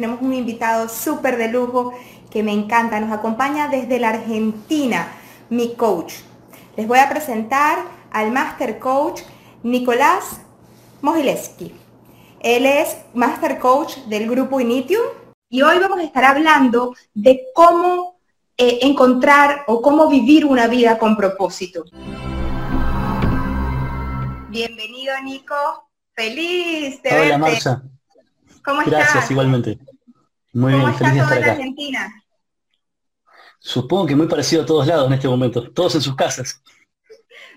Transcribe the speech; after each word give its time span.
tenemos 0.00 0.22
un 0.22 0.32
invitado 0.32 0.88
súper 0.88 1.36
de 1.36 1.48
lujo 1.48 1.92
que 2.30 2.42
me 2.42 2.52
encanta. 2.52 2.98
Nos 3.00 3.12
acompaña 3.12 3.68
desde 3.68 3.98
la 3.98 4.08
Argentina, 4.08 5.12
mi 5.50 5.74
coach. 5.74 6.14
Les 6.74 6.88
voy 6.88 7.00
a 7.00 7.10
presentar 7.10 7.80
al 8.10 8.30
Master 8.30 8.78
Coach 8.78 9.20
Nicolás 9.62 10.40
Mogileski. 11.02 11.74
Él 12.40 12.64
es 12.64 12.96
Master 13.12 13.58
Coach 13.58 13.98
del 14.06 14.26
grupo 14.26 14.58
Initium 14.58 15.02
y 15.50 15.60
hoy 15.60 15.78
vamos 15.78 15.98
a 15.98 16.04
estar 16.04 16.24
hablando 16.24 16.94
de 17.12 17.42
cómo 17.54 18.16
eh, 18.56 18.78
encontrar 18.80 19.64
o 19.66 19.82
cómo 19.82 20.08
vivir 20.08 20.46
una 20.46 20.66
vida 20.66 20.98
con 20.98 21.14
propósito. 21.14 21.84
Bienvenido 24.48 25.12
Nico, 25.22 25.54
feliz 26.14 27.02
de 27.02 27.20
Hola 27.20 27.36
Marcia. 27.36 27.82
¿Cómo 28.64 28.80
estás? 28.80 29.12
Gracias, 29.12 29.30
igualmente. 29.30 29.78
Muy 30.52 30.74
bien, 30.74 30.94
feliz 30.94 31.14
de 31.14 31.20
estar 31.20 31.38
acá. 31.38 31.52
Argentina? 31.52 32.24
Supongo 33.58 34.06
que 34.06 34.16
muy 34.16 34.26
parecido 34.26 34.62
a 34.62 34.66
todos 34.66 34.86
lados 34.86 35.06
en 35.06 35.12
este 35.12 35.28
momento, 35.28 35.70
todos 35.72 35.94
en 35.94 36.00
sus 36.00 36.16
casas. 36.16 36.62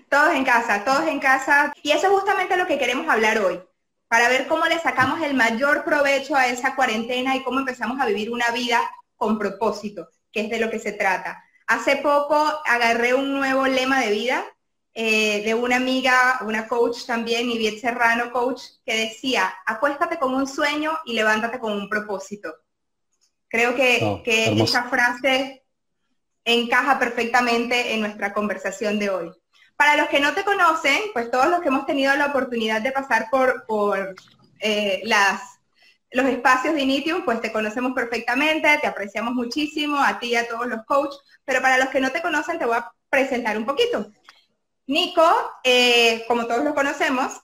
Todos 0.08 0.34
en 0.34 0.44
casa, 0.44 0.84
todos 0.84 1.06
en 1.06 1.18
casa. 1.18 1.72
Y 1.82 1.90
eso 1.90 2.06
es 2.06 2.12
justamente 2.12 2.56
lo 2.56 2.66
que 2.66 2.78
queremos 2.78 3.08
hablar 3.08 3.38
hoy, 3.38 3.60
para 4.06 4.28
ver 4.28 4.46
cómo 4.46 4.66
le 4.66 4.78
sacamos 4.78 5.22
el 5.22 5.34
mayor 5.34 5.84
provecho 5.84 6.36
a 6.36 6.46
esa 6.46 6.76
cuarentena 6.76 7.34
y 7.34 7.42
cómo 7.42 7.58
empezamos 7.58 8.00
a 8.00 8.06
vivir 8.06 8.30
una 8.30 8.50
vida 8.50 8.80
con 9.16 9.38
propósito, 9.38 10.08
que 10.30 10.42
es 10.42 10.50
de 10.50 10.60
lo 10.60 10.70
que 10.70 10.78
se 10.78 10.92
trata. 10.92 11.42
Hace 11.66 11.96
poco 11.96 12.36
agarré 12.66 13.14
un 13.14 13.32
nuevo 13.32 13.66
lema 13.66 14.00
de 14.00 14.10
vida 14.10 14.44
eh, 14.92 15.42
de 15.42 15.54
una 15.54 15.76
amiga, 15.76 16.38
una 16.46 16.68
coach 16.68 17.06
también, 17.06 17.50
Ivette 17.50 17.80
Serrano, 17.80 18.30
coach, 18.30 18.62
que 18.84 18.94
decía, 18.94 19.52
acuéstate 19.66 20.18
con 20.18 20.34
un 20.34 20.46
sueño 20.46 20.92
y 21.04 21.14
levántate 21.14 21.58
con 21.58 21.72
un 21.72 21.88
propósito. 21.88 22.54
Creo 23.48 23.74
que, 23.74 24.00
oh, 24.02 24.22
que 24.22 24.60
esa 24.62 24.84
frase 24.84 25.64
encaja 26.44 26.98
perfectamente 26.98 27.94
en 27.94 28.00
nuestra 28.00 28.32
conversación 28.32 28.98
de 28.98 29.10
hoy. 29.10 29.30
Para 29.76 29.96
los 29.96 30.08
que 30.08 30.20
no 30.20 30.34
te 30.34 30.44
conocen, 30.44 30.98
pues 31.12 31.30
todos 31.30 31.48
los 31.48 31.60
que 31.60 31.68
hemos 31.68 31.86
tenido 31.86 32.14
la 32.16 32.26
oportunidad 32.26 32.80
de 32.80 32.92
pasar 32.92 33.28
por, 33.30 33.64
por 33.66 34.14
eh, 34.60 35.00
las, 35.04 35.40
los 36.10 36.26
espacios 36.26 36.74
de 36.74 36.82
Initium, 36.82 37.24
pues 37.24 37.40
te 37.40 37.52
conocemos 37.52 37.92
perfectamente, 37.92 38.78
te 38.80 38.86
apreciamos 38.86 39.34
muchísimo, 39.34 39.98
a 39.98 40.18
ti 40.18 40.28
y 40.28 40.36
a 40.36 40.46
todos 40.48 40.66
los 40.66 40.84
coaches, 40.84 41.18
pero 41.44 41.60
para 41.60 41.78
los 41.78 41.88
que 41.88 42.00
no 42.00 42.10
te 42.12 42.22
conocen 42.22 42.58
te 42.58 42.66
voy 42.66 42.76
a 42.76 42.90
presentar 43.10 43.58
un 43.58 43.66
poquito. 43.66 44.12
Nico, 44.86 45.24
eh, 45.64 46.24
como 46.28 46.46
todos 46.46 46.62
lo 46.62 46.74
conocemos, 46.74 47.40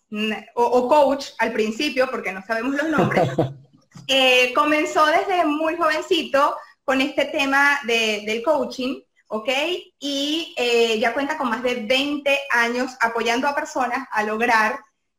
o, 0.55 0.89
coach 0.89 1.29
al 1.39 1.53
principio, 1.53 2.11
porque 2.11 2.33
no 2.33 2.43
sabemos 2.43 2.75
los 2.75 2.89
nombres, 2.89 3.29
eh, 4.07 4.53
comenzó 4.55 5.07
desde 5.07 5.45
muy 5.45 5.77
jovencito 5.77 6.57
con 6.85 7.01
este 7.01 7.27
tema 7.27 7.81
del 7.85 8.43
coaching, 8.43 9.01
¿ok? 9.29 9.49
Y 9.99 10.55
eh, 10.57 10.99
ya 10.99 11.15
cuenta 11.15 11.39
con 11.39 11.51
más 11.51 11.63
de 11.63 11.87
20 11.87 12.39
años 12.51 12.93
apoyando 13.01 13.47
a 13.47 13.55
personas 13.55 14.09
a 14.11 14.23
lograr 14.25 14.79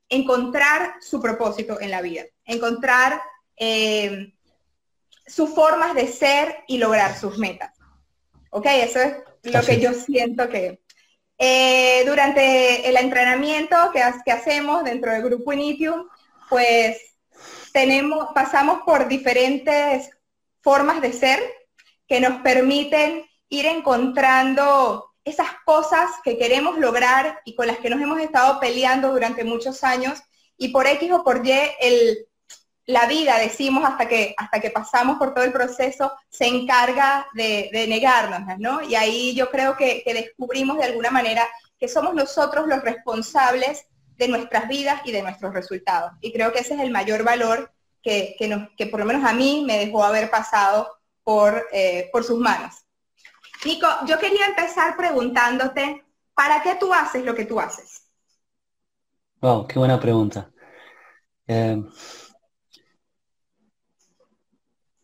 encontrar 0.10 0.96
su 1.00 1.22
propósito 1.22 1.80
en 1.80 1.92
la 1.92 2.02
vida, 2.02 2.24
encontrar 2.46 3.22
sus 5.26 5.54
formas 5.54 5.94
de 5.96 6.08
ser 6.08 6.64
y 6.68 6.78
lograr 6.78 7.18
sus 7.18 7.38
metas. 7.38 7.72
¿Ok? 8.50 8.66
Eso 8.66 9.00
es 9.00 9.14
lo 9.44 9.62
que 9.62 9.80
yo 9.80 9.94
siento 9.94 10.50
que, 10.50 10.82
eh, 11.38 12.04
durante 12.06 12.88
el 12.88 12.98
entrenamiento 12.98 13.76
que, 13.94 14.04
que, 14.26 14.32
hacemos 14.32 14.84
dentro 14.84 15.12
del 15.12 15.24
grupo 15.24 15.54
Initium, 15.54 16.08
pues 16.50 17.11
pasamos 18.34 18.82
por 18.86 19.08
diferentes 19.08 20.10
formas 20.62 21.02
de 21.02 21.14
ser 21.14 21.40
que 22.08 22.20
nos 22.20 22.42
permiten 22.42 23.26
ir 23.50 23.66
encontrando 23.66 25.12
esas 25.24 25.50
cosas 25.66 26.10
que 26.24 26.38
queremos 26.38 26.78
lograr 26.78 27.42
y 27.46 27.56
con 27.56 27.68
las 27.68 27.78
que 27.78 27.90
nos 27.90 28.02
hemos 28.02 28.20
estado 28.20 28.60
peleando 28.60 29.12
durante 29.12 29.44
muchos 29.44 29.84
años 29.84 30.22
y 30.58 30.70
por 30.70 30.88
X 30.88 31.12
o 31.12 31.24
por 31.24 31.46
Y 31.46 31.52
la 32.86 33.06
vida, 33.06 33.38
decimos, 33.38 33.84
hasta 33.86 34.08
que, 34.08 34.34
hasta 34.38 34.60
que 34.60 34.72
pasamos 34.72 35.18
por 35.18 35.34
todo 35.34 35.44
el 35.44 35.52
proceso, 35.52 36.12
se 36.30 36.48
encarga 36.48 37.28
de, 37.34 37.86
negarnos, 37.88 38.58
¿no? 38.60 38.82
Y 38.82 38.96
ahí 38.96 39.36
yo 39.36 39.50
creo 39.50 39.78
que, 39.78 40.04
descubrimos 40.06 40.78
de 40.78 40.86
alguna 40.86 41.12
manera 41.12 41.48
que 41.80 41.88
somos 41.88 42.14
nosotros 42.14 42.68
los 42.68 42.82
responsables 42.82 43.86
de 44.18 44.28
nuestras 44.28 44.68
vidas 44.68 45.02
y 45.06 45.12
de 45.12 45.22
nuestros 45.22 45.54
resultados. 45.54 46.12
Y 46.22 46.32
creo 46.32 46.52
que 46.52 46.60
ese 46.60 46.76
es 46.76 46.80
el 46.80 46.92
mayor 46.92 47.24
valor 47.24 47.72
que, 48.04 48.36
que, 48.78 48.88
por 48.88 49.00
lo 49.00 49.06
menos 49.06 49.24
a 49.24 49.34
mí 49.34 49.64
me 49.66 49.78
dejó 49.78 50.04
haber 50.04 50.30
pasado 50.30 50.88
por, 51.24 51.68
eh, 51.72 52.10
por 52.12 52.24
sus 52.24 52.40
manos. 52.40 52.76
Nico, 53.66 53.88
yo 54.08 54.18
quería 54.18 54.48
empezar 54.48 54.98
preguntándote, 54.98 56.04
¿para 56.34 56.64
qué 56.64 56.76
tú 56.80 56.94
haces 56.94 57.24
lo 57.24 57.36
que 57.36 57.46
tú 57.46 57.60
haces? 57.60 58.08
Wow, 59.40 59.68
qué 59.68 59.78
buena 59.78 60.00
pregunta. 60.00 60.52
Eh, 61.48 61.78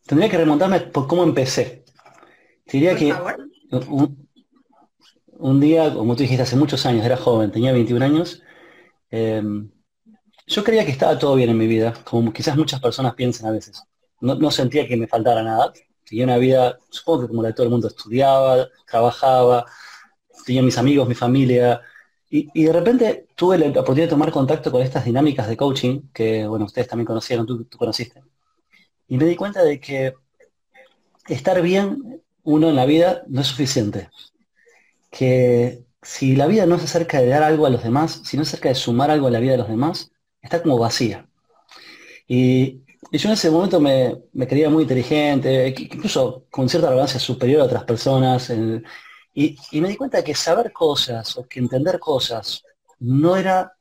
Tendría 0.07 0.29
que 0.29 0.37
remontarme 0.37 0.79
por 0.79 1.05
cómo 1.05 1.23
empecé. 1.23 1.83
diría 2.65 2.95
que 2.95 3.13
un, 5.37 5.59
día, 5.59 5.93
como 5.93 6.15
tú 6.15 6.23
dijiste, 6.23 6.43
hace 6.43 6.55
muchos 6.55 6.85
años, 6.85 7.05
era 7.05 7.17
joven, 7.17 7.51
tenía 7.51 7.73
21 7.73 8.05
años, 8.05 8.41
em, 9.09 9.69
yo 10.47 10.63
creía 10.63 10.85
que 10.85 10.91
estaba 10.91 11.19
todo 11.19 11.35
bien 11.35 11.49
en 11.49 11.57
mi 11.57 11.67
vida, 11.67 11.93
como 12.03 12.31
quizás 12.33 12.55
muchas 12.55 12.79
personas 12.79 13.15
piensan 13.15 13.47
a 13.47 13.51
veces. 13.51 13.83
No, 14.21 14.51
sentía 14.51 14.87
que 14.87 14.97
me 14.97 15.07
faltara 15.07 15.43
nada. 15.43 15.73
Tenía 16.03 16.23
una 16.23 16.37
vida, 16.37 16.77
supongo 16.89 17.21
que 17.21 17.27
como 17.27 17.41
la 17.43 17.49
de 17.49 17.53
todo 17.53 17.65
el 17.65 17.71
mundo, 17.71 17.87
estudiaba, 17.87 18.67
trabajaba, 18.89 19.65
tenía 20.45 20.63
mis 20.63 20.77
amigos, 20.77 21.07
mi 21.07 21.15
familia, 21.15 21.81
y, 22.29 22.63
de 22.65 22.73
repente 22.73 23.27
tuve 23.35 23.57
la 23.57 23.67
oportunidad 23.67 24.05
de 24.05 24.09
tomar 24.09 24.31
contacto 24.31 24.71
con 24.71 24.81
estas 24.81 25.05
dinámicas 25.05 25.47
de 25.47 25.55
coaching 25.55 26.09
que, 26.13 26.45
bueno, 26.45 26.65
ustedes 26.65 26.87
también 26.87 27.05
conocieron, 27.05 27.45
tú, 27.45 27.63
tú 27.65 27.77
conociste. 27.77 28.21
Y 29.07 29.17
me 29.17 29.25
di 29.25 29.35
cuenta 29.35 29.63
de 29.63 29.79
que 29.79 30.13
estar 31.27 31.61
bien 31.61 32.21
uno 32.43 32.69
en 32.69 32.75
la 32.75 32.85
vida 32.85 33.23
no 33.27 33.41
es 33.41 33.47
suficiente. 33.47 34.09
Que 35.09 35.85
si 36.01 36.35
la 36.35 36.47
vida 36.47 36.65
no 36.65 36.77
se 36.77 36.85
acerca 36.85 37.19
de 37.19 37.27
dar 37.27 37.43
algo 37.43 37.65
a 37.65 37.69
los 37.69 37.83
demás, 37.83 38.21
si 38.23 38.37
no 38.37 38.45
se 38.45 38.49
acerca 38.49 38.69
de 38.69 38.75
sumar 38.75 39.11
algo 39.11 39.27
a 39.27 39.31
la 39.31 39.39
vida 39.39 39.53
de 39.53 39.57
los 39.59 39.69
demás, 39.69 40.11
está 40.41 40.61
como 40.61 40.77
vacía. 40.77 41.27
Y, 42.27 42.83
yo 43.11 43.29
en 43.29 43.33
ese 43.33 43.49
momento 43.51 43.79
me, 43.79 44.17
creía 44.47 44.69
muy 44.69 44.83
inteligente, 44.83 45.73
incluso 45.77 46.45
con 46.49 46.67
cierta 46.67 46.87
arrogancia 46.89 47.19
superior 47.19 47.61
a 47.61 47.65
otras 47.65 47.83
personas. 47.85 48.51
y, 49.33 49.55
y 49.71 49.81
me 49.81 49.89
di 49.89 49.95
cuenta 49.95 50.23
que 50.23 50.35
saber 50.35 50.73
cosas 50.73 51.37
o 51.37 51.47
que 51.47 51.59
entender 51.59 51.99
cosas 51.99 52.63
no 52.99 53.37
era 53.37 53.73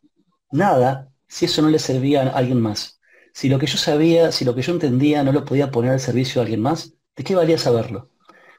nada 0.50 1.10
si 1.28 1.47
eso 1.47 1.62
no 1.62 1.69
le 1.71 1.78
servía 1.78 2.22
a 2.22 2.37
alguien 2.37 2.60
más. 2.60 3.00
Si 3.32 3.49
lo 3.49 3.59
que 3.59 3.66
yo 3.66 3.78
sabía, 3.78 4.32
si 4.32 4.44
lo 4.44 4.55
que 4.55 4.62
yo 4.62 4.72
entendía 4.72 5.22
no 5.22 5.32
lo 5.32 5.44
podía 5.44 5.71
poner 5.71 5.93
al 5.93 6.00
servicio 6.00 6.41
de 6.41 6.47
alguien 6.47 6.62
más, 6.62 6.94
¿de 7.16 7.25
qué 7.25 7.34
valía 7.34 7.59
saberlo? 7.59 8.10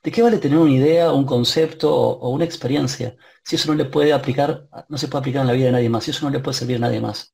¿De 0.03 0.11
qué 0.11 0.21
vale 0.21 0.37
tener 0.37 0.57
una 0.57 0.71
idea, 0.71 1.11
un 1.11 1.25
concepto 1.25 1.93
o, 1.93 2.29
una 2.29 2.45
experiencia 2.45 3.15
si 3.43 3.55
eso 3.55 3.71
no 3.71 3.77
le 3.77 3.85
puede 3.85 4.13
aplicar, 4.13 4.67
no 4.89 4.97
se 4.97 5.07
puede 5.07 5.19
aplicar 5.21 5.41
en 5.41 5.47
la 5.47 5.53
vida 5.53 5.67
de 5.67 5.71
nadie 5.73 5.89
más, 5.89 6.03
si 6.03 6.11
eso 6.11 6.25
no 6.25 6.31
le 6.31 6.39
puede 6.39 6.57
servir 6.57 6.77
a 6.77 6.79
nadie 6.79 7.01
más? 7.01 7.33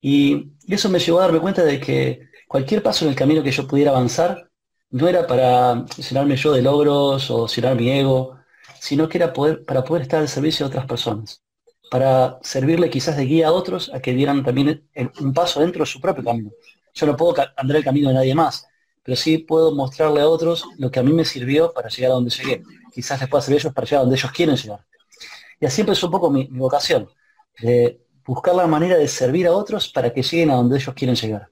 Y, 0.00 0.52
eso 0.68 0.88
me 0.88 0.98
llevó 0.98 1.18
a 1.18 1.22
darme 1.22 1.40
cuenta 1.40 1.64
de 1.64 1.80
que 1.80 2.28
cualquier 2.48 2.82
paso 2.82 3.04
en 3.04 3.10
el 3.10 3.16
camino 3.16 3.42
que 3.42 3.50
yo 3.50 3.66
pudiera 3.66 3.90
avanzar 3.90 4.50
no 4.90 5.08
era 5.08 5.26
para 5.26 5.84
llenarme 5.96 6.36
yo 6.36 6.52
de 6.52 6.62
logros 6.62 7.30
o 7.30 7.46
llenar 7.46 7.76
mi 7.76 7.90
ego, 7.90 8.38
sino 8.80 9.08
que 9.08 9.18
era 9.18 9.32
para 9.32 9.84
poder 9.84 10.02
estar 10.02 10.20
al 10.20 10.28
servicio 10.28 10.66
de 10.66 10.70
otras 10.70 10.86
personas 10.86 11.42
para 11.90 12.38
servirle 12.42 12.88
quizás 12.88 13.16
de 13.16 13.26
guía 13.26 13.48
a 13.48 13.52
otros 13.52 13.90
a 13.92 14.00
que 14.00 14.14
dieran 14.14 14.44
también 14.44 14.88
un 15.20 15.34
paso 15.34 15.60
dentro 15.60 15.80
de 15.80 15.86
su 15.90 16.00
propio 16.00 16.22
camino. 16.22 16.50
Yo 16.94 17.06
no 17.06 17.16
puedo 17.16 17.34
andar 17.56 17.76
el 17.76 17.84
camino 17.84 18.08
de 18.08 18.14
nadie 18.14 18.34
más, 18.34 18.64
pero 19.10 19.20
sí 19.20 19.38
puedo 19.38 19.74
mostrarle 19.74 20.20
a 20.20 20.28
otros 20.28 20.64
lo 20.78 20.88
que 20.88 21.00
a 21.00 21.02
mí 21.02 21.12
me 21.12 21.24
sirvió 21.24 21.72
para 21.72 21.88
llegar 21.88 22.12
a 22.12 22.14
donde 22.14 22.30
llegué. 22.30 22.62
Quizás 22.94 23.18
les 23.18 23.28
pueda 23.28 23.42
servir 23.42 23.56
a 23.56 23.60
ellos 23.62 23.74
para 23.74 23.84
llegar 23.84 23.98
a 23.98 24.02
donde 24.02 24.16
ellos 24.16 24.30
quieren 24.30 24.54
llegar. 24.54 24.86
Y 25.58 25.66
así 25.66 25.80
empezó 25.80 26.06
un 26.06 26.12
poco 26.12 26.30
mi, 26.30 26.44
vocación, 26.44 27.10
de 27.58 28.06
buscar 28.24 28.54
la 28.54 28.68
manera 28.68 28.96
de 28.96 29.08
servir 29.08 29.48
a 29.48 29.52
otros 29.52 29.88
para 29.88 30.12
que 30.12 30.22
lleguen 30.22 30.52
a 30.52 30.54
donde 30.54 30.76
ellos 30.76 30.94
quieren 30.94 31.16
llegar. 31.16 31.50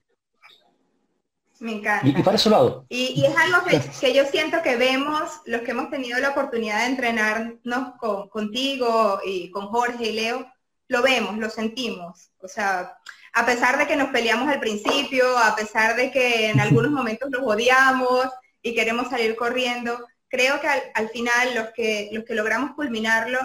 Me 1.59 1.73
encanta. 1.73 2.07
Y, 2.07 2.23
para 2.23 2.37
eso 2.37 2.49
lo 2.49 2.55
hago. 2.55 2.85
Y, 2.87 3.25
es 3.25 3.35
algo 3.35 3.57
que, 3.65 4.13
yo 4.13 4.23
siento 4.27 4.61
que 4.63 4.77
vemos, 4.77 5.29
los 5.43 5.59
que 5.63 5.71
hemos 5.71 5.89
tenido 5.89 6.17
la 6.19 6.29
oportunidad 6.29 6.79
de 6.79 6.91
entrenarnos 6.91 7.95
contigo 8.29 9.19
y 9.25 9.51
con 9.51 9.67
Jorge 9.67 10.11
y 10.11 10.13
Leo, 10.13 10.47
lo 10.87 11.01
vemos, 11.01 11.37
lo 11.37 11.49
sentimos. 11.49 12.31
O 12.41 12.47
sea, 12.47 12.97
a 13.33 13.45
pesar 13.45 13.77
de 13.77 13.87
que 13.87 13.95
nos 13.95 14.09
peleamos 14.09 14.49
al 14.49 14.59
principio, 14.59 15.37
a 15.37 15.55
pesar 15.55 15.95
de 15.95 16.11
que 16.11 16.49
en 16.49 16.59
algunos 16.59 16.91
momentos 16.91 17.29
nos 17.29 17.41
odiamos 17.41 18.27
y 18.61 18.73
queremos 18.73 19.09
salir 19.09 19.35
corriendo, 19.35 20.05
creo 20.27 20.59
que 20.59 20.67
al, 20.67 21.09
final 21.09 21.55
los 21.55 21.69
que, 21.75 22.09
los 22.11 22.23
que 22.25 22.35
logramos 22.35 22.75
culminarlo, 22.75 23.39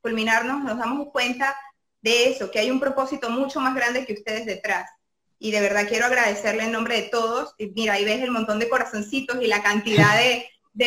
culminarnos 0.00 0.64
nos 0.64 0.78
damos 0.78 1.08
cuenta 1.12 1.56
de 2.00 2.30
eso, 2.30 2.50
que 2.50 2.58
hay 2.58 2.70
un 2.70 2.80
propósito 2.80 3.30
mucho 3.30 3.60
más 3.60 3.74
grande 3.74 4.06
que 4.06 4.14
ustedes 4.14 4.46
detrás 4.46 4.90
y 5.42 5.50
de 5.50 5.60
verdad 5.62 5.88
quiero 5.88 6.04
agradecerle 6.04 6.64
en 6.64 6.72
nombre 6.72 6.96
de 6.96 7.08
todos. 7.08 7.54
Y 7.58 7.68
mira, 7.68 7.94
ahí 7.94 8.04
ves 8.04 8.22
el 8.22 8.30
montón 8.30 8.58
de 8.58 8.68
corazoncitos 8.68 9.42
y 9.42 9.46
la 9.46 9.62
cantidad 9.62 10.16
de, 10.16 10.46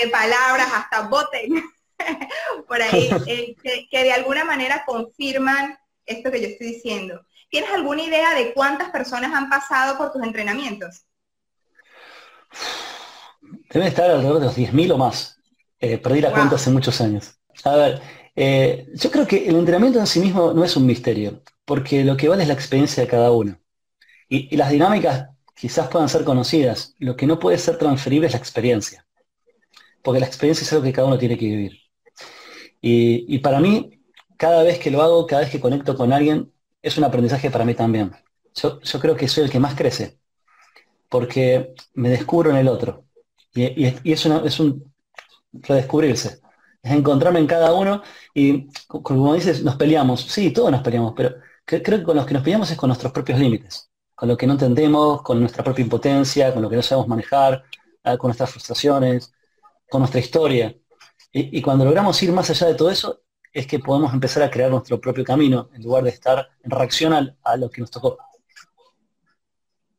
palabras, 0.10 0.68
hasta 0.74 1.08
boten 1.08 1.62
por 2.68 2.82
ahí, 2.82 3.10
eh, 3.28 3.56
que, 3.90 4.04
de 4.04 4.14
alguna 4.14 4.46
manera 4.46 4.84
confirman 4.86 5.78
esto 6.06 6.32
que 6.32 6.42
yo 6.42 6.48
estoy 6.48 6.68
diciendo. 6.68 7.26
¿Tienes 7.54 7.70
alguna 7.70 8.02
idea 8.02 8.34
de 8.34 8.52
cuántas 8.52 8.90
personas 8.90 9.32
han 9.32 9.48
pasado 9.48 9.96
por 9.96 10.12
tus 10.12 10.24
entrenamientos? 10.24 11.04
Deben 13.70 13.90
estar 13.90 14.10
alrededor 14.10 14.40
de 14.40 14.46
los 14.48 14.58
10.000 14.58 14.92
o 14.94 14.98
más. 14.98 15.40
Eh, 15.80 16.00
perdí 16.00 16.20
la 16.20 16.32
cuenta 16.32 16.56
hace 16.56 16.72
muchos 16.72 17.00
años. 17.00 17.36
A 17.64 17.76
ver, 17.76 18.02
eh, 18.36 18.88
yo 18.96 19.12
creo 19.12 19.28
que 19.28 19.48
el 19.48 19.56
entrenamiento 19.56 20.00
en 20.00 20.08
sí 20.08 20.20
mismo 20.20 20.52
no 20.52 20.64
es 20.64 20.76
un 20.76 20.88
misterio, 20.88 21.44
porque 21.64 22.04
lo 22.04 22.18
que 22.18 22.28
vale 22.28 22.42
es 22.42 22.48
la 22.48 22.56
experiencia 22.56 23.04
de 23.04 23.10
cada 23.10 23.32
uno. 23.32 23.60
Y, 24.28 24.58
las 24.58 24.72
dinámicas 24.72 25.30
quizás 25.54 25.90
puedan 25.90 26.10
ser 26.10 26.24
conocidas, 26.24 26.96
lo 26.98 27.16
que 27.16 27.28
no 27.28 27.38
puede 27.38 27.60
ser 27.60 27.78
transferible 27.78 28.26
es 28.26 28.34
la 28.34 28.40
experiencia, 28.40 29.06
porque 30.02 30.20
la 30.20 30.26
experiencia 30.26 30.66
es 30.66 30.74
algo 30.74 30.86
que 30.86 30.94
cada 30.94 31.08
uno 31.08 31.20
tiene 31.20 31.38
que 31.38 31.46
vivir. 31.46 31.80
Y, 32.82 33.38
para 33.38 33.60
mí, 33.60 34.02
cada 34.38 34.64
vez 34.64 34.80
que 34.80 34.90
lo 34.90 35.04
hago, 35.04 35.28
cada 35.28 35.44
vez 35.44 35.52
que 35.52 35.60
conecto 35.60 35.96
con 35.96 36.12
alguien, 36.12 36.52
es 36.84 36.98
un 36.98 37.04
aprendizaje 37.06 37.50
para 37.50 37.66
mí 37.66 37.74
también. 37.74 38.12
Yo, 38.54 38.80
creo 39.02 39.16
que 39.16 39.28
soy 39.28 39.46
el 39.46 39.50
que 39.50 39.60
más 39.60 39.74
crece, 39.76 40.20
porque 41.10 41.74
me 41.96 42.10
descubro 42.10 42.52
en 42.52 42.58
el 42.58 42.68
otro. 42.68 43.06
Y, 43.56 43.86
es, 43.86 44.02
es 44.04 44.60
un 44.60 44.94
redescubrirse, 45.54 46.42
es 46.84 46.92
encontrarme 46.92 47.40
en 47.40 47.48
cada 47.48 47.74
uno 47.74 48.04
y, 48.34 48.68
como 48.88 49.34
dices, 49.34 49.64
nos 49.64 49.76
peleamos. 49.78 50.22
Sí, 50.22 50.52
todos 50.52 50.72
nos 50.72 50.82
peleamos, 50.82 51.14
pero 51.18 51.36
creo 51.66 51.82
que 51.82 52.04
con 52.04 52.16
los 52.16 52.26
que 52.28 52.36
nos 52.36 52.44
peleamos 52.44 52.70
es 52.70 52.78
con 52.78 52.90
nuestros 52.90 53.12
propios 53.12 53.40
límites 53.40 53.90
con 54.16 54.30
lo 54.30 54.38
que 54.38 54.48
no 54.48 54.54
entendemos, 54.54 55.22
con 55.22 55.40
nuestra 55.40 55.64
propia 55.64 55.84
impotencia, 55.84 56.54
con 56.54 56.62
lo 56.62 56.70
que 56.70 56.76
no 56.76 56.82
sabemos 56.82 57.08
manejar, 57.08 57.64
ah, 58.04 58.18
con 58.18 58.30
nuestras 58.30 58.52
frustraciones, 58.52 59.34
con 59.90 60.00
nuestra 60.00 60.20
historia. 60.20 60.76
Y, 61.34 61.62
cuando 61.62 61.84
logramos 61.84 62.22
ir 62.24 62.32
más 62.32 62.50
allá 62.52 62.68
de 62.68 62.76
todo 62.76 62.92
eso, 62.92 63.23
es 63.54 63.68
que 63.68 63.80
podemos 63.80 64.14
empezar 64.14 64.44
a 64.44 64.50
crear 64.50 64.72
nuestro 64.72 65.00
propio 65.00 65.24
camino 65.24 65.70
en 65.74 65.84
lugar 65.84 66.04
de 66.04 66.10
estar 66.10 66.50
en 66.64 66.72
reacción 66.72 67.14
a, 67.14 67.58
lo 67.58 67.70
que 67.70 67.82
nos 67.82 67.92
tocó. 67.92 68.18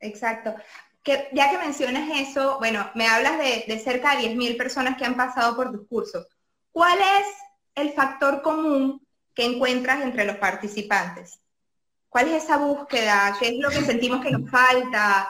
Exacto. 0.01 0.55
Que, 1.03 1.29
ya 1.33 1.51
que 1.51 1.59
mencionas 1.59 2.09
eso, 2.15 2.59
bueno, 2.59 2.91
me 2.95 3.07
hablas 3.07 3.39
de, 3.39 3.65
de 3.67 3.79
cerca 3.79 4.17
de 4.17 4.35
10.000 4.35 4.57
personas 4.57 4.97
que 4.99 5.05
han 5.05 5.17
pasado 5.17 5.55
por 5.55 5.71
tus 5.71 5.87
cursos. 5.87 6.27
¿Cuál 6.73 6.99
es 6.99 7.27
el 7.75 7.93
factor 7.93 8.43
común 8.43 9.07
que 9.35 9.45
encuentras 9.45 10.03
entre 10.03 10.25
los 10.25 10.37
participantes? 10.37 11.39
¿Cuál 12.09 12.29
es 12.29 12.45
esa 12.45 12.59
búsqueda? 12.59 13.37
¿Qué 13.39 13.49
es 13.49 13.59
lo 13.59 13.71
que 13.71 13.83
sentimos 13.83 14.25
que 14.25 14.31
nos 14.31 14.49
falta? 14.51 15.29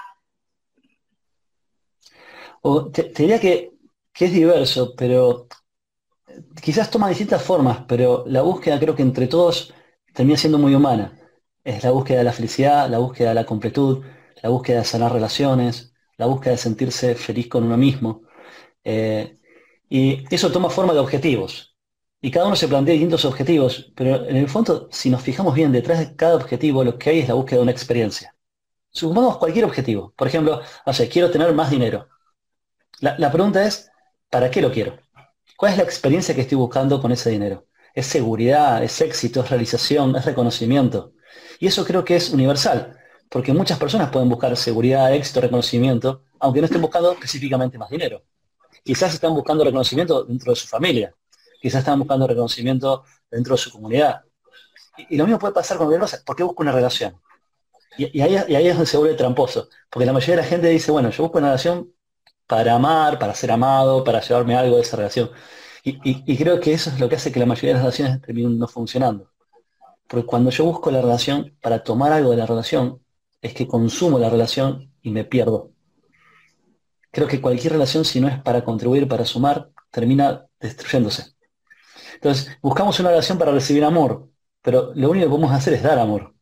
te, 2.93 3.05
diría 3.05 3.41
que, 3.41 3.73
es 4.19 4.33
diverso, 4.33 4.95
pero 4.97 5.49
quizás 6.63 6.91
toma 6.91 7.09
distintas 7.09 7.43
formas, 7.43 7.85
pero 7.89 8.25
la 8.27 8.43
búsqueda 8.43 8.79
creo 8.79 8.95
que 8.95 9.03
entre 9.03 9.27
todos 9.27 9.73
termina 10.15 10.39
siendo 10.39 10.59
muy 10.59 10.75
humana. 10.75 11.19
Es 11.65 11.83
la 11.85 11.91
búsqueda 11.91 12.19
de 12.19 12.25
la 12.25 12.33
felicidad, 12.33 12.89
la 12.91 12.99
búsqueda 12.99 13.31
de 13.31 13.35
la 13.37 13.47
completud, 13.47 14.05
la 14.43 14.49
búsqueda 14.51 14.79
de 14.81 14.85
sanar 14.85 15.13
relaciones, 15.13 15.95
la 16.17 16.27
búsqueda 16.27 16.53
de 16.53 16.59
sentirse 16.59 17.15
feliz 17.15 17.49
con 17.49 17.65
uno 17.65 17.77
mismo. 17.77 18.23
Eh, 18.85 19.39
y 19.89 20.25
eso 20.35 20.53
toma 20.53 20.71
forma 20.71 20.93
de 20.93 21.01
objetivos 21.01 21.75
y 22.25 22.31
cada 22.31 22.47
uno 22.47 22.57
se 22.57 22.69
plantea 22.69 22.95
distintos 22.95 23.27
objetivos, 23.27 23.93
pero 23.95 24.27
en 24.27 24.37
el 24.37 24.49
fondo, 24.49 24.89
si 24.91 25.11
nos 25.11 25.21
fijamos 25.21 25.55
bien 25.55 25.73
detrás 25.73 25.99
de 25.99 26.17
cada 26.17 26.37
objetivo, 26.37 26.83
lo 26.83 26.97
que 26.99 27.11
hay 27.11 27.19
es 27.19 27.29
la 27.29 27.35
búsqueda 27.35 27.59
de 27.59 27.65
una 27.65 27.73
experiencia. 27.73 28.35
Supongamos 28.91 29.37
cualquier 29.37 29.67
objetivo. 29.67 30.15
Por 30.17 30.29
ejemplo, 30.29 30.63
no 30.87 30.93
sé, 30.95 31.07
quiero 31.11 31.31
tener 31.31 31.53
más 31.53 31.71
dinero. 31.71 32.09
La, 33.01 33.31
pregunta 33.31 33.67
es, 33.67 33.91
¿para 34.31 34.51
qué 34.51 34.63
lo 34.63 34.73
quiero? 34.73 34.99
¿Cuál 35.57 35.73
es 35.73 35.79
la 35.79 35.85
experiencia 35.85 36.35
que 36.35 36.41
estoy 36.41 36.59
buscando 36.59 37.01
con 37.01 37.13
ese 37.13 37.31
dinero? 37.31 37.67
¿Es 37.95 38.07
seguridad, 38.07 38.83
es 38.83 39.01
éxito, 39.01 39.41
es 39.41 39.51
realización, 39.51 40.17
es 40.17 40.25
reconocimiento? 40.25 41.13
Y 41.61 41.69
eso 41.69 41.85
creo 41.85 42.05
que 42.05 42.17
es 42.17 42.31
universal, 42.31 42.99
porque 43.31 43.53
muchas 43.53 43.79
personas 43.79 44.11
pueden 44.11 44.29
buscar 44.29 44.57
seguridad, 44.57 45.15
éxito, 45.15 45.41
reconocimiento, 45.41 46.25
aunque 46.41 46.61
no 46.61 46.67
estén 46.67 46.83
buscando 46.83 47.13
específicamente 47.13 47.79
más 47.79 47.89
dinero. 47.89 48.25
Quizás 48.83 49.15
están 49.15 49.33
buscando 49.33 49.65
reconocimiento 49.65 50.25
dentro 50.25 50.53
de 50.53 50.57
su 50.57 50.67
familia, 50.67 51.15
quizás 51.63 51.81
están 51.81 52.01
buscando 52.01 52.27
reconocimiento 52.27 53.05
dentro 53.31 53.55
de 53.55 53.59
su 53.59 53.71
comunidad. 53.71 54.23
Y, 55.09 55.17
lo 55.17 55.25
mismo 55.25 55.39
puede 55.39 55.55
pasar 55.55 55.79
con 55.79 55.97
cosa, 55.99 56.21
¿por 56.27 56.35
qué 56.35 56.43
busco 56.43 56.63
una 56.63 56.73
relación? 56.73 57.21
Y, 57.97 58.21
ahí, 58.21 58.35
es 58.37 58.75
donde 58.75 58.87
se 58.87 58.97
vuelve 58.97 59.15
tramposo, 59.15 59.69
porque 59.89 60.05
la 60.05 60.13
mayoría 60.13 60.37
de 60.37 60.43
la 60.43 60.49
gente 60.49 60.69
dice, 60.69 60.91
bueno, 60.91 61.11
yo 61.11 61.23
busco 61.23 61.39
una 61.39 61.49
relación 61.49 61.94
para 62.47 62.75
amar, 62.75 63.19
para 63.19 63.35
ser 63.35 63.51
amado, 63.51 64.05
para 64.05 64.21
llevarme 64.21 64.57
algo 64.57 64.77
de 64.77 64.83
esa 64.83 64.97
relación. 64.97 65.31
Y, 65.85 66.37
creo 66.39 66.61
que 66.61 66.73
eso 66.73 66.91
es 66.91 66.99
lo 66.99 67.09
que 67.09 67.17
hace 67.17 67.31
que 67.31 67.41
la 67.41 67.47
mayoría 67.47 67.71
de 67.71 67.75
las 67.75 67.83
relaciones 67.83 68.23
terminen 68.23 68.59
no 68.59 68.67
funcionando. 68.67 69.31
Porque 70.09 70.27
cuando 70.27 70.51
yo 70.51 70.65
busco 70.65 70.91
la 70.91 71.03
relación 71.03 71.57
para 71.61 71.83
tomar 71.83 72.13
algo 72.13 72.31
de 72.31 72.39
la 72.39 72.47
relación, 72.47 73.03
es 73.43 73.53
que 73.55 73.67
consumo 73.69 74.19
la 74.19 74.31
relación 74.31 74.91
y 75.03 75.11
me 75.11 75.25
pierdo. 75.25 75.73
Creo 77.11 77.29
que 77.29 77.41
cualquier 77.41 77.75
relación, 77.75 78.05
si 78.05 78.21
no 78.21 78.29
es 78.29 78.41
para 78.43 78.65
contribuir, 78.65 79.07
para 79.09 79.25
sumar, 79.27 79.71
termina 79.91 80.47
destruyéndose. 80.59 81.35
Entonces, 82.15 82.57
buscamos 82.63 82.99
una 83.01 83.11
relación 83.11 83.39
para 83.39 83.53
recibir 83.53 83.85
amor, 83.85 84.31
pero 84.63 84.93
lo 84.95 85.11
único 85.11 85.27
que 85.27 85.31
podemos 85.31 85.53
hacer 85.53 85.75
es 85.75 85.83
dar 85.83 85.99
amor 85.99 86.35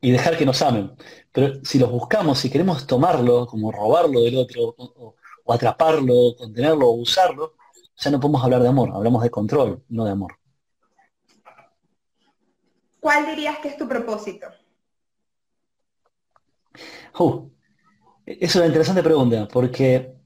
y 0.00 0.10
dejar 0.10 0.36
que 0.36 0.44
nos 0.46 0.60
amen. 0.62 0.92
Pero 1.32 1.64
si 1.64 1.78
los 1.78 1.90
buscamos, 1.90 2.38
si 2.38 2.50
queremos 2.50 2.86
tomarlo, 2.86 3.46
como 3.46 3.72
robarlo 3.72 4.20
del 4.22 4.36
otro, 4.36 4.74
atraparlo, 5.52 6.34
contenerlo, 6.36 6.88
o 6.88 6.92
usarlo, 6.92 7.54
ya 7.96 8.10
no 8.10 8.20
podemos 8.20 8.42
hablar 8.42 8.62
de 8.62 8.68
amor, 8.68 8.90
hablamos 8.94 9.22
de 9.22 9.30
control, 9.30 9.82
no 9.88 10.04
de 10.04 10.10
amor. 10.12 10.38
¿Cuál 13.00 13.26
dirías 13.26 13.58
que 13.58 13.68
es 13.68 13.76
tu 13.76 13.88
propósito? 13.88 14.48
Uh, 17.18 17.48
es 18.26 18.54
una 18.56 18.66
interesante 18.66 19.02
pregunta, 19.02 19.48
porque 19.50 20.16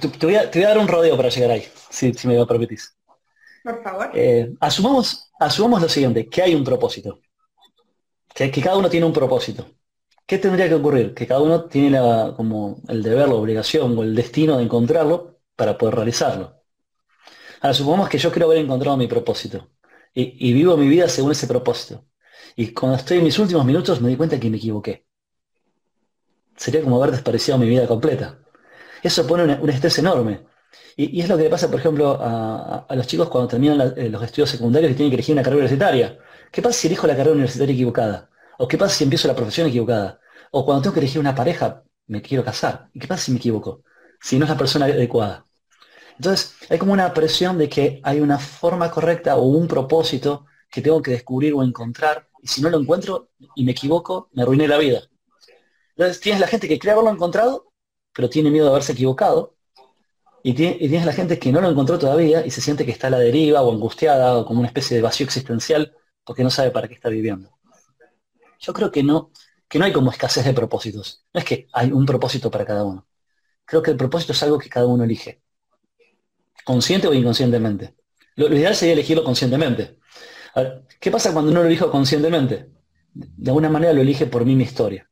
te, 0.00 0.26
voy 0.26 0.36
a, 0.36 0.46
dar 0.46 0.78
un 0.78 0.88
rodeo 0.88 1.16
para 1.16 1.28
llegar 1.28 1.50
ahí, 1.50 1.66
si, 1.90 2.12
si 2.14 2.28
me 2.28 2.36
lo 2.36 2.46
permitís. 2.46 2.96
Por 3.62 3.82
favor. 3.82 4.10
Eh, 4.14 4.54
asumamos, 4.60 5.28
asumamos 5.40 5.82
lo 5.82 5.88
siguiente, 5.88 6.28
que 6.28 6.42
hay 6.42 6.54
un 6.54 6.62
propósito. 6.62 7.18
Que, 8.32 8.50
cada 8.50 8.76
uno 8.76 8.88
tiene 8.88 9.06
un 9.06 9.12
propósito. 9.12 9.66
¿Qué 10.26 10.38
tendría 10.38 10.68
que 10.68 10.74
ocurrir? 10.74 11.14
Que 11.14 11.26
cada 11.26 11.40
uno 11.40 11.66
tiene 11.66 11.98
como 12.36 12.82
el 12.88 13.02
deber, 13.02 13.28
la 13.28 13.34
obligación 13.34 13.96
o 13.96 14.02
el 14.02 14.14
destino 14.14 14.56
de 14.58 14.64
encontrarlo 14.64 15.38
para 15.54 15.78
poder 15.78 15.94
realizarlo. 15.94 16.62
Ahora, 17.60 17.74
supongamos 17.74 18.08
que 18.08 18.18
yo 18.18 18.30
quiero 18.32 18.46
haber 18.46 18.58
encontrado 18.58 18.96
mi 18.96 19.06
propósito 19.06 19.70
y, 20.14 20.52
vivo 20.52 20.76
mi 20.76 20.88
vida 20.88 21.08
según 21.08 21.32
ese 21.32 21.46
propósito. 21.46 22.06
Y 22.56 22.72
cuando 22.72 22.96
estoy 22.98 23.18
en 23.18 23.24
mis 23.24 23.38
últimos 23.38 23.64
minutos 23.64 24.00
me 24.00 24.08
di 24.08 24.16
cuenta 24.16 24.40
que 24.40 24.50
me 24.50 24.56
equivoqué. 24.56 25.06
Sería 26.56 26.82
como 26.82 26.96
haber 26.96 27.12
despreciado 27.12 27.60
mi 27.60 27.68
vida 27.68 27.86
completa. 27.86 28.38
Eso 29.02 29.26
pone 29.26 29.44
un 29.44 29.70
estrés 29.70 29.98
enorme. 29.98 30.46
Y, 30.96 31.20
es 31.20 31.28
lo 31.28 31.36
que 31.36 31.44
le 31.44 31.50
pasa, 31.50 31.70
por 31.70 31.78
ejemplo, 31.80 32.18
a, 32.20 32.86
los 32.90 33.06
chicos 33.06 33.28
cuando 33.28 33.48
terminan 33.48 33.94
eh, 33.96 34.08
los 34.08 34.22
estudios 34.22 34.50
secundarios 34.50 34.90
y 34.92 34.94
tienen 34.94 35.10
que 35.10 35.16
elegir 35.16 35.34
una 35.34 35.42
carrera 35.42 35.60
universitaria. 35.60 36.18
¿Qué 36.50 36.62
pasa 36.62 36.80
si 36.80 36.86
elijo 36.88 37.06
la 37.06 37.14
carrera 37.14 37.32
universitaria 37.32 37.74
equivocada? 37.74 38.30
¿O 38.58 38.68
qué 38.68 38.78
pasa 38.78 38.94
si 38.94 39.04
empiezo 39.04 39.28
la 39.28 39.34
profesión 39.34 39.68
equivocada? 39.68 40.20
O 40.50 40.64
cuando 40.64 40.82
tengo 40.82 40.94
que 40.94 41.00
elegir 41.00 41.20
una 41.20 41.34
pareja, 41.34 41.82
me 42.06 42.22
quiero 42.22 42.44
casar. 42.44 42.88
¿Y 42.92 43.00
qué 43.00 43.06
pasa 43.06 43.24
si 43.24 43.32
me 43.32 43.38
equivoco? 43.38 43.82
Si 44.20 44.38
no 44.38 44.44
es 44.44 44.50
la 44.50 44.56
persona 44.56 44.86
adecuada. 44.86 45.44
Entonces, 46.16 46.56
hay 46.70 46.78
como 46.78 46.92
una 46.92 47.12
presión 47.12 47.58
de 47.58 47.68
que 47.68 48.00
hay 48.02 48.20
una 48.20 48.38
forma 48.38 48.90
correcta 48.90 49.36
o 49.36 49.42
un 49.42 49.68
propósito 49.68 50.46
que 50.70 50.80
tengo 50.80 51.02
que 51.02 51.10
descubrir 51.10 51.52
o 51.54 51.62
encontrar, 51.62 52.28
y 52.42 52.48
si 52.48 52.62
no 52.62 52.70
lo 52.70 52.80
encuentro 52.80 53.30
y 53.54 53.64
me 53.64 53.72
equivoco, 53.72 54.30
me 54.32 54.42
arruiné 54.42 54.66
la 54.66 54.78
vida. 54.78 55.02
Entonces, 55.90 56.20
tienes 56.20 56.40
la 56.40 56.46
gente 56.46 56.68
que 56.68 56.78
cree 56.78 56.92
haberlo 56.92 57.10
encontrado, 57.10 57.72
pero 58.12 58.30
tiene 58.30 58.50
miedo 58.50 58.66
de 58.66 58.70
haberse 58.72 58.92
equivocado, 58.92 59.56
y, 60.46 60.54
tienes 60.54 61.04
la 61.04 61.12
gente 61.12 61.40
que 61.40 61.50
no 61.50 61.60
lo 61.60 61.68
encontró 61.68 61.98
todavía 61.98 62.46
y 62.46 62.52
se 62.52 62.60
siente 62.60 62.86
que 62.86 62.92
está 62.92 63.08
a 63.08 63.10
la 63.10 63.18
deriva 63.18 63.62
o 63.62 63.72
angustiada 63.72 64.38
o 64.38 64.46
como 64.46 64.60
una 64.60 64.68
especie 64.68 64.96
de 64.96 65.02
vacío 65.02 65.26
existencial 65.26 65.92
porque 66.24 66.44
no 66.44 66.50
sabe 66.50 66.70
para 66.70 66.86
qué 66.86 66.94
está 66.94 67.08
viviendo. 67.08 67.55
Yo 68.58 68.72
creo 68.72 68.90
que 68.90 69.02
no, 69.02 69.30
que 69.68 69.78
no 69.78 69.84
hay 69.84 69.92
como 69.92 70.10
escasez 70.10 70.44
de 70.44 70.52
propósitos. 70.52 71.24
No 71.32 71.40
es 71.40 71.44
que 71.44 71.68
hay 71.72 71.92
un 71.92 72.06
propósito 72.06 72.50
para 72.50 72.64
cada 72.64 72.84
uno. 72.84 73.06
Creo 73.64 73.82
que 73.82 73.90
el 73.90 73.96
propósito 73.96 74.32
es 74.32 74.42
algo 74.42 74.58
que 74.58 74.68
cada 74.68 74.86
uno 74.86 75.04
elige. 75.04 75.42
Consciente 76.64 77.08
o 77.08 77.14
inconscientemente. 77.14 77.94
Lo, 78.36 78.46
ideal 78.54 78.74
sería 78.74 78.94
elegirlo 78.94 79.24
conscientemente. 79.24 79.98
¿Qué 81.00 81.10
pasa 81.10 81.32
cuando 81.32 81.52
no 81.52 81.60
lo 81.62 81.66
elijo 81.66 81.90
conscientemente? 81.90 82.70
De 83.12 83.50
alguna 83.50 83.68
manera 83.68 83.92
lo 83.92 84.02
elige 84.02 84.26
por 84.26 84.44
mí 84.44 84.54
mi 84.54 84.64
historia. 84.64 85.08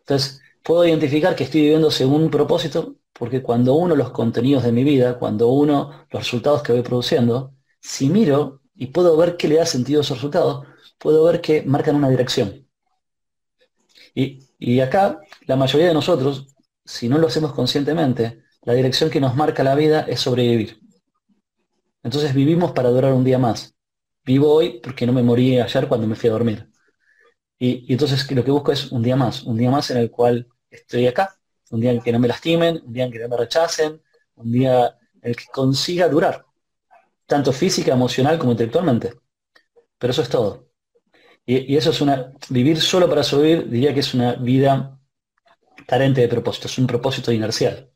Entonces, 0.00 0.40
puedo 0.62 0.86
identificar 0.86 1.36
que 1.36 1.44
estoy 1.44 1.62
viviendo 1.62 1.90
según 1.90 2.24
un 2.24 2.30
propósito 2.30 2.96
porque 3.12 3.42
cuando 3.42 3.74
uno 3.74 3.96
los 3.96 4.10
contenidos 4.10 4.62
de 4.62 4.72
mi 4.72 4.84
vida, 4.84 5.18
cuando 5.18 5.48
uno 5.48 6.06
los 6.10 6.22
resultados 6.22 6.62
que 6.62 6.72
voy 6.72 6.82
produciendo, 6.82 7.52
si 7.80 8.08
miro 8.08 8.62
y 8.74 8.86
puedo 8.86 9.16
ver 9.16 9.36
qué 9.36 9.48
le 9.48 9.56
da 9.56 9.66
sentido 9.66 10.00
a 10.00 10.02
esos 10.02 10.18
resultados, 10.18 10.66
puedo 10.98 11.24
ver 11.24 11.40
que 11.40 11.62
marcan 11.62 11.96
una 11.96 12.08
dirección. 12.10 12.66
Y 14.14 14.40
Y 14.58 14.80
acá, 14.80 15.20
la 15.46 15.56
mayoría 15.56 15.88
de 15.88 15.94
nosotros, 15.94 16.48
si 16.84 17.08
no 17.08 17.18
lo 17.18 17.28
hacemos 17.28 17.52
conscientemente, 17.52 18.42
la 18.62 18.74
dirección 18.74 19.10
que 19.10 19.20
nos 19.20 19.36
marca 19.36 19.62
la 19.62 19.74
vida 19.74 20.00
es 20.02 20.20
sobrevivir. 20.20 20.80
Entonces 22.02 22.34
vivimos 22.34 22.72
para 22.72 22.90
durar 22.90 23.12
un 23.12 23.24
día 23.24 23.38
más. 23.38 23.74
Vivo 24.24 24.52
hoy 24.52 24.80
porque 24.82 25.06
no 25.06 25.12
me 25.12 25.22
morí 25.22 25.60
ayer 25.60 25.88
cuando 25.88 26.06
me 26.06 26.16
fui 26.16 26.28
a 26.28 26.32
dormir. 26.32 26.68
Y, 27.58 27.92
entonces 27.92 28.30
lo 28.32 28.44
que 28.44 28.50
busco 28.50 28.72
es 28.72 28.92
un 28.92 29.02
día 29.02 29.16
más, 29.16 29.42
un 29.42 29.56
día 29.56 29.70
más 29.70 29.90
en 29.90 29.98
el 29.98 30.10
cual 30.10 30.48
estoy 30.70 31.06
acá, 31.06 31.36
un 31.70 31.80
día 31.80 31.92
en 31.92 32.00
que 32.00 32.12
no 32.12 32.18
me 32.18 32.28
lastimen, 32.28 32.82
un 32.84 32.92
día 32.92 33.04
en 33.04 33.12
que 33.12 33.18
no 33.18 33.28
me 33.28 33.36
rechacen, 33.36 34.00
un 34.36 34.52
día 34.52 34.96
en 35.22 35.30
el 35.30 35.36
que 35.36 35.46
consiga 35.52 36.08
durar, 36.08 36.44
tanto 37.26 37.52
física, 37.52 37.92
emocional 37.92 38.38
como 38.38 38.52
intelectualmente. 38.52 39.14
Pero 39.98 40.10
eso 40.12 40.22
es 40.22 40.28
todo. 40.28 40.67
Y, 41.48 41.76
eso 41.78 41.90
es 41.90 42.00
una, 42.02 42.34
vivir 42.50 42.78
solo 42.78 43.08
para 43.08 43.22
sobrevivir, 43.22 43.70
diría 43.70 43.94
que 43.94 44.00
es 44.00 44.12
una 44.12 44.34
vida 44.34 45.00
carente 45.86 46.20
de 46.20 46.28
propósito, 46.28 46.68
es 46.68 46.76
un 46.76 46.86
propósito 46.86 47.32
inercial. 47.32 47.90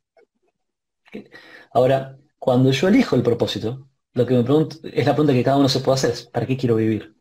Ahora, 1.72 2.16
cuando 2.38 2.70
yo 2.70 2.88
elijo 2.88 3.14
el 3.14 3.22
propósito, 3.22 3.88
lo 4.14 4.24
que 4.24 4.34
me 4.34 4.42
pregunto 4.42 4.76
es 4.84 5.04
la 5.04 5.12
pregunta 5.12 5.34
que 5.34 5.44
cada 5.44 5.58
uno 5.58 5.68
se 5.68 5.80
puede 5.80 5.96
hacer, 5.96 6.14
¿para 6.32 6.46
qué 6.46 6.56
quiero 6.56 6.76
vivir? 6.76 7.14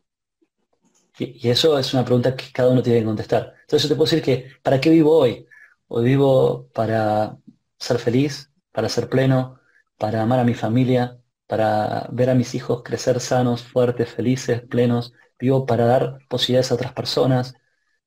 Y, 1.18 1.50
eso 1.50 1.78
es 1.78 1.92
una 1.92 2.04
pregunta 2.04 2.34
que 2.34 2.50
cada 2.50 2.70
uno 2.70 2.82
tiene 2.82 3.00
que 3.00 3.04
contestar. 3.04 3.54
Entonces 3.60 3.82
yo 3.82 3.88
te 3.90 3.96
puedo 3.96 4.10
decir 4.10 4.22
que, 4.22 4.56
¿para 4.62 4.80
qué 4.80 4.88
vivo 4.88 5.14
hoy? 5.18 5.46
Hoy 5.88 6.04
vivo 6.04 6.70
para 6.72 7.36
ser 7.78 7.98
feliz, 7.98 8.50
para 8.72 8.88
ser 8.88 9.10
pleno, 9.10 9.60
para 9.98 10.22
amar 10.22 10.38
a 10.40 10.44
mi 10.44 10.54
familia, 10.54 11.18
para 11.46 12.08
ver 12.10 12.30
a 12.30 12.34
mis 12.34 12.54
hijos 12.54 12.82
crecer 12.82 13.20
sanos, 13.20 13.62
fuertes, 13.62 14.08
felices, 14.10 14.62
plenos. 14.62 15.12
Vivo 15.42 15.66
para 15.66 15.86
dar 15.86 16.18
posibilidades 16.28 16.70
a 16.70 16.76
otras 16.76 16.92
personas. 16.92 17.56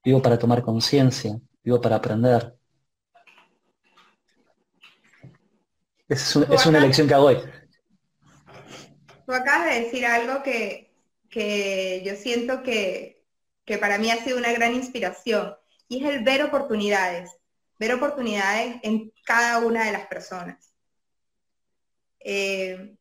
Vivo 0.05 0.21
para 0.21 0.39
tomar 0.39 0.61
conciencia. 0.63 1.37
Vivo 1.65 1.81
para 1.81 1.97
aprender. 1.97 2.55
Es, 6.07 6.33
es 6.33 6.65
una 6.65 6.77
elección 6.77 7.09
que 7.09 7.13
hago 7.13 7.25
hoy. 7.25 7.37
Tú 9.25 9.33
acabas 9.33 9.65
de 9.65 9.81
decir 9.81 10.05
algo 10.05 10.41
que, 10.43 10.93
yo 12.05 12.15
siento 12.15 12.63
que, 12.63 13.25
para 13.81 13.97
mí 13.97 14.09
ha 14.11 14.23
sido 14.23 14.37
una 14.37 14.53
gran 14.53 14.73
inspiración 14.73 15.57
y 15.89 16.05
es 16.05 16.09
el 16.09 16.23
ver 16.23 16.41
oportunidades, 16.41 17.31
ver 17.77 17.95
oportunidades 17.95 18.77
en 18.81 19.11
cada 19.25 19.59
una 19.59 19.83
de 19.83 19.91
las 19.91 20.07
personas. 20.07 20.71
Eh, 22.21 22.95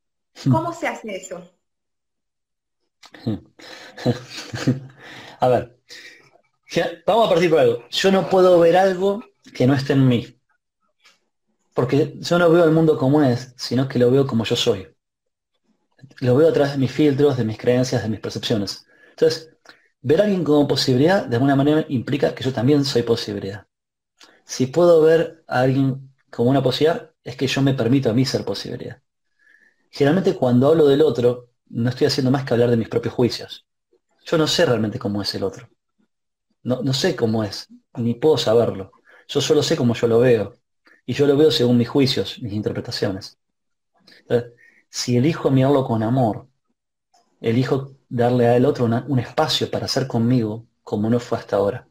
¿Cómo 0.50 0.72
se 0.72 0.88
hace 0.88 1.14
eso? 1.14 1.54
A 5.40 5.48
ver, 5.48 5.76
vamos 7.06 7.26
a 7.26 7.30
partir 7.30 7.50
por 7.50 7.58
algo. 7.60 7.84
Yo 7.90 8.12
no 8.12 8.28
puedo 8.28 8.58
ver 8.60 8.76
algo 8.76 9.24
que 9.54 9.66
no 9.66 9.74
esté 9.74 9.92
en 9.94 10.06
mí. 10.08 10.40
Porque 11.74 12.14
yo 12.20 12.38
no 12.38 12.48
veo 12.50 12.64
el 12.64 12.70
mundo 12.72 12.96
como 12.96 13.22
es, 13.22 13.52
sino 13.58 13.86
que 13.86 13.98
lo 13.98 14.10
veo 14.10 14.26
como 14.26 14.44
yo 14.44 14.56
soy 14.56 14.88
lo 16.20 16.36
veo 16.36 16.48
a 16.48 16.52
través 16.52 16.72
de 16.72 16.78
mis 16.78 16.90
filtros, 16.92 17.36
de 17.36 17.44
mis 17.44 17.58
creencias, 17.58 18.02
de 18.02 18.08
mis 18.08 18.20
percepciones. 18.20 18.86
Entonces, 19.10 19.50
ver 20.02 20.20
a 20.20 20.24
alguien 20.24 20.44
como 20.44 20.66
posibilidad, 20.68 21.26
de 21.26 21.36
alguna 21.36 21.56
manera, 21.56 21.84
implica 21.88 22.34
que 22.34 22.44
yo 22.44 22.52
también 22.52 22.84
soy 22.84 23.02
posibilidad. 23.02 23.66
Si 24.44 24.66
puedo 24.66 25.02
ver 25.02 25.44
a 25.48 25.60
alguien 25.60 26.12
como 26.30 26.50
una 26.50 26.62
posibilidad, 26.62 27.10
es 27.22 27.36
que 27.36 27.46
yo 27.46 27.62
me 27.62 27.74
permito 27.74 28.10
a 28.10 28.14
mí 28.14 28.24
ser 28.24 28.44
posibilidad. 28.44 29.00
Generalmente 29.90 30.34
cuando 30.36 30.68
hablo 30.68 30.86
del 30.86 31.02
otro, 31.02 31.50
no 31.74 31.90
estoy 31.90 32.06
haciendo 32.06 32.30
más 32.30 32.44
que 32.44 32.54
hablar 32.54 32.70
de 32.70 32.76
mis 32.76 32.88
propios 32.88 33.14
juicios. 33.14 33.66
Yo 34.24 34.38
no 34.38 34.46
sé 34.46 34.64
realmente 34.64 34.98
cómo 34.98 35.20
es 35.20 35.34
el 35.34 35.42
otro. 35.42 35.68
No, 36.62 36.82
no 36.82 36.92
sé 36.92 37.14
cómo 37.16 37.44
es, 37.44 37.68
ni 37.96 38.14
puedo 38.14 38.38
saberlo. 38.38 38.92
Yo 39.28 39.40
solo 39.40 39.62
sé 39.62 39.76
cómo 39.76 39.94
yo 39.94 40.06
lo 40.06 40.20
veo. 40.20 40.54
Y 41.04 41.12
yo 41.12 41.26
lo 41.26 41.36
veo 41.36 41.50
según 41.50 41.76
mis 41.76 41.88
juicios, 41.88 42.40
mis 42.40 42.52
interpretaciones. 42.52 43.38
Entonces, 44.20 44.52
si 44.88 45.16
elijo 45.16 45.50
mirarlo 45.50 45.84
con 45.84 46.02
amor, 46.02 46.46
elijo 47.40 47.96
darle 48.08 48.46
a 48.46 48.56
el 48.56 48.64
otro 48.64 48.84
un 48.84 49.18
espacio 49.18 49.70
para 49.70 49.88
ser 49.88 50.06
conmigo 50.06 50.66
como 50.82 51.10
no 51.10 51.18
fue 51.18 51.38
hasta 51.38 51.56
ahora. 51.56 51.88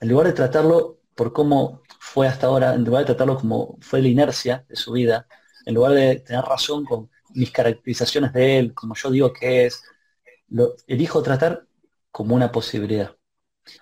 En 0.00 0.08
lugar 0.08 0.26
de 0.26 0.32
tratarlo 0.32 0.98
por 1.14 1.32
cómo 1.32 1.82
fue 2.00 2.26
hasta 2.26 2.48
ahora, 2.48 2.74
en 2.74 2.84
lugar 2.84 3.02
de 3.02 3.06
tratarlo 3.06 3.38
como 3.38 3.78
fue 3.80 4.02
la 4.02 4.08
inercia 4.08 4.66
de 4.68 4.76
su 4.76 4.92
vida, 4.92 5.26
en 5.64 5.74
lugar 5.74 5.92
de 5.92 6.20
tener 6.20 6.44
razón 6.44 6.84
con 6.84 7.10
mis 7.34 7.50
caracterizaciones 7.50 8.32
de 8.32 8.58
él, 8.58 8.74
como 8.74 8.94
yo 8.94 9.10
digo 9.10 9.32
que 9.32 9.66
es, 9.66 9.82
lo 10.48 10.74
elijo 10.86 11.22
tratar 11.22 11.66
como 12.10 12.34
una 12.34 12.50
posibilidad. 12.50 13.14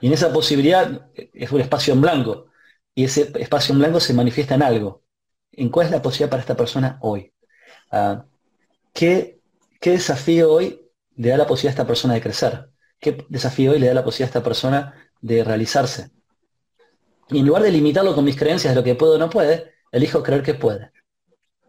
Y 0.00 0.08
en 0.08 0.12
esa 0.12 0.32
posibilidad 0.32 1.10
es 1.14 1.52
un 1.52 1.60
espacio 1.60 1.94
en 1.94 2.00
blanco. 2.00 2.46
Y 2.94 3.04
ese 3.04 3.32
espacio 3.38 3.72
en 3.72 3.80
blanco 3.80 4.00
se 4.00 4.14
manifiesta 4.14 4.54
en 4.54 4.62
algo. 4.62 5.04
¿En 5.52 5.68
cuál 5.70 5.86
es 5.86 5.92
la 5.92 6.02
posibilidad 6.02 6.30
para 6.30 6.40
esta 6.40 6.56
persona 6.56 6.98
hoy? 7.02 7.32
Ah, 7.90 8.24
¿qué, 8.92 9.40
desafío 9.80 10.52
hoy 10.52 10.80
le 11.14 11.28
da 11.28 11.36
la 11.36 11.46
posibilidad 11.46 11.78
a 11.78 11.82
esta 11.82 11.86
persona 11.86 12.14
de 12.14 12.20
crecer? 12.20 12.70
¿Qué 12.98 13.24
desafío 13.28 13.72
hoy 13.72 13.78
le 13.78 13.88
da 13.88 13.94
la 13.94 14.04
posibilidad 14.04 14.34
a 14.34 14.38
esta 14.38 14.48
persona 14.48 15.10
de 15.20 15.44
realizarse? 15.44 16.10
Y 17.28 17.40
en 17.40 17.46
lugar 17.46 17.62
de 17.62 17.72
limitarlo 17.72 18.14
con 18.14 18.24
mis 18.24 18.36
creencias 18.36 18.74
de 18.74 18.80
lo 18.80 18.84
que 18.84 18.94
puede 18.94 19.16
o 19.16 19.18
no 19.18 19.30
puede, 19.30 19.72
elijo 19.92 20.22
creer 20.22 20.42
que 20.42 20.54
puede. 20.54 20.90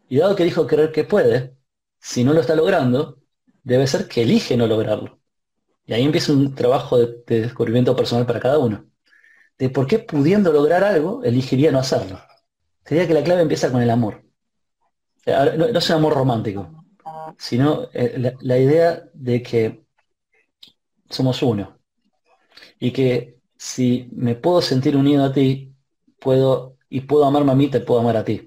Y 0.09 0.17
dado 0.17 0.35
que 0.35 0.43
elijo 0.43 0.65
creer 0.67 0.91
que 0.91 1.03
puede, 1.03 1.56
si 1.99 2.23
no 2.23 2.33
lo 2.33 2.41
está 2.41 2.55
logrando, 2.55 3.19
debe 3.63 3.87
ser 3.87 4.07
que 4.07 4.23
elige 4.23 4.57
no 4.57 4.67
lograrlo. 4.67 5.19
Y 5.85 5.93
ahí 5.93 6.03
empieza 6.03 6.33
un 6.33 6.53
trabajo 6.53 6.97
de, 6.97 7.23
descubrimiento 7.25 7.95
personal 7.95 8.25
para 8.25 8.39
cada 8.39 8.59
uno. 8.59 8.85
De 9.57 9.69
por 9.69 9.87
qué 9.87 9.99
pudiendo 9.99 10.51
lograr 10.51 10.83
algo, 10.83 11.23
elegiría 11.23 11.71
no 11.71 11.79
hacerlo. 11.79 12.19
Sería 12.85 13.07
que 13.07 13.13
la 13.13 13.23
clave 13.23 13.41
empieza 13.41 13.71
con 13.71 13.81
el 13.81 13.89
amor. 13.89 14.23
No, 15.25 15.65
es 15.65 15.89
un 15.89 15.95
amor 15.95 16.13
romántico, 16.13 16.85
sino 17.37 17.89
eh, 17.93 18.33
la, 18.39 18.57
idea 18.57 19.03
de 19.13 19.43
que 19.43 19.83
somos 21.09 21.41
uno. 21.41 21.79
Y 22.79 22.91
que 22.91 23.39
si 23.57 24.09
me 24.13 24.35
puedo 24.35 24.61
sentir 24.61 24.95
unido 24.95 25.25
a 25.25 25.33
ti, 25.33 25.73
puedo, 26.19 26.77
y 26.89 27.01
puedo 27.01 27.25
amarme 27.25 27.51
a 27.51 27.55
mí, 27.55 27.69
te 27.69 27.81
puedo 27.81 28.01
amar 28.01 28.17
a 28.17 28.23
ti. 28.23 28.45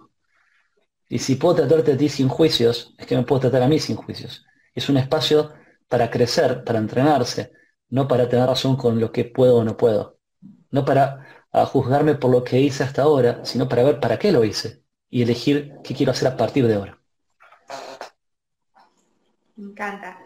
Y 1.13 1.19
si 1.19 1.35
puedo 1.35 1.57
tratarte 1.57 1.93
a 1.93 1.97
ti 1.97 2.09
sin 2.09 2.29
juicios, 2.29 2.95
es 2.97 3.05
que 3.05 3.17
me 3.17 3.25
puedo 3.25 3.41
tratar 3.41 3.65
a 3.65 3.69
mí 3.69 3.81
sin 3.81 3.97
juicios. 3.97 4.47
Es 4.73 4.89
un 4.89 4.97
espacio 4.97 5.53
para 5.89 6.09
crecer, 6.09 6.63
para 6.63 6.79
entrenarse, 6.79 7.51
no 7.89 8.07
para 8.07 8.29
tener 8.29 8.47
razón 8.47 8.77
con 8.77 9.01
lo 9.01 9.11
que 9.11 9.25
puedo 9.25 9.57
o 9.57 9.65
no 9.65 9.77
puedo. 9.77 10.21
No 10.71 10.85
para 10.85 11.49
juzgarme 11.67 12.15
por 12.15 12.31
lo 12.31 12.45
que 12.45 12.61
hice 12.61 12.85
hasta 12.85 13.03
ahora, 13.03 13.45
sino 13.45 13.69
para 13.69 13.83
ver 13.83 13.99
para 13.99 14.21
qué 14.21 14.31
lo 14.31 14.45
hice 14.45 14.85
y 15.11 15.23
elegir 15.23 15.73
qué 15.83 15.97
quiero 15.97 16.13
hacer 16.13 16.29
a 16.29 16.37
partir 16.37 16.69
de 16.69 16.77
ahora. 16.77 16.97
Me 19.57 19.73
encanta. 19.73 20.17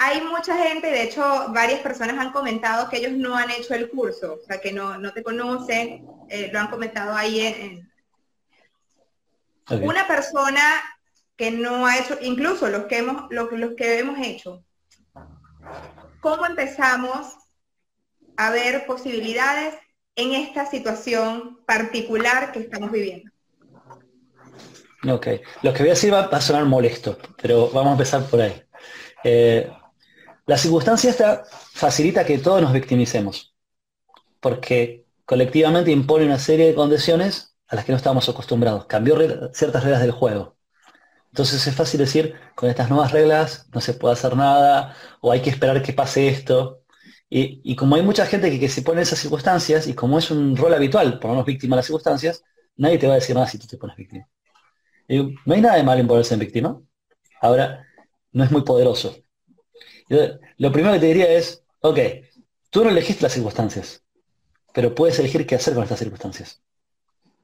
Hay 0.00 0.20
mucha 0.20 0.54
gente, 0.58 0.88
de 0.88 1.04
hecho, 1.04 1.22
varias 1.54 1.80
personas 1.80 2.18
han 2.18 2.30
comentado 2.30 2.90
que 2.90 2.98
ellos 2.98 3.12
no 3.12 3.34
han 3.34 3.50
hecho 3.50 3.72
el 3.72 3.88
curso, 3.88 4.34
o 4.34 4.46
sea, 4.46 4.60
que 4.60 4.70
no, 4.70 5.00
te 5.14 5.22
conocen, 5.22 6.06
eh, 6.28 6.50
lo 6.52 6.60
han 6.60 6.68
comentado 6.68 7.14
ahí 7.14 7.40
en... 7.40 7.93
Una 9.70 10.06
persona 10.06 10.62
que 11.36 11.50
no 11.50 11.86
ha 11.86 11.98
hecho, 11.98 12.18
incluso 12.20 12.68
los 12.68 12.84
que 12.84 12.98
hemos, 12.98 13.30
los, 13.30 13.50
los 13.52 13.74
que 13.74 13.98
hemos 13.98 14.18
hecho, 14.18 14.62
¿cómo 16.20 16.46
empezamos 16.46 17.34
a 18.36 18.50
ver 18.50 18.86
posibilidades 18.86 19.74
en 20.16 20.34
esta 20.34 20.66
situación 20.66 21.60
particular 21.66 22.52
que 22.52 22.60
estamos 22.60 22.90
viviendo? 22.90 23.30
Ok, 25.10 25.26
lo 25.62 25.72
que 25.72 25.80
voy 25.80 25.90
a 25.90 25.94
decir 25.94 26.12
va, 26.12 26.24
a 26.24 26.40
sonar 26.40 26.64
molesto, 26.64 27.18
pero 27.40 27.68
vamos 27.70 27.90
a 27.90 27.92
empezar 27.92 28.22
por 28.24 28.40
ahí. 28.40 28.62
Eh, 29.22 29.70
la 30.46 30.56
circunstancia 30.56 31.10
esta 31.10 31.44
facilita 31.72 32.24
que 32.24 32.38
todos 32.38 32.62
nos 32.62 32.72
victimicemos, 32.72 33.54
porque 34.40 35.04
colectivamente 35.24 35.90
impone 35.90 36.26
una 36.26 36.38
serie 36.38 36.68
de 36.68 36.74
condiciones 36.74 37.53
a 37.74 37.76
las 37.76 37.84
que 37.84 37.92
no 37.92 37.96
estábamos 37.98 38.28
acostumbrados, 38.28 38.86
cambió 38.86 39.16
ciertas 39.52 39.84
reglas 39.84 40.02
del 40.02 40.12
juego. 40.12 40.56
Entonces 41.30 41.66
es 41.66 41.74
fácil 41.74 41.98
decir, 42.00 42.34
con 42.54 42.70
estas 42.70 42.90
nuevas 42.90 43.12
reglas 43.12 43.68
no 43.74 43.80
se 43.80 43.94
puede 43.94 44.14
hacer 44.14 44.36
nada, 44.36 44.96
o 45.20 45.32
hay 45.32 45.42
que 45.42 45.50
esperar 45.50 45.82
que 45.82 45.92
pase 45.92 46.28
esto. 46.28 46.82
Y, 47.30 47.74
como 47.76 47.96
hay 47.96 48.02
mucha 48.02 48.26
gente 48.26 48.50
que, 48.50 48.60
que, 48.60 48.68
se 48.68 48.82
pone 48.82 49.00
en 49.00 49.02
esas 49.02 49.18
circunstancias, 49.18 49.88
y 49.88 49.94
como 49.94 50.18
es 50.18 50.30
un 50.30 50.56
rol 50.56 50.74
habitual 50.74 51.18
ponernos 51.18 51.46
víctima 51.46 51.76
de 51.76 51.78
las 51.78 51.86
circunstancias, 51.86 52.44
nadie 52.76 52.98
te 52.98 53.06
va 53.08 53.14
a 53.14 53.16
decir 53.16 53.34
nada 53.34 53.48
si 53.48 53.58
tú 53.58 53.66
te 53.66 53.76
pones 53.76 53.96
víctima 53.96 54.28
no 55.08 55.54
hay 55.54 55.60
nada 55.60 55.76
de 55.76 55.82
malo 55.82 56.00
en 56.00 56.08
ponerse 56.08 56.34
en 56.34 56.40
víctima. 56.40 56.80
Ahora, 57.40 57.86
no 58.32 58.44
es 58.44 58.50
muy 58.50 58.62
poderoso. 58.62 59.16
lo 60.58 60.72
primero 60.72 60.94
que 60.94 61.00
te 61.00 61.06
diría 61.06 61.30
es, 61.32 61.64
ok, 61.80 61.98
tú 62.70 62.84
no 62.84 62.90
elegiste 62.90 63.22
las 63.22 63.32
circunstancias, 63.32 64.02
pero 64.72 64.94
puedes 64.94 65.18
elegir 65.18 65.46
qué 65.46 65.56
hacer 65.56 65.74
con 65.74 65.82
estas 65.82 65.98
circunstancias. 65.98 66.62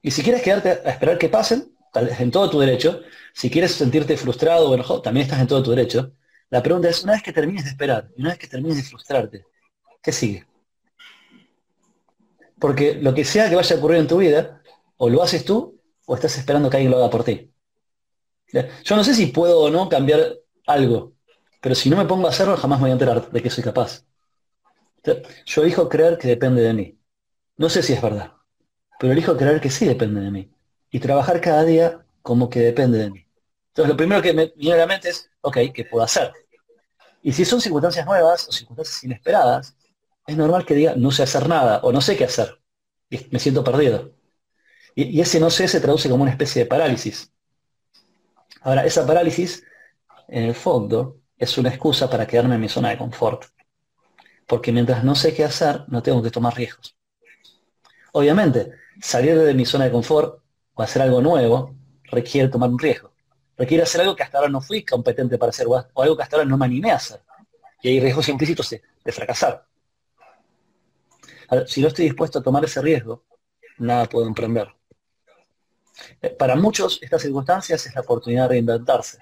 Y 0.02 0.10
si 0.10 0.22
quieres 0.22 0.42
quedarte 0.42 0.70
a 0.70 0.90
esperar 0.90 1.18
que 1.18 1.28
pasen, 1.28 1.74
en 1.94 2.30
todo 2.30 2.50
tu 2.50 2.60
derecho. 2.60 3.02
Si 3.34 3.50
quieres 3.50 3.72
sentirte 3.72 4.16
frustrado 4.16 4.70
o 4.70 4.74
enojado, 4.74 5.02
también 5.02 5.24
estás 5.24 5.40
en 5.40 5.46
todo 5.46 5.62
tu 5.62 5.70
derecho. 5.70 6.12
La 6.50 6.62
pregunta 6.62 6.88
es, 6.88 7.02
una 7.02 7.12
vez 7.12 7.22
que 7.22 7.32
termines 7.32 7.64
de 7.64 7.70
esperar, 7.70 8.08
y 8.16 8.22
una 8.22 8.30
vez 8.30 8.38
que 8.38 8.48
termines 8.48 8.76
de 8.78 8.82
frustrarte, 8.82 9.44
¿qué 10.02 10.12
sigue? 10.12 10.46
Porque 12.58 12.94
lo 12.94 13.14
que 13.14 13.24
sea 13.24 13.48
que 13.48 13.56
vaya 13.56 13.74
a 13.74 13.78
ocurrir 13.78 13.98
en 13.98 14.06
tu 14.06 14.18
vida, 14.18 14.62
o 14.96 15.08
lo 15.08 15.22
haces 15.22 15.44
tú, 15.44 15.80
o 16.06 16.14
estás 16.14 16.36
esperando 16.36 16.68
que 16.68 16.76
alguien 16.76 16.90
lo 16.90 16.98
haga 16.98 17.10
por 17.10 17.24
ti. 17.24 17.52
Yo 18.84 18.96
no 18.96 19.04
sé 19.04 19.14
si 19.14 19.26
puedo 19.26 19.60
o 19.60 19.70
no 19.70 19.88
cambiar 19.88 20.34
algo, 20.66 21.14
pero 21.60 21.74
si 21.74 21.88
no 21.88 21.96
me 21.96 22.04
pongo 22.04 22.26
a 22.26 22.30
hacerlo, 22.30 22.56
jamás 22.56 22.80
me 22.80 22.84
voy 22.84 22.90
a 22.90 22.94
enterar 22.94 23.30
de 23.30 23.42
que 23.42 23.48
soy 23.48 23.62
capaz. 23.62 24.04
Yo 25.46 25.62
elijo 25.62 25.88
creer 25.88 26.18
que 26.18 26.28
depende 26.28 26.62
de 26.62 26.74
mí. 26.74 26.98
No 27.56 27.68
sé 27.68 27.82
si 27.82 27.92
es 27.92 28.02
verdad, 28.02 28.32
pero 29.00 29.14
elijo 29.14 29.34
creer 29.34 29.62
que 29.62 29.70
sí 29.70 29.86
depende 29.86 30.20
de 30.20 30.30
mí. 30.30 30.50
Y 30.90 31.00
trabajar 31.00 31.40
cada 31.40 31.64
día 31.64 32.04
como 32.20 32.50
que 32.50 32.60
depende 32.60 32.98
de 32.98 33.10
mí. 33.10 33.26
Entonces 33.68 33.88
lo 33.88 33.96
primero 33.96 34.20
que 34.20 34.34
me 34.34 34.52
viene 34.54 34.74
a 34.74 34.80
la 34.80 34.86
mente 34.86 35.08
es, 35.08 35.30
ok, 35.40 35.56
¿qué 35.72 35.86
puedo 35.86 36.04
hacer? 36.04 36.30
Y 37.22 37.32
si 37.32 37.46
son 37.46 37.62
circunstancias 37.62 38.04
nuevas 38.04 38.46
o 38.46 38.52
circunstancias 38.52 39.02
inesperadas, 39.02 39.74
es 40.26 40.36
normal 40.36 40.66
que 40.66 40.74
diga, 40.74 40.94
no 40.96 41.10
sé 41.12 41.22
hacer 41.22 41.48
nada 41.48 41.80
o 41.82 41.92
no 41.92 42.02
sé 42.02 42.14
qué 42.14 42.24
hacer. 42.24 42.60
Y 43.08 43.26
me 43.30 43.38
siento 43.38 43.64
perdido. 43.64 44.12
Y, 44.94 45.04
y 45.04 45.22
ese 45.22 45.40
no 45.40 45.48
sé 45.48 45.66
se 45.66 45.80
traduce 45.80 46.10
como 46.10 46.24
una 46.24 46.32
especie 46.32 46.64
de 46.64 46.68
parálisis. 46.68 47.32
Ahora, 48.60 48.84
esa 48.84 49.06
parálisis, 49.06 49.64
en 50.28 50.44
el 50.44 50.54
fondo, 50.54 51.22
es 51.38 51.56
una 51.56 51.70
excusa 51.70 52.10
para 52.10 52.26
quedarme 52.26 52.56
en 52.56 52.60
mi 52.60 52.68
zona 52.68 52.90
de 52.90 52.98
confort. 52.98 53.46
Porque 54.46 54.72
mientras 54.72 55.02
no 55.04 55.14
sé 55.14 55.32
qué 55.32 55.44
hacer, 55.44 55.84
no 55.88 56.02
tengo 56.02 56.22
que 56.22 56.30
tomar 56.30 56.54
riesgos. 56.54 56.98
Obviamente, 58.12 58.72
salir 59.00 59.38
de 59.38 59.54
mi 59.54 59.64
zona 59.64 59.84
de 59.86 59.92
confort 59.92 60.42
o 60.74 60.82
hacer 60.82 61.02
algo 61.02 61.20
nuevo 61.20 61.74
requiere 62.04 62.48
tomar 62.48 62.70
un 62.70 62.78
riesgo. 62.78 63.12
Requiere 63.56 63.82
hacer 63.82 64.00
algo 64.00 64.16
que 64.16 64.22
hasta 64.22 64.38
ahora 64.38 64.50
no 64.50 64.60
fui 64.60 64.84
competente 64.84 65.38
para 65.38 65.50
hacer 65.50 65.66
o 65.66 66.02
algo 66.02 66.16
que 66.16 66.22
hasta 66.22 66.36
ahora 66.36 66.48
no 66.48 66.56
me 66.56 66.64
animé 66.64 66.92
a 66.92 66.96
hacer. 66.96 67.22
Y 67.82 67.88
hay 67.88 68.00
riesgos 68.00 68.28
implícitos 68.28 68.70
de, 68.70 69.12
fracasar. 69.12 69.66
si 71.66 71.80
no 71.80 71.88
estoy 71.88 72.06
dispuesto 72.06 72.38
a 72.38 72.42
tomar 72.42 72.64
ese 72.64 72.80
riesgo, 72.80 73.24
nada 73.78 74.06
puedo 74.06 74.26
emprender. 74.26 74.68
Eh, 76.22 76.30
para 76.30 76.56
muchos, 76.56 76.98
estas 77.02 77.22
circunstancias 77.22 77.86
es 77.86 77.94
la 77.94 78.00
oportunidad 78.02 78.44
de 78.44 78.48
reinventarse, 78.48 79.18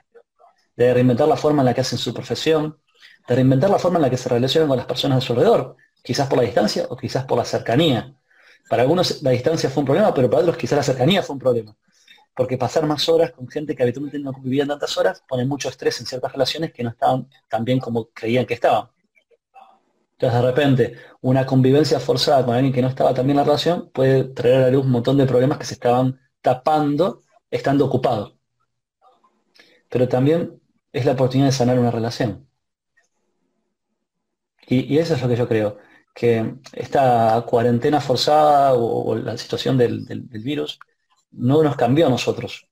de 0.76 0.94
reinventar 0.94 1.28
la 1.28 1.37
forma 1.37 1.62
en 1.62 1.66
la 1.66 1.75
que 1.75 1.80
hacen 1.80 1.99
su 1.99 2.12
profesión, 2.12 2.78
de 3.26 3.35
reinventar 3.35 3.70
la 3.70 3.78
forma 3.78 3.99
en 3.99 4.02
la 4.02 4.11
que 4.11 4.16
se 4.16 4.28
relacionan 4.28 4.68
con 4.68 4.76
las 4.76 4.87
personas 4.87 5.18
a 5.18 5.20
su 5.20 5.32
alrededor, 5.32 5.76
quizás 6.02 6.28
por 6.28 6.38
la 6.38 6.44
distancia 6.44 6.87
o 6.88 6.97
quizás 6.97 7.25
por 7.25 7.38
la 7.38 7.44
cercanía. 7.44 8.18
Para 8.69 8.83
algunos 8.83 9.23
la 9.23 9.31
distancia 9.31 9.71
fue 9.71 9.81
un 9.81 9.87
problema, 9.87 10.13
pero 10.13 10.29
para 10.29 10.43
otros 10.43 10.57
quizás 10.57 10.77
la 10.77 10.83
cercanía 10.83 11.23
fue 11.23 11.35
un 11.35 11.41
problema. 11.41 11.77
Porque 12.35 12.57
pasar 12.57 12.87
más 12.87 13.09
horas 13.09 13.33
con 13.33 13.49
gente 13.49 13.75
que 13.75 13.83
habitualmente 13.83 14.19
no 14.19 14.33
vivían 14.33 14.69
tantas 14.69 14.97
horas 14.97 15.23
pone 15.29 15.45
mucho 15.45 15.69
estrés 15.69 15.99
en 16.01 16.07
ciertas 16.07 16.33
relaciones 16.33 16.73
que 16.73 16.83
no 16.83 16.91
estaban 16.91 17.29
tan 17.49 17.65
bien 17.65 17.81
como 17.81 18.09
creían 18.11 18.47
que 18.47 18.55
estaban. 18.55 18.89
Entonces 20.13 20.41
de 20.41 20.47
repente 20.47 20.97
una 21.21 21.47
convivencia 21.47 22.01
forzada 22.01 22.45
con 22.45 22.55
alguien 22.55 22.73
que 22.73 22.83
no 22.83 22.89
estaba 22.89 23.15
tan 23.15 23.25
bien 23.27 23.39
en 23.39 23.39
la 23.39 23.45
relación 23.45 23.91
puede 23.91 24.25
traer 24.25 24.57
a 24.57 24.61
la 24.63 24.71
luz 24.71 24.85
un 24.85 24.93
montón 24.93 25.17
de 25.17 25.27
problemas 25.27 25.59
que 25.59 25.65
se 25.65 25.75
estaban 25.75 26.21
tapando 26.43 27.23
estando 27.51 27.87
ocupado. 27.87 28.39
Pero 29.89 30.09
también 30.09 30.61
es 30.93 31.05
la 31.07 31.13
oportunidad 31.13 31.49
de 31.49 31.53
sanar 31.53 31.79
una 31.79 31.91
relación. 31.91 32.47
Y, 34.67 34.99
eso 34.99 35.15
es 35.15 35.23
lo 35.23 35.29
que 35.29 35.37
yo 35.37 35.49
creo, 35.49 35.79
que 36.15 36.55
esta 36.73 37.45
cuarentena 37.47 38.00
forzada 38.00 38.75
o, 38.75 39.15
la 39.17 39.37
situación 39.38 39.79
del, 39.79 40.07
virus 40.31 40.79
no 41.31 41.62
nos 41.62 41.77
cambió 41.77 42.07
a 42.07 42.11
nosotros. 42.11 42.69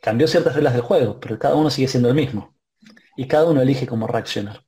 Cambió 0.00 0.26
ciertas 0.26 0.54
reglas 0.54 0.72
del 0.74 0.82
juego, 0.82 1.20
pero 1.20 1.38
cada 1.38 1.54
uno 1.54 1.70
sigue 1.70 1.88
siendo 1.88 2.08
el 2.08 2.14
mismo. 2.14 2.54
Y 3.16 3.26
cada 3.28 3.46
uno 3.46 3.60
elige 3.60 3.86
cómo 3.86 4.06
reaccionar. 4.06 4.64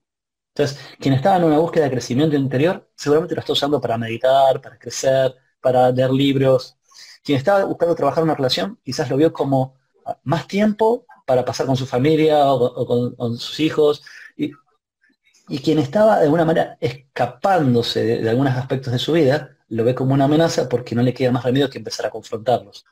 Entonces, 0.54 0.78
quien 1.00 1.14
estaba 1.14 1.36
en 1.38 1.44
una 1.44 1.58
búsqueda 1.58 1.84
de 1.84 1.90
crecimiento 1.90 2.36
interior, 2.36 2.90
seguramente 2.94 3.34
lo 3.34 3.40
está 3.40 3.54
usando 3.54 3.80
para 3.80 3.96
meditar, 3.96 4.60
para 4.60 4.78
crecer, 4.78 5.34
para 5.60 5.90
leer 5.90 6.10
libros, 6.10 6.76
quien 7.24 7.38
estaba 7.38 7.64
buscando 7.64 7.94
trabajar 7.94 8.24
una 8.24 8.34
relación 8.34 8.78
quizás 8.82 9.08
lo 9.10 9.16
vio 9.16 9.32
como 9.32 9.76
más 10.24 10.46
tiempo 10.46 11.06
para 11.26 11.44
pasar 11.44 11.66
con 11.66 11.76
su 11.76 11.86
familia 11.86 12.52
o, 12.52 13.14
con, 13.16 13.38
sus 13.38 13.60
hijos. 13.60 14.02
Quien 15.46 15.78
estaba 15.78 16.18
de 16.18 16.24
alguna 16.24 16.44
manera 16.44 16.76
escapándose 16.80 18.04
de, 18.04 18.30
algunos 18.30 18.54
aspectos 18.54 18.92
de 18.92 18.98
su 18.98 19.12
vida, 19.12 19.56
lo 19.68 19.84
ve 19.84 19.94
como 19.94 20.14
una 20.14 20.24
amenaza 20.24 20.68
porque 20.68 20.94
no 20.94 21.02
le 21.02 21.14
queda 21.14 21.30
más 21.30 21.44
remedio 21.44 21.70
que 21.70 21.78
empezar 21.78 22.06
a 22.06 22.10
confrontarlos. 22.10 22.84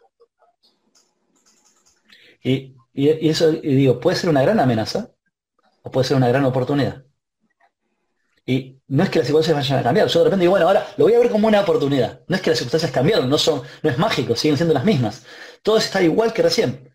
Y, 2.43 2.75
y, 2.93 3.29
eso, 3.29 3.51
y 3.51 3.75
digo, 3.75 4.01
puede 4.01 4.17
ser 4.17 4.31
una 4.31 4.43
gran 4.43 4.59
amenaza 4.59 5.11
o 5.83 5.91
puede 5.91 6.09
ser 6.09 6.17
una 6.17 6.29
gran 6.29 6.45
oportunidad. 6.45 7.05
Y 8.47 8.81
no 8.89 9.05
es 9.05 9.11
que 9.11 9.21
las 9.21 9.29
circunstancias 9.29 9.69
vayan 9.69 9.81
a 9.81 9.83
cambiar. 9.83 10.09
Yo 10.09 10.19
de 10.21 10.25
repente 10.25 10.43
digo, 10.43 10.53
bueno, 10.53 10.67
ahora 10.67 10.87
lo 10.97 11.05
voy 11.05 11.15
a 11.15 11.19
ver 11.21 11.31
como 11.31 11.47
una 11.47 11.61
oportunidad. 11.61 12.23
No 12.27 12.35
es 12.35 12.43
que 12.43 12.51
las 12.51 12.59
circunstancias 12.59 12.91
cambiaron, 12.91 13.29
no, 13.29 13.39
son, 13.39 13.63
no 13.83 13.91
es 13.91 13.99
mágico, 13.99 14.35
siguen 14.35 14.57
siendo 14.57 14.75
las 14.75 14.85
mismas. 14.85 15.25
Todo 15.63 15.77
está 15.77 16.03
igual 16.03 16.33
que 16.33 16.43
recién. 16.43 16.93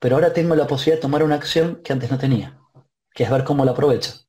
Pero 0.00 0.16
ahora 0.16 0.32
tengo 0.32 0.54
la 0.54 0.66
posibilidad 0.66 0.96
de 0.96 1.02
tomar 1.02 1.22
una 1.22 1.34
acción 1.34 1.80
que 1.84 1.92
antes 1.92 2.10
no 2.10 2.18
tenía, 2.18 2.58
que 3.12 3.24
es 3.24 3.30
ver 3.30 3.44
cómo 3.44 3.64
la 3.64 3.72
aprovecho. 3.72 4.27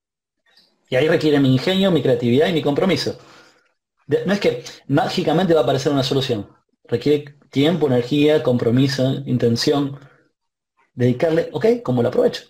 Y 0.89 0.95
ahí 0.95 1.07
requiere 1.07 1.39
mi 1.39 1.53
ingenio, 1.53 1.91
mi 1.91 2.01
creatividad 2.01 2.47
y 2.47 2.53
mi 2.53 2.61
compromiso. 2.61 3.17
no 4.25 4.33
es 4.33 4.39
que 4.39 4.63
mágicamente 4.87 5.53
va 5.53 5.61
a 5.61 5.63
aparecer 5.63 5.91
una 5.91 6.03
solución. 6.03 6.49
Requiere 6.85 7.35
tiempo, 7.51 7.87
energía, 7.87 8.41
compromiso, 8.43 9.03
intención. 9.25 9.99
Dedicarle, 10.93 11.49
ok, 11.53 11.65
¿cómo 11.83 12.01
lo 12.01 12.09
aprovecho? 12.09 12.43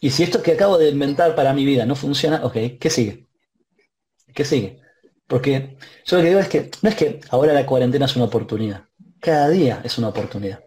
Y 0.00 0.10
si 0.10 0.22
esto 0.22 0.42
que 0.42 0.52
acabo 0.52 0.78
de 0.78 0.90
inventar 0.90 1.34
para 1.34 1.52
mi 1.52 1.64
vida 1.64 1.84
no 1.84 1.96
funciona, 1.96 2.44
ok, 2.44 2.78
¿qué 2.80 2.90
sigue? 2.90 3.26
¿Qué 4.32 4.44
sigue? 4.44 4.80
Porque 5.26 5.76
yo 6.06 6.16
lo 6.16 6.22
que 6.22 6.28
digo 6.28 6.40
es 6.40 6.48
que 6.48 6.70
no 6.82 6.88
es 6.88 6.96
que 6.96 7.20
ahora 7.30 7.52
la 7.52 7.66
cuarentena 7.66 8.06
es 8.06 8.16
una 8.16 8.26
oportunidad. 8.26 8.84
Cada 9.20 9.48
día 9.48 9.80
es 9.84 9.98
una 9.98 10.08
oportunidad. 10.08 10.64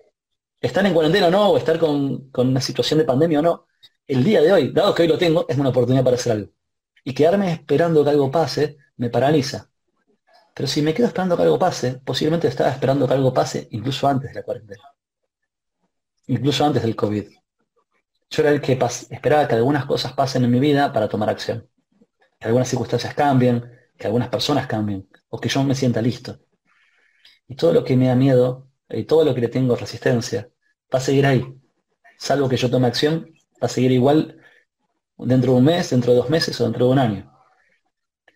Estar 0.59 0.85
en 0.85 0.93
cuarentena 0.93 1.27
o 1.27 1.31
no, 1.31 1.49
o 1.51 1.57
estar 1.57 1.79
con, 1.79 2.29
una 2.35 2.61
situación 2.61 2.99
de 2.99 3.05
pandemia 3.05 3.39
o 3.39 3.41
no, 3.41 3.67
el 4.05 4.23
día 4.23 4.41
de 4.41 4.51
hoy, 4.51 4.71
dado 4.71 4.93
que 4.93 5.03
hoy 5.03 5.07
lo 5.07 5.17
tengo, 5.17 5.45
es 5.47 5.57
una 5.57 5.69
oportunidad 5.69 6.03
para 6.03 6.15
hacer 6.15 6.33
algo. 6.33 6.51
Y 7.03 7.13
quedarme 7.13 7.51
esperando 7.51 8.03
que 8.03 8.09
algo 8.09 8.29
pase 8.31 8.77
me 8.97 9.09
paraliza. 9.09 9.69
Pero 10.53 10.67
si 10.67 10.81
me 10.81 10.93
quedo 10.93 11.07
esperando 11.07 11.35
que 11.35 11.43
algo 11.43 11.57
pase, 11.57 12.01
posiblemente 12.05 12.47
estaba 12.47 12.69
esperando 12.69 13.07
que 13.07 13.13
algo 13.13 13.33
pase 13.33 13.67
incluso 13.71 14.07
antes 14.07 14.29
de 14.29 14.35
la 14.35 14.43
cuarentena. 14.43 14.83
Incluso 16.27 16.65
antes 16.65 16.83
del 16.83 16.95
COVID. 16.95 17.25
Yo 18.29 18.43
era 18.43 18.51
el 18.51 18.61
que 18.61 18.79
esperaba 19.09 19.47
que 19.47 19.55
algunas 19.55 19.85
cosas 19.85 20.13
pasen 20.13 20.43
en 20.43 20.51
mi 20.51 20.59
vida 20.59 20.93
para 20.93 21.09
tomar 21.09 21.29
acción 21.29 21.67
que 22.41 22.47
algunas 22.47 22.67
circunstancias 22.67 23.13
cambien, 23.13 23.71
que 23.95 24.07
algunas 24.07 24.29
personas 24.29 24.65
cambien, 24.65 25.07
o 25.29 25.39
que 25.39 25.47
yo 25.47 25.63
me 25.63 25.75
sienta 25.75 26.01
listo. 26.01 26.39
Y 27.47 27.55
todo 27.55 27.71
lo 27.71 27.83
que 27.83 27.95
me 27.95 28.07
da 28.07 28.15
miedo, 28.15 28.67
y 28.89 29.03
todo 29.03 29.23
lo 29.23 29.35
que 29.35 29.41
le 29.41 29.47
tengo 29.47 29.75
resistencia, 29.75 30.49
va 30.93 30.97
a 30.97 31.01
seguir 31.01 31.27
ahí. 31.27 31.45
Salvo 32.17 32.49
que 32.49 32.57
yo 32.57 32.71
tome 32.71 32.87
acción, 32.87 33.27
va 33.61 33.67
a 33.67 33.69
seguir 33.69 33.91
igual 33.91 34.40
dentro 35.25 35.53
de 35.53 35.57
un 35.59 35.65
mes, 35.65 35.89
dentro 35.89 36.11
de 36.11 36.17
dos 36.17 36.29
meses 36.29 36.59
o 36.59 36.63
dentro 36.63 36.85
de 36.85 36.91
un 36.91 36.99
año. 36.99 37.31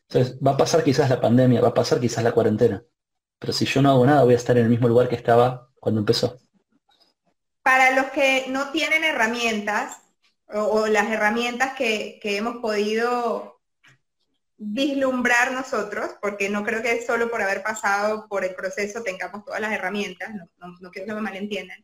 Entonces, 0.08 0.38
va 0.46 0.52
a 0.52 0.58
pasar 0.58 0.84
quizás 0.84 1.10
la 1.10 1.20
pandemia, 1.20 1.62
va 1.62 1.70
a 1.70 1.74
pasar 1.74 2.00
quizás 2.00 2.24
la 2.24 2.32
cuarentena. 2.32 2.84
Pero 3.40 3.54
si 3.54 3.66
yo 3.66 3.82
no 3.82 3.90
hago 3.90 4.06
nada, 4.06 4.24
voy 4.24 4.34
a 4.34 4.38
estar 4.38 4.58
en 4.58 4.64
el 4.64 4.70
mismo 4.70 4.88
lugar 4.88 5.10
que 5.10 5.16
estaba 5.16 5.70
cuando 5.80 6.00
empezó. 6.02 6.38
Para 7.64 7.92
los 7.92 8.06
que 8.12 8.46
no 8.50 8.70
tienen 8.72 9.04
herramientas, 9.04 9.98
o, 10.48 10.88
las 10.88 11.10
herramientas 11.10 11.74
que, 11.76 12.20
hemos 12.24 12.58
podido 12.58 13.60
vislumbrar 14.58 15.52
nosotros, 15.52 16.12
porque 16.22 16.50
no 16.50 16.64
creo 16.64 16.82
que 16.82 17.06
solo 17.06 17.30
por 17.30 17.42
haber 17.42 17.64
pasado 17.64 18.28
por 18.30 18.46
el 18.46 18.56
proceso 18.56 19.04
tengamos 19.04 19.44
todas 19.44 19.60
las 19.60 19.74
herramientas, 19.74 20.32
no, 20.58 20.92
quiero 20.92 21.08
que 21.08 21.14
me 21.14 21.22
malentiendan, 21.22 21.84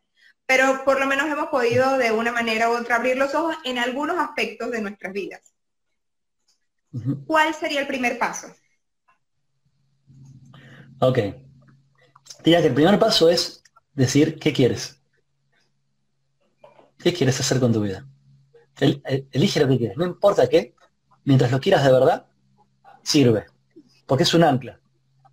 pero 0.52 0.84
por 0.84 1.00
lo 1.00 1.06
menos 1.06 1.28
hemos 1.28 1.48
podido 1.48 1.98
de 1.98 2.12
una 2.12 2.34
manera 2.34 2.70
u 2.70 2.78
otra 2.78 2.98
abrir 2.98 3.16
los 3.16 3.34
ojos 3.34 3.56
en 3.64 3.78
algunos 3.78 4.18
aspectos 4.18 4.70
de 4.70 4.82
nuestras 4.82 5.14
vidas. 5.14 5.54
¿Cuál 7.26 7.54
sería 7.54 7.80
el 7.80 7.88
primer 7.88 8.20
paso? 8.20 8.48
Ok. 11.00 11.20
Diría 12.44 12.60
que 12.60 12.68
el 12.68 12.74
primer 12.74 13.00
paso 13.00 13.30
es 13.30 13.64
decir 13.94 14.40
qué 14.40 14.52
quieres. 14.52 15.02
¿Qué 16.98 17.14
quieres 17.14 17.40
hacer 17.40 17.62
con 17.62 17.72
tu 17.72 17.80
vida? 17.80 18.06
elige 19.32 19.60
lo 19.62 19.70
que 19.70 19.78
quieres, 19.78 19.96
no 19.96 20.06
importa 20.06 20.50
qué, 20.50 20.76
mientras 21.24 21.50
lo 21.52 21.62
quieras 21.62 21.86
de 21.86 21.92
verdad, 21.94 22.26
sirve, 23.04 23.46
porque 24.06 24.24
es 24.24 24.34
un 24.34 24.44
ancla. 24.44 24.82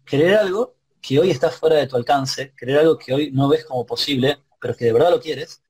Querer 0.05 0.37
algo 0.37 0.77
que 1.01 1.19
hoy 1.19 1.31
está 1.31 1.51
fuera 1.51 1.75
de 1.77 1.89
tu 1.89 1.97
alcance, 1.97 2.53
querer 2.57 2.79
algo 2.79 2.97
que 2.97 3.15
hoy 3.15 3.33
no 3.33 3.49
ves 3.49 3.65
como 3.65 3.87
posible, 3.87 4.45
pero 4.61 4.77
que 4.77 4.85
de 4.85 4.93
verdad 4.93 5.11
lo 5.11 5.21
quieres, 5.21 5.63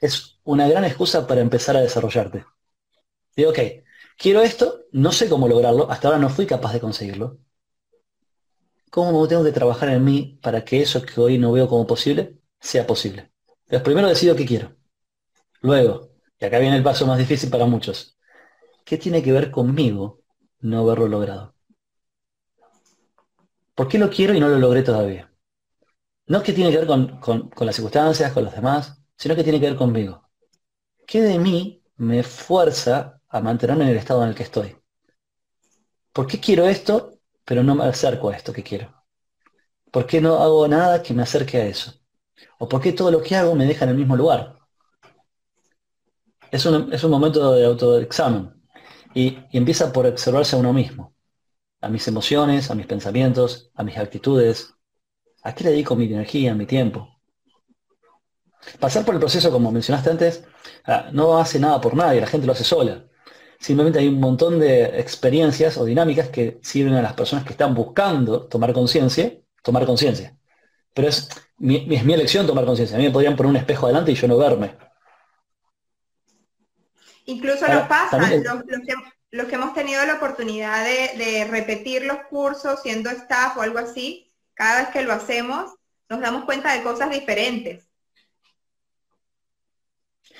es 0.00 0.38
una 0.44 0.68
gran 0.68 0.84
excusa 0.84 1.26
para 1.26 1.40
empezar 1.40 1.76
a 1.76 1.80
desarrollarte. 1.80 2.44
Digo, 3.36 3.50
ok, 3.50 3.58
quiero 4.18 4.42
esto, 4.42 4.84
no 4.92 5.12
sé 5.12 5.28
cómo 5.28 5.48
lograrlo, 5.48 5.90
hasta 5.90 6.08
ahora 6.08 6.20
no 6.20 6.30
fui 6.30 6.46
capaz 6.46 6.72
de 6.72 6.80
conseguirlo. 6.80 7.38
¿Cómo 8.90 9.26
tengo 9.26 9.44
que 9.44 9.52
trabajar 9.52 9.88
en 9.88 10.04
mí 10.04 10.38
para 10.42 10.64
que 10.64 10.82
eso 10.82 11.02
que 11.02 11.20
hoy 11.20 11.38
no 11.38 11.52
veo 11.52 11.68
como 11.68 11.86
posible 11.86 12.38
sea 12.60 12.86
posible? 12.86 13.32
Entonces, 13.64 13.82
primero 13.82 14.08
decido 14.08 14.36
qué 14.36 14.46
quiero. 14.46 14.76
Luego, 15.62 16.10
y 16.38 16.44
acá 16.44 16.58
viene 16.58 16.76
el 16.76 16.82
paso 16.82 17.06
más 17.06 17.18
difícil 17.18 17.50
para 17.50 17.66
muchos, 17.66 18.16
¿qué 18.84 18.98
tiene 18.98 19.22
que 19.22 19.32
ver 19.32 19.50
conmigo 19.50 20.24
no 20.64 20.80
haberlo 20.80 21.08
logrado. 21.08 21.54
¿Por 23.74 23.86
qué 23.88 23.98
lo 23.98 24.08
quiero 24.08 24.34
y 24.34 24.40
no 24.40 24.48
lo 24.48 24.58
logré 24.58 24.82
todavía? 24.82 25.30
No 26.26 26.38
es 26.38 26.44
que 26.44 26.52
tiene 26.52 26.70
que 26.70 26.78
ver 26.78 26.86
con, 26.86 27.50
las 27.60 27.76
circunstancias, 27.76 28.32
con 28.32 28.44
los 28.44 28.54
demás, 28.54 28.98
sino 29.16 29.36
que 29.36 29.44
tiene 29.44 29.60
que 29.60 29.66
ver 29.66 29.76
conmigo. 29.76 30.28
¿Qué 31.06 31.20
de 31.20 31.38
mí 31.38 31.82
me 31.96 32.22
fuerza 32.22 33.20
a 33.28 33.40
mantenerme 33.40 33.84
en 33.84 33.90
el 33.90 33.96
estado 33.98 34.22
en 34.22 34.30
el 34.30 34.34
que 34.34 34.44
estoy? 34.44 34.76
¿Por 36.12 36.26
qué 36.26 36.40
quiero 36.40 36.66
esto, 36.66 37.18
pero 37.44 37.62
no 37.62 37.74
me 37.74 37.84
acerco 37.84 38.30
a 38.30 38.36
esto 38.36 38.52
que 38.52 38.62
quiero? 38.62 39.04
¿Por 39.90 40.06
qué 40.06 40.20
no 40.20 40.36
hago 40.42 40.66
nada 40.66 41.02
que 41.02 41.12
me 41.12 41.22
acerque 41.22 41.58
a 41.58 41.66
eso? 41.66 41.92
¿O 42.58 42.68
por 42.68 42.80
qué 42.80 42.92
todo 42.92 43.10
lo 43.10 43.22
que 43.22 43.36
hago 43.36 43.54
me 43.54 43.66
deja 43.66 43.84
en 43.84 43.90
el 43.90 43.96
mismo 43.96 44.16
lugar? 44.16 44.58
Es 46.50 46.64
un, 46.66 47.10
momento 47.10 47.52
de 47.52 47.66
autoexamen 47.66 48.54
y, 49.12 49.38
y 49.50 49.58
empieza 49.58 49.92
por 49.92 50.06
observarse 50.06 50.56
a 50.56 50.58
uno 50.58 50.72
mismo, 50.72 51.14
a 51.80 51.88
mis 51.88 52.06
emociones, 52.08 52.70
a 52.70 52.74
mis 52.74 52.86
pensamientos, 52.86 53.70
a 53.74 53.82
mis 53.82 53.98
actitudes, 53.98 54.74
a 55.44 55.54
qué 55.54 55.62
le 55.62 55.70
dedico 55.70 55.94
mi 55.94 56.06
energía, 56.06 56.54
mi 56.54 56.66
tiempo. 56.66 57.08
Pasar 58.80 59.04
por 59.04 59.14
el 59.14 59.20
proceso, 59.20 59.50
como 59.50 59.70
mencionaste 59.70 60.10
antes, 60.10 60.44
no 61.12 61.38
hace 61.38 61.58
nada 61.60 61.80
por 61.80 61.94
nadie, 61.94 62.20
la 62.20 62.26
gente 62.26 62.46
lo 62.46 62.54
hace 62.54 62.64
sola. 62.64 63.04
Simplemente 63.58 63.98
hay 63.98 64.08
un 64.08 64.20
montón 64.20 64.58
de 64.58 64.98
experiencias 64.98 65.76
o 65.76 65.84
dinámicas 65.84 66.30
que 66.30 66.58
sirven 66.62 66.94
a 66.94 67.02
las 67.02 67.12
personas 67.12 67.44
que 67.44 67.52
están 67.52 67.74
buscando 67.74 68.46
tomar 68.46 68.72
conciencia, 68.72 69.32
tomar 69.62 69.84
conciencia. 69.84 70.36
Pero 70.94 71.08
es 71.08 71.28
mi, 71.58 71.86
es 71.94 72.04
mi 72.04 72.14
elección 72.14 72.46
tomar 72.46 72.64
conciencia. 72.64 72.96
A 72.96 72.98
mí 72.98 73.06
me 73.06 73.12
podrían 73.12 73.36
poner 73.36 73.50
un 73.50 73.56
espejo 73.56 73.86
adelante 73.86 74.12
y 74.12 74.14
yo 74.14 74.26
no 74.28 74.38
verme. 74.38 74.76
Incluso 77.26 77.66
nos 77.68 77.86
pasa, 77.86 78.18
los, 78.18 79.46
que, 79.46 79.54
hemos 79.54 79.74
tenido 79.74 80.04
la 80.06 80.14
oportunidad 80.14 80.84
de, 80.84 81.24
de 81.24 81.44
repetir 81.44 82.04
los 82.04 82.18
cursos 82.30 82.80
siendo 82.82 83.10
staff 83.10 83.56
o 83.56 83.62
algo 83.62 83.78
así, 83.78 84.33
cada 84.54 84.82
vez 84.82 84.88
que 84.90 85.02
lo 85.02 85.12
hacemos, 85.12 85.72
nos 86.08 86.20
damos 86.20 86.44
cuenta 86.44 86.74
de 86.74 86.82
cosas 86.82 87.10
diferentes. 87.10 87.88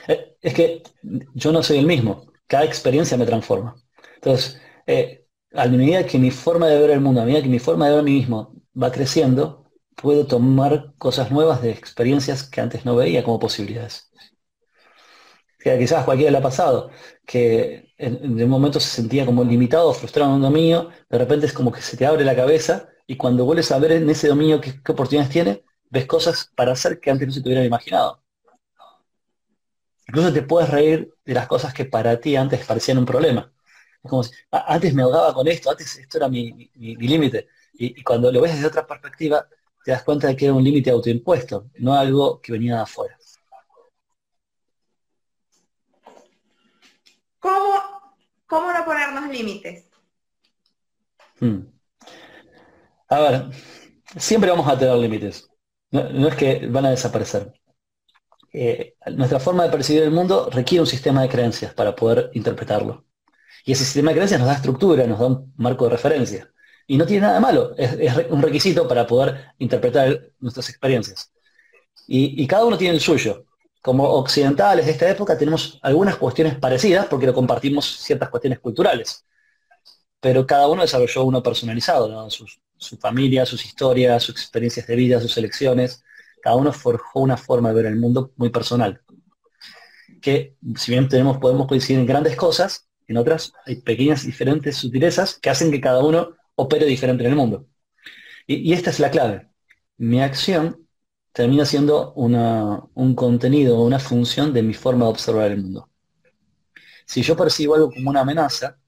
Eh, 0.08 0.36
es 0.40 0.54
que 0.54 0.82
yo 1.34 1.52
no 1.52 1.62
soy 1.62 1.78
el 1.78 1.86
mismo, 1.86 2.32
cada 2.46 2.64
experiencia 2.64 3.16
me 3.16 3.26
transforma. 3.26 3.74
Entonces, 4.16 4.60
eh, 4.86 5.26
a 5.52 5.66
medida 5.66 6.06
que 6.06 6.18
mi 6.18 6.30
forma 6.30 6.68
de 6.68 6.78
ver 6.78 6.90
el 6.90 7.00
mundo, 7.00 7.20
a 7.20 7.24
medida 7.24 7.42
que 7.42 7.48
mi 7.48 7.58
forma 7.58 7.86
de 7.86 7.92
ver 7.92 8.00
a 8.00 8.04
mí 8.04 8.12
mismo 8.12 8.54
va 8.80 8.90
creciendo, 8.90 9.70
puedo 9.94 10.26
tomar 10.26 10.94
cosas 10.98 11.30
nuevas 11.30 11.62
de 11.62 11.70
experiencias 11.70 12.48
que 12.48 12.60
antes 12.60 12.84
no 12.84 12.96
veía 12.96 13.22
como 13.24 13.38
posibilidades. 13.38 14.10
Quizás 15.58 16.04
cualquiera 16.04 16.30
le 16.30 16.38
ha 16.38 16.42
pasado, 16.42 16.90
que 17.24 17.94
en, 17.96 18.42
un 18.42 18.50
momento 18.50 18.78
se 18.80 18.88
sentía 18.90 19.24
como 19.24 19.44
limitado, 19.44 19.94
frustrado 19.94 20.30
en 20.30 20.36
un 20.36 20.42
dominio, 20.42 20.90
de 21.08 21.18
repente 21.18 21.46
es 21.46 21.54
como 21.54 21.72
que 21.72 21.80
se 21.80 21.96
te 21.96 22.04
abre 22.04 22.22
la 22.22 22.36
cabeza 22.36 22.88
y 23.06 23.16
cuando 23.16 23.44
vuelves 23.44 23.70
a 23.72 23.78
ver 23.78 23.92
en 23.92 24.08
ese 24.10 24.28
dominio 24.28 24.60
qué, 24.60 24.80
qué 24.82 24.92
oportunidades 24.92 25.32
tiene, 25.32 25.64
ves 25.90 26.06
cosas 26.06 26.50
para 26.54 26.72
hacer 26.72 27.00
que 27.00 27.10
antes 27.10 27.28
no 27.28 27.34
se 27.34 27.42
te 27.42 27.48
hubieran 27.48 27.66
imaginado. 27.66 28.24
Incluso 30.06 30.32
te 30.32 30.42
puedes 30.42 30.70
reír 30.70 31.14
de 31.24 31.34
las 31.34 31.46
cosas 31.46 31.72
que 31.72 31.84
para 31.86 32.20
ti 32.20 32.36
antes 32.36 32.64
parecían 32.66 32.98
un 32.98 33.06
problema. 33.06 33.52
Es 34.02 34.10
como 34.10 34.22
si, 34.22 34.34
ah, 34.52 34.64
antes 34.68 34.94
me 34.94 35.02
ahogaba 35.02 35.32
con 35.32 35.48
esto, 35.48 35.70
antes 35.70 35.96
esto 35.96 36.18
era 36.18 36.28
mi, 36.28 36.70
límite. 36.74 37.48
Y, 37.72 38.02
cuando 38.02 38.30
lo 38.30 38.40
ves 38.40 38.54
desde 38.54 38.66
otra 38.66 38.86
perspectiva, 38.86 39.48
te 39.84 39.92
das 39.92 40.02
cuenta 40.02 40.28
de 40.28 40.36
que 40.36 40.46
era 40.46 40.54
un 40.54 40.62
límite 40.62 40.90
autoimpuesto, 40.90 41.70
no 41.78 41.94
algo 41.94 42.40
que 42.40 42.52
venía 42.52 42.76
de 42.76 42.82
afuera. 42.82 43.16
¿Cómo, 47.38 48.16
cómo 48.46 48.72
no 48.72 48.84
ponernos 48.84 49.28
límites? 49.30 49.86
Hmm. 51.40 51.73
A 53.14 53.20
ver, 53.20 53.44
siempre 54.16 54.50
vamos 54.50 54.66
a 54.68 54.76
tener 54.76 54.96
límites. 54.96 55.48
no 55.90 56.28
es 56.28 56.34
que 56.34 56.66
van 56.66 56.86
a 56.86 56.90
desaparecer. 56.90 57.52
Eh, 58.52 58.96
nuestra 59.14 59.38
forma 59.38 59.62
de 59.64 59.70
percibir 59.70 60.02
el 60.02 60.10
mundo 60.10 60.48
requiere 60.50 60.80
un 60.80 60.86
sistema 60.86 61.22
de 61.22 61.28
creencias 61.28 61.72
para 61.74 61.94
poder 61.94 62.30
interpretarlo. 62.34 63.04
Y 63.64 63.70
ese 63.72 63.84
sistema 63.84 64.10
de 64.10 64.16
creencias 64.16 64.40
nos 64.40 64.48
da 64.48 64.54
estructura, 64.56 65.06
nos 65.06 65.20
da 65.20 65.26
un 65.26 65.52
marco 65.56 65.84
de 65.84 65.90
referencia. 65.90 66.52
Y 66.88 66.96
no 66.96 67.06
tiene 67.06 67.22
nada 67.28 67.38
malo, 67.38 67.72
es, 67.76 67.96
un 68.30 68.42
requisito 68.42 68.88
para 68.88 69.06
poder 69.06 69.52
interpretar 69.58 70.20
nuestras 70.40 70.68
experiencias. 70.70 71.32
Y, 72.08 72.46
cada 72.48 72.64
uno 72.64 72.76
tiene 72.76 72.94
el 72.94 73.00
suyo. 73.00 73.44
Como 73.80 74.08
occidentales 74.08 74.86
de 74.86 74.92
esta 74.92 75.08
época 75.08 75.38
tenemos 75.38 75.78
algunas 75.82 76.16
cuestiones 76.16 76.56
parecidas 76.56 77.06
porque 77.06 77.26
lo 77.26 77.34
compartimos 77.34 77.86
ciertas 77.86 78.28
cuestiones 78.28 78.58
culturales. 78.58 79.24
Pero 80.20 80.44
cada 80.46 80.66
uno 80.68 80.82
desarrolló 80.82 81.24
uno 81.24 81.42
personalizado, 81.42 82.08
su 82.84 82.96
familia, 82.98 83.46
sus 83.46 83.64
historias, 83.64 84.22
sus 84.22 84.36
experiencias 84.36 84.86
de 84.86 84.96
vida, 84.96 85.20
sus 85.20 85.36
elecciones 85.36 86.04
cada 86.44 86.56
uno 86.56 86.74
forjó 86.74 87.20
una 87.20 87.38
forma 87.38 87.70
de 87.70 87.74
ver 87.76 87.86
el 87.86 87.96
mundo 87.96 88.34
muy 88.36 88.50
personal. 88.50 89.00
Que 90.20 90.56
si 90.76 90.92
bien 90.92 91.08
tenemos, 91.08 91.38
podemos 91.38 91.66
coincidir 91.66 92.00
en 92.00 92.06
grandes 92.06 92.36
cosas, 92.36 92.86
en 93.06 93.16
otras 93.16 93.54
hay 93.64 93.76
pequeñas 93.76 94.26
diferentes 94.26 94.76
sutilezas 94.76 95.38
que 95.38 95.48
hacen 95.48 95.70
que 95.70 95.80
cada 95.80 96.04
uno 96.04 96.36
opere 96.54 96.84
diferente 96.84 97.24
en 97.24 97.30
el 97.30 97.36
mundo. 97.36 97.66
Y, 98.46 98.74
esta 98.74 98.90
es 98.90 99.00
la 99.00 99.10
clave. 99.10 99.48
Mi 99.96 100.20
acción 100.20 100.86
termina 101.32 101.64
siendo 101.64 102.12
un 102.12 103.14
contenido 103.14 103.80
una 103.80 103.98
función 103.98 104.52
de 104.52 104.62
mi 104.62 104.74
forma 104.74 105.06
de 105.06 105.12
observar 105.12 105.50
el 105.50 105.62
mundo. 105.62 105.88
Si 107.06 107.22
yo 107.22 107.38
percibo 107.38 107.74
algo 107.74 107.90
como 107.90 108.10
una 108.10 108.20
amenaza, 108.20 108.78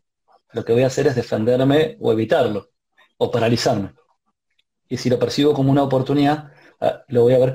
lo 0.53 0.63
que 0.63 0.75
voy 0.75 0.83
a 0.83 0.89
hacer 0.89 1.07
es 1.07 1.17
defenderme 1.17 1.97
o 2.01 2.13
evitarlo, 2.13 2.71
o 3.19 3.31
paralizarme. 3.31 3.93
Y 4.89 4.97
si 4.97 5.11
lo 5.11 5.19
percibo 5.19 5.53
como 5.53 5.73
una 5.73 5.83
oportunidad, 5.83 6.53
Ah, 6.81 7.05
lo 7.09 7.23
voy 7.23 7.35
a 7.35 7.39
ver, 7.39 7.55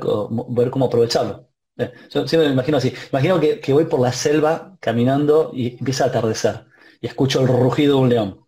ver 0.50 0.72
cómo 0.72 0.86
aprovecharlo. 0.86 1.50
Eh, 1.78 1.92
yo 2.10 2.28
siempre 2.28 2.48
me 2.48 2.54
imagino 2.54 2.78
así. 2.78 2.94
Imagino 3.12 3.40
que, 3.40 3.74
voy 3.74 3.86
por 3.86 4.00
la 4.00 4.12
selva 4.12 4.78
caminando 4.80 5.52
y 5.54 5.78
empieza 5.78 6.06
a 6.06 6.08
atardecer 6.08 6.66
y 7.00 7.08
escucho 7.08 7.42
el 7.42 7.48
rugido 7.48 7.98
de 7.98 8.02
un 8.02 8.10
león. 8.10 8.46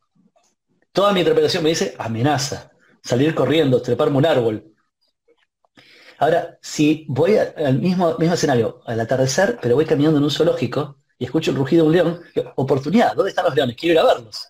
Toda 0.91 1.13
mi 1.13 1.19
interpretación 1.21 1.63
me 1.63 1.69
dice 1.69 1.95
amenaza, 1.97 2.71
salir 3.03 3.33
corriendo, 3.35 3.81
treparme 3.81 4.17
un 4.17 4.25
árbol. 4.25 4.73
Ahora, 6.19 6.57
si 6.61 7.05
voy 7.09 7.37
al 7.37 7.79
mismo, 7.79 8.15
mismo 8.17 8.35
escenario, 8.35 8.81
al 8.85 8.99
atardecer, 8.99 9.59
pero 9.61 9.75
voy 9.75 9.85
caminando 9.85 10.19
en 10.19 10.23
un 10.23 10.31
zoológico 10.31 10.99
y 11.17 11.25
escucho 11.25 11.51
el 11.51 11.57
rugido 11.57 11.83
de 11.83 11.87
un 11.89 11.93
león, 11.93 12.21
oportunidad, 12.55 13.15
¿dónde 13.15 13.29
están 13.31 13.45
los 13.45 13.55
leones? 13.55 13.75
Quiero 13.75 13.93
ir 13.93 13.99
a 13.99 14.13
verlos. 14.13 14.47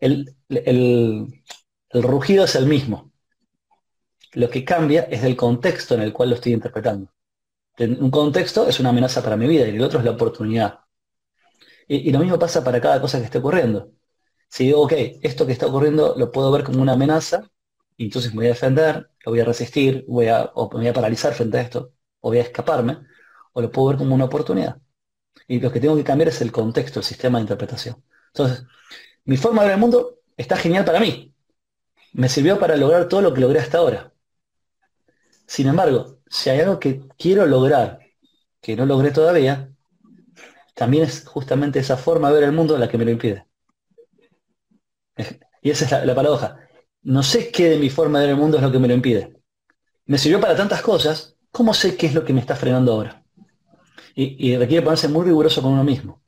el, 0.00 0.36
el 0.64 2.02
rugido 2.02 2.44
es 2.44 2.54
el 2.54 2.66
mismo, 2.66 3.12
lo 4.34 4.50
que 4.50 4.64
cambia 4.64 5.02
es 5.02 5.24
el 5.24 5.36
contexto 5.36 5.94
en 5.94 6.02
el 6.02 6.12
cual 6.12 6.30
lo 6.30 6.34
estoy 6.36 6.52
interpretando. 6.52 7.10
Un 7.78 8.10
contexto 8.10 8.68
es 8.68 8.78
una 8.80 8.90
amenaza 8.90 9.22
para 9.22 9.36
mi 9.36 9.46
vida 9.46 9.66
y 9.66 9.70
el 9.70 9.82
otro 9.82 9.98
es 9.98 10.04
la 10.04 10.12
oportunidad. 10.12 10.80
Y, 11.88 12.10
lo 12.12 12.20
mismo 12.20 12.38
pasa 12.38 12.64
para 12.64 12.80
cada 12.80 13.00
cosa 13.00 13.18
que 13.18 13.26
esté 13.26 13.38
ocurriendo. 13.38 13.92
Si 14.48 14.64
digo, 14.66 14.82
ok, 14.82 14.92
esto 15.22 15.46
que 15.46 15.52
está 15.52 15.66
ocurriendo 15.66 16.14
lo 16.16 16.30
puedo 16.30 16.50
ver 16.52 16.64
como 16.64 16.82
una 16.82 16.92
amenaza, 16.94 17.50
entonces 17.98 18.32
me 18.32 18.38
voy 18.38 18.46
a 18.46 18.50
defender, 18.50 19.10
lo 19.24 19.32
voy 19.32 19.40
a 19.40 19.44
resistir, 19.44 20.04
voy 20.08 20.28
a, 20.28 20.50
me 20.54 20.78
voy 20.78 20.88
a 20.88 20.92
paralizar 20.92 21.34
frente 21.34 21.58
a 21.58 21.62
esto, 21.62 21.92
o 22.20 22.30
voy 22.30 22.38
a 22.38 22.42
escaparme, 22.42 22.98
o 23.52 23.60
lo 23.60 23.70
puedo 23.70 23.88
ver 23.88 23.98
como 23.98 24.14
una 24.14 24.24
oportunidad. 24.26 24.78
Y 25.48 25.60
lo 25.60 25.70
que 25.72 25.80
tengo 25.80 25.96
que 25.96 26.04
cambiar 26.04 26.28
es 26.28 26.40
el 26.40 26.52
contexto, 26.52 27.00
el 27.00 27.04
sistema 27.04 27.38
de 27.38 27.42
interpretación. 27.42 28.02
Entonces, 28.28 28.64
mi 29.24 29.36
forma 29.36 29.62
de 29.62 29.68
ver 29.68 29.74
el 29.74 29.80
mundo 29.80 30.20
está 30.36 30.56
genial 30.56 30.84
para 30.84 31.00
mí. 31.00 31.34
Me 32.12 32.28
sirvió 32.28 32.58
para 32.58 32.76
lograr 32.76 33.08
todo 33.08 33.20
lo 33.22 33.34
que 33.34 33.40
logré 33.40 33.60
hasta 33.60 33.78
ahora. 33.78 34.12
Sin 35.46 35.66
embargo, 35.68 36.18
si 36.28 36.50
hay 36.50 36.60
algo 36.60 36.78
que 36.78 37.02
quiero 37.18 37.46
lograr, 37.46 38.00
que 38.60 38.76
no 38.76 38.86
logré 38.86 39.10
todavía, 39.10 39.70
también 40.74 41.04
es 41.04 41.26
justamente 41.26 41.78
esa 41.78 41.96
forma 41.96 42.28
de 42.28 42.34
ver 42.34 42.44
el 42.44 42.52
mundo 42.52 42.76
la 42.78 42.88
que 42.88 42.98
me 42.98 43.04
lo 43.04 43.10
impide. 43.12 43.46
Y 45.62 45.70
esa 45.70 45.84
es 45.84 46.06
la, 46.06 46.14
paradoja. 46.14 46.58
No 47.02 47.22
sé 47.22 47.50
qué 47.50 47.70
de 47.70 47.78
mi 47.78 47.88
forma 47.88 48.18
de 48.18 48.26
ver 48.26 48.34
el 48.34 48.40
mundo 48.40 48.58
es 48.58 48.62
lo 48.62 48.70
que 48.70 48.78
me 48.78 48.88
lo 48.88 48.94
impide. 48.94 49.40
Me 50.06 50.18
sirvió 50.18 50.40
para 50.40 50.56
tantas 50.56 50.82
cosas, 50.82 51.36
¿cómo 51.50 51.72
sé 51.72 51.96
qué 51.96 52.06
es 52.06 52.14
lo 52.14 52.24
que 52.24 52.32
me 52.32 52.40
está 52.40 52.56
frenando 52.56 52.92
ahora? 52.92 53.24
Y, 54.14 54.50
y, 54.50 54.56
requiere 54.56 54.84
ponerse 54.84 55.08
muy 55.08 55.24
riguroso 55.24 55.62
con 55.62 55.72
uno 55.72 55.84
mismo. 55.84 56.22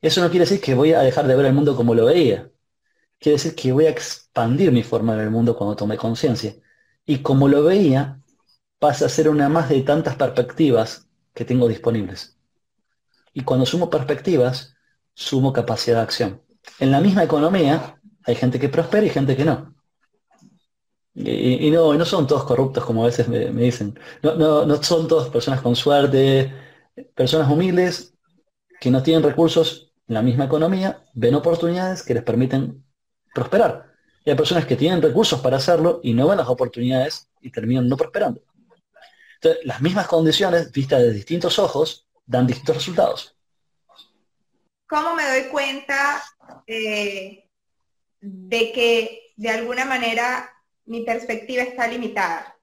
Eso 0.00 0.20
no 0.20 0.30
quiere 0.30 0.44
decir 0.44 0.60
que 0.60 0.74
voy 0.74 0.92
a 0.92 1.00
dejar 1.00 1.26
de 1.26 1.34
ver 1.34 1.46
el 1.46 1.52
mundo 1.52 1.74
como 1.74 1.94
lo 1.94 2.06
veía. 2.06 2.51
Quiere 3.22 3.36
decir 3.36 3.54
que 3.54 3.70
voy 3.70 3.86
a 3.86 3.90
expandir 3.90 4.72
mi 4.72 4.82
forma 4.82 5.14
ver 5.14 5.26
el 5.26 5.30
mundo 5.30 5.56
cuando 5.56 5.76
tome 5.76 5.96
conciencia 5.96 6.56
y 7.06 7.18
como 7.18 7.46
lo 7.46 7.62
veía, 7.62 8.20
pasa 8.80 9.06
a 9.06 9.08
ser 9.08 9.28
una 9.28 9.48
más 9.48 9.68
de 9.68 9.82
tantas 9.82 10.16
perspectivas 10.16 11.08
que 11.32 11.44
tengo 11.44 11.68
disponibles. 11.68 12.36
Y 13.32 13.44
cuando 13.44 13.64
sumo 13.64 13.88
perspectivas, 13.88 14.74
sumo 15.14 15.52
capacidad 15.52 15.98
de 15.98 16.02
acción. 16.02 16.42
En 16.80 16.90
la 16.90 17.00
misma 17.00 17.22
economía 17.22 18.00
hay 18.24 18.34
gente 18.34 18.58
que 18.58 18.68
prospera 18.68 19.06
y 19.06 19.10
gente 19.10 19.36
que 19.36 19.44
no. 19.44 19.72
Y, 21.14 21.70
no, 21.70 21.94
no 21.94 22.04
son 22.04 22.26
todos 22.26 22.42
corruptos 22.42 22.84
como 22.84 23.04
a 23.04 23.06
veces 23.06 23.28
me, 23.28 23.50
dicen. 23.50 23.96
No, 24.22 24.34
no, 24.34 24.66
no 24.66 24.82
son 24.82 25.06
todas 25.06 25.28
personas 25.28 25.60
con 25.60 25.76
suerte, 25.76 26.52
personas 27.14 27.48
humildes 27.48 28.14
que 28.80 28.90
no 28.90 29.00
tienen 29.00 29.22
recursos 29.22 29.92
en 30.08 30.14
la 30.14 30.22
misma 30.22 30.46
economía, 30.46 31.04
ven 31.14 31.36
oportunidades 31.36 32.02
que 32.02 32.14
les 32.14 32.24
permiten 32.24 32.81
prosperar. 33.34 33.92
Y 34.24 34.30
hay 34.30 34.36
personas 34.36 34.66
que 34.66 34.76
tienen 34.76 35.02
recursos 35.02 35.40
para 35.40 35.56
hacerlo 35.56 36.00
y 36.02 36.14
no 36.14 36.28
ven 36.28 36.38
las 36.38 36.48
oportunidades 36.48 37.28
y 37.40 37.50
terminan 37.50 37.88
no 37.88 37.96
prosperando. 37.96 38.42
Entonces, 39.34 39.64
las 39.64 39.80
mismas 39.80 40.06
condiciones, 40.06 40.70
vistas 40.70 41.00
de 41.00 41.12
distintos 41.12 41.58
ojos, 41.58 42.06
dan 42.24 42.46
distintos 42.46 42.76
resultados. 42.76 43.36
¿Cómo 44.86 45.14
me 45.14 45.26
doy 45.26 45.50
cuenta 45.50 46.22
eh, 46.66 47.48
de 48.20 48.72
que 48.72 49.32
de 49.36 49.48
alguna 49.48 49.84
manera 49.84 50.48
mi 50.84 51.02
perspectiva 51.02 51.62
está 51.62 51.88
limitada? 51.88 52.56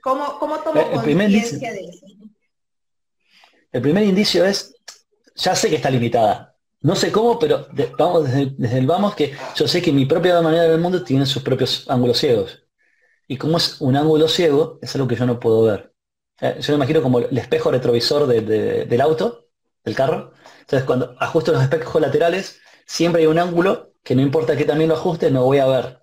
¿Cómo, 0.00 0.38
cómo 0.38 0.58
tomo 0.60 0.90
conciencia 0.92 1.72
de 1.72 1.80
eso? 1.80 2.06
El 3.72 3.80
primer 3.80 4.04
indicio 4.04 4.44
es, 4.44 4.74
ya 5.34 5.56
sé 5.56 5.70
que 5.70 5.76
está 5.76 5.88
limitada. 5.90 6.51
No 6.82 6.96
sé 6.96 7.12
cómo, 7.12 7.38
pero 7.38 7.68
vamos 7.96 8.24
desde, 8.24 8.78
el 8.78 8.86
vamos 8.86 9.14
que 9.14 9.34
yo 9.54 9.68
sé 9.68 9.80
que 9.80 9.92
mi 9.92 10.04
propia 10.06 10.40
manera 10.42 10.64
del 10.64 10.80
mundo 10.80 11.04
tiene 11.04 11.26
sus 11.26 11.42
propios 11.42 11.88
ángulos 11.88 12.18
ciegos. 12.18 12.64
Y 13.28 13.36
como 13.36 13.56
es 13.58 13.80
un 13.80 13.96
ángulo 13.96 14.28
ciego, 14.28 14.78
es 14.82 14.94
algo 14.96 15.08
que 15.08 15.16
yo 15.16 15.26
no 15.26 15.38
puedo 15.38 15.62
ver. 15.62 15.94
yo 16.40 16.72
me 16.72 16.74
imagino 16.76 17.02
como 17.02 17.20
el 17.20 17.38
espejo 17.38 17.70
retrovisor 17.70 18.26
del 18.26 19.00
auto, 19.00 19.48
del 19.84 19.94
carro. 19.94 20.32
Entonces 20.60 20.84
cuando 20.84 21.14
ajusto 21.20 21.52
los 21.52 21.62
espejos 21.62 22.00
laterales, 22.00 22.60
siempre 22.86 23.22
hay 23.22 23.28
un 23.28 23.38
ángulo 23.38 23.94
que 24.02 24.16
no 24.16 24.22
importa 24.22 24.56
que 24.56 24.64
también 24.64 24.88
lo 24.88 24.96
ajuste, 24.96 25.30
no 25.30 25.44
voy 25.44 25.58
a 25.58 25.66
ver. 25.66 26.00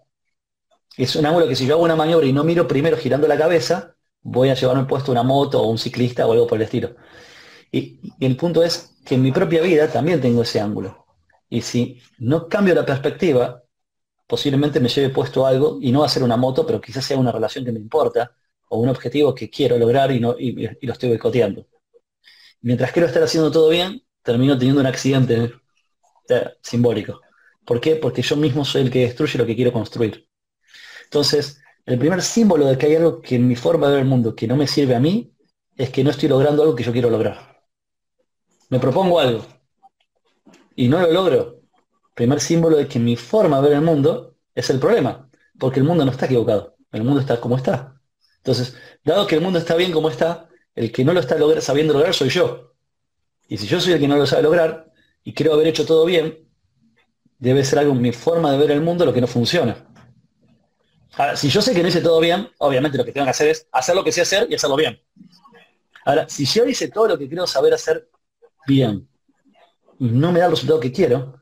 Es 0.97 1.15
un 1.15 1.25
ángulo 1.25 1.47
que 1.47 1.55
si 1.55 1.65
yo 1.65 1.75
hago 1.75 1.83
una 1.83 1.95
maniobra 1.95 2.25
y 2.25 2.33
no 2.33 2.43
miro 2.43 2.67
primero 2.67 2.97
girando 2.97 3.27
la 3.27 3.37
cabeza, 3.37 3.95
voy 4.21 4.49
a 4.49 4.53
llevarme 4.53 4.85
puesto 4.85 5.11
una 5.11 5.23
moto 5.23 5.61
o 5.61 5.67
un 5.67 5.77
ciclista 5.77 6.25
o 6.25 6.31
algo 6.31 6.47
por 6.47 6.57
el 6.57 6.63
estilo. 6.63 6.95
Y, 7.71 7.99
el 8.19 8.35
punto 8.35 8.63
es 8.63 8.95
que 9.05 9.15
en 9.15 9.23
mi 9.23 9.31
propia 9.31 9.61
vida 9.61 9.87
también 9.91 10.21
tengo 10.21 10.41
ese 10.43 10.59
ángulo. 10.59 11.05
Y 11.49 11.61
si 11.61 12.01
no 12.19 12.47
cambio 12.47 12.75
la 12.75 12.85
perspectiva, 12.85 13.63
posiblemente 14.27 14.79
me 14.79 14.89
lleve 14.89 15.09
puesto 15.09 15.45
algo 15.45 15.79
y 15.81 15.91
no 15.91 16.01
va 16.01 16.05
a 16.07 16.09
ser 16.09 16.23
una 16.23 16.37
moto, 16.37 16.65
pero 16.65 16.81
quizás 16.81 17.05
sea 17.05 17.17
una 17.17 17.31
relación 17.31 17.65
que 17.65 17.71
me 17.71 17.79
importa 17.79 18.31
o 18.69 18.79
un 18.79 18.89
objetivo 18.89 19.33
que 19.33 19.49
quiero 19.49 19.77
lograr 19.77 20.11
y, 20.11 20.19
no, 20.19 20.35
y, 20.37 20.51
lo 20.85 20.93
estoy 20.93 21.09
boicoteando. 21.09 21.67
Mientras 22.61 22.91
quiero 22.91 23.07
estar 23.07 23.23
haciendo 23.23 23.51
todo 23.51 23.69
bien, 23.69 24.03
termino 24.21 24.57
teniendo 24.57 24.81
un 24.81 24.87
accidente 24.87 25.53
simbólico. 26.61 27.21
¿Por 27.65 27.81
qué? 27.81 27.95
Porque 27.95 28.21
yo 28.21 28.35
mismo 28.35 28.65
soy 28.65 28.83
el 28.83 28.91
que 28.91 29.01
destruye 29.01 29.37
lo 29.37 29.45
que 29.45 29.55
quiero 29.55 29.73
construir. 29.73 30.27
Entonces, 31.05 31.61
el 31.85 31.97
primer 31.97 32.21
símbolo 32.21 32.65
de 32.67 32.77
que 32.77 32.85
hay 32.87 32.95
algo 32.95 33.21
que 33.21 33.35
en 33.35 33.47
mi 33.47 33.55
forma 33.55 33.87
de 33.87 33.93
ver 33.93 34.01
el 34.03 34.07
mundo 34.07 34.35
que 34.35 34.47
no 34.47 34.55
me 34.55 34.67
sirve 34.67 34.95
a 34.95 34.99
mí 34.99 35.33
es 35.75 35.89
que 35.89 36.03
no 36.03 36.11
estoy 36.11 36.29
logrando 36.29 36.61
algo 36.61 36.75
que 36.75 36.83
yo 36.83 36.91
quiero 36.91 37.09
lograr 37.09 37.49
me 38.69 38.79
propongo 38.79 39.19
algo 39.19 39.45
y 40.75 40.87
no 40.87 40.99
lo 40.99 41.11
logro, 41.11 41.61
primer 42.15 42.39
símbolo 42.39 42.77
de 42.77 42.87
que 42.87 42.99
mi 42.99 43.15
forma 43.15 43.57
de 43.57 43.63
ver 43.63 43.73
el 43.73 43.81
mundo 43.81 44.37
es 44.55 44.69
el 44.69 44.79
problema, 44.79 45.29
porque 45.59 45.79
el 45.79 45.85
mundo 45.85 46.05
no 46.05 46.11
está 46.11 46.25
equivocado, 46.25 46.77
el 46.91 47.03
mundo 47.03 47.19
está 47.19 47.39
como 47.41 47.57
está. 47.57 47.99
Entonces, 48.37 48.75
dado 49.03 49.27
que 49.27 49.35
el 49.35 49.41
mundo 49.41 49.59
está 49.59 49.75
bien 49.75 49.91
como 49.91 50.09
está, 50.09 50.47
el 50.75 50.91
que 50.91 51.03
no 51.03 51.13
lo 51.13 51.19
está 51.19 51.37
sabiendo 51.61 51.93
lograr 51.93 52.13
soy 52.13 52.29
yo. 52.29 52.75
Y 53.47 53.57
si 53.57 53.67
yo 53.67 53.81
soy 53.81 53.93
el 53.93 53.99
que 53.99 54.07
no 54.07 54.15
lo 54.15 54.25
sabe 54.25 54.43
lograr 54.43 54.91
y 55.23 55.33
quiero 55.33 55.53
haber 55.53 55.67
hecho 55.67 55.85
todo 55.85 56.05
bien, 56.05 56.47
debe 57.37 57.65
ser 57.65 57.79
algo 57.79 57.93
en 57.93 58.01
mi 58.01 58.11
forma 58.11 58.51
de 58.51 58.57
ver 58.57 58.71
el 58.71 58.81
mundo 58.81 59.05
lo 59.05 59.13
que 59.13 59.21
no 59.21 59.27
funciona. 59.27 59.85
Ahora, 61.17 61.35
si 61.35 61.49
yo 61.49 61.61
sé 61.61 61.73
que 61.73 61.81
no 61.81 61.89
hice 61.89 62.01
todo 62.01 62.19
bien, 62.19 62.49
obviamente 62.59 62.97
lo 62.97 63.03
que 63.03 63.11
tengo 63.11 63.25
que 63.25 63.31
hacer 63.31 63.49
es 63.49 63.67
hacer 63.71 63.95
lo 63.95 64.03
que 64.03 64.11
sé 64.11 64.21
hacer 64.21 64.47
y 64.49 64.55
hacerlo 64.55 64.75
bien. 64.75 65.01
Ahora, 66.05 66.29
si 66.29 66.45
yo 66.45 66.65
hice 66.65 66.87
todo 66.89 67.07
lo 67.07 67.17
que 67.17 67.27
quiero 67.27 67.45
saber 67.45 67.73
hacer 67.73 68.09
bien 68.69 69.09
y 69.97 70.09
no 70.09 70.31
me 70.31 70.39
da 70.39 70.45
el 70.45 70.51
resultado 70.51 70.79
que 70.79 70.91
quiero, 70.91 71.41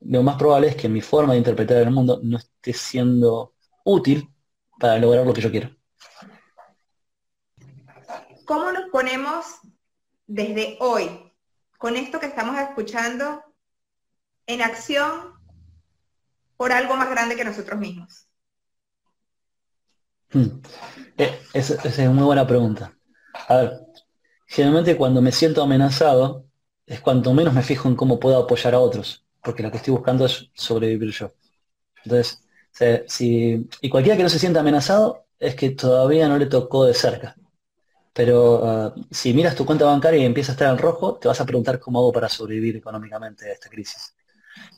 lo 0.00 0.22
más 0.22 0.36
probable 0.36 0.68
es 0.68 0.76
que 0.76 0.88
mi 0.88 1.00
forma 1.00 1.32
de 1.32 1.38
interpretar 1.38 1.78
el 1.78 1.90
mundo 1.90 2.20
no 2.22 2.38
esté 2.38 2.72
siendo 2.72 3.54
útil 3.84 4.30
para 4.78 4.98
lograr 4.98 5.26
lo 5.26 5.34
que 5.34 5.40
yo 5.42 5.50
quiero. 5.50 5.70
¿Cómo 8.46 8.72
nos 8.72 8.90
ponemos 8.90 9.44
desde 10.26 10.76
hoy, 10.80 11.32
con 11.78 11.96
esto 11.96 12.20
que 12.20 12.26
estamos 12.26 12.58
escuchando, 12.58 13.42
en 14.46 14.62
acción 14.62 15.34
por 16.56 16.72
algo 16.72 16.96
más 16.96 17.10
grande 17.10 17.36
que 17.36 17.44
nosotros 17.44 17.78
mismos? 17.78 18.28
Hmm. 20.32 20.60
Eh, 21.18 21.40
esa 21.52 21.74
es 21.74 21.98
una 21.98 22.10
muy 22.10 22.24
buena 22.24 22.46
pregunta. 22.46 22.96
A 23.48 23.56
ver, 23.56 23.83
generalmente 24.54 24.96
cuando 24.96 25.20
me 25.20 25.32
siento 25.32 25.62
amenazado 25.62 26.46
es 26.86 27.00
cuanto 27.00 27.34
menos 27.34 27.54
me 27.54 27.62
fijo 27.62 27.88
en 27.88 27.96
cómo 27.96 28.20
puedo 28.20 28.38
apoyar 28.38 28.74
a 28.74 28.80
otros, 28.80 29.24
porque 29.42 29.62
lo 29.62 29.70
que 29.70 29.78
estoy 29.78 29.92
buscando 29.94 30.26
es 30.26 30.50
sobrevivir 30.54 31.10
yo. 31.12 31.32
Entonces, 32.04 32.40
si, 33.08 33.68
y 33.82 33.90
cualquiera 33.90 34.16
que 34.16 34.22
no 34.24 34.28
se 34.28 34.38
sienta 34.38 34.60
amenazado 34.60 35.26
es 35.38 35.54
que 35.56 35.70
todavía 35.70 36.28
no 36.28 36.38
le 36.38 36.46
tocó 36.46 36.84
de 36.84 36.94
cerca. 36.94 37.36
Pero 38.12 38.64
ah, 38.64 38.94
si 39.10 39.34
miras 39.34 39.56
tu 39.56 39.66
cuenta 39.66 39.86
bancaria 39.86 40.20
y 40.20 40.26
empieza 40.26 40.52
a 40.52 40.54
estar 40.54 40.72
en 40.72 40.78
rojo, 40.78 41.16
te 41.18 41.28
vas 41.28 41.40
a 41.40 41.46
preguntar 41.46 41.80
cómo 41.80 41.98
hago 42.00 42.12
para 42.12 42.28
sobrevivir 42.28 42.76
económicamente 42.76 43.50
a 43.50 43.54
esta 43.54 43.68
crisis. 43.70 44.14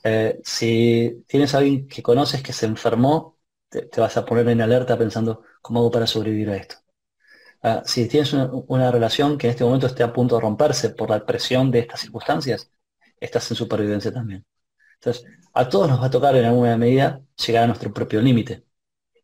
Eh, 0.04 0.40
si 0.44 1.24
tienes 1.28 1.54
a 1.54 1.58
alguien 1.58 1.88
que 1.88 2.02
conoces 2.02 2.42
que 2.42 2.52
se 2.54 2.66
enfermó, 2.66 3.38
te 3.70 4.00
vas 4.00 4.16
a 4.16 4.24
poner 4.24 4.48
en 4.48 4.62
alerta 4.62 4.98
pensando 4.98 5.42
cómo 5.62 5.80
hago 5.80 5.90
para 5.90 6.06
sobrevivir 6.06 6.50
a 6.50 6.56
esto. 6.56 6.76
Ah, 7.68 7.82
si 7.84 8.06
tienes 8.06 8.32
una, 8.32 8.92
relación 8.92 9.36
que 9.36 9.48
en 9.48 9.50
este 9.50 9.64
momento 9.64 9.88
esté 9.88 10.04
a 10.04 10.12
punto 10.12 10.36
de 10.36 10.40
romperse 10.40 10.90
por 10.90 11.10
la 11.10 11.26
presión 11.26 11.68
de 11.72 11.80
estas 11.80 11.98
circunstancias, 12.00 12.70
estás 13.18 13.50
en 13.50 13.56
supervivencia 13.56 14.12
también. 14.12 14.46
Entonces, 15.00 15.26
a 15.52 15.68
todos 15.68 15.88
nos 15.88 16.00
va 16.00 16.06
a 16.06 16.10
tocar 16.10 16.36
en 16.36 16.44
alguna 16.44 16.76
medida 16.76 17.20
llegar 17.44 17.64
a 17.64 17.66
nuestro 17.66 17.92
propio 17.92 18.20
límite. 18.20 18.64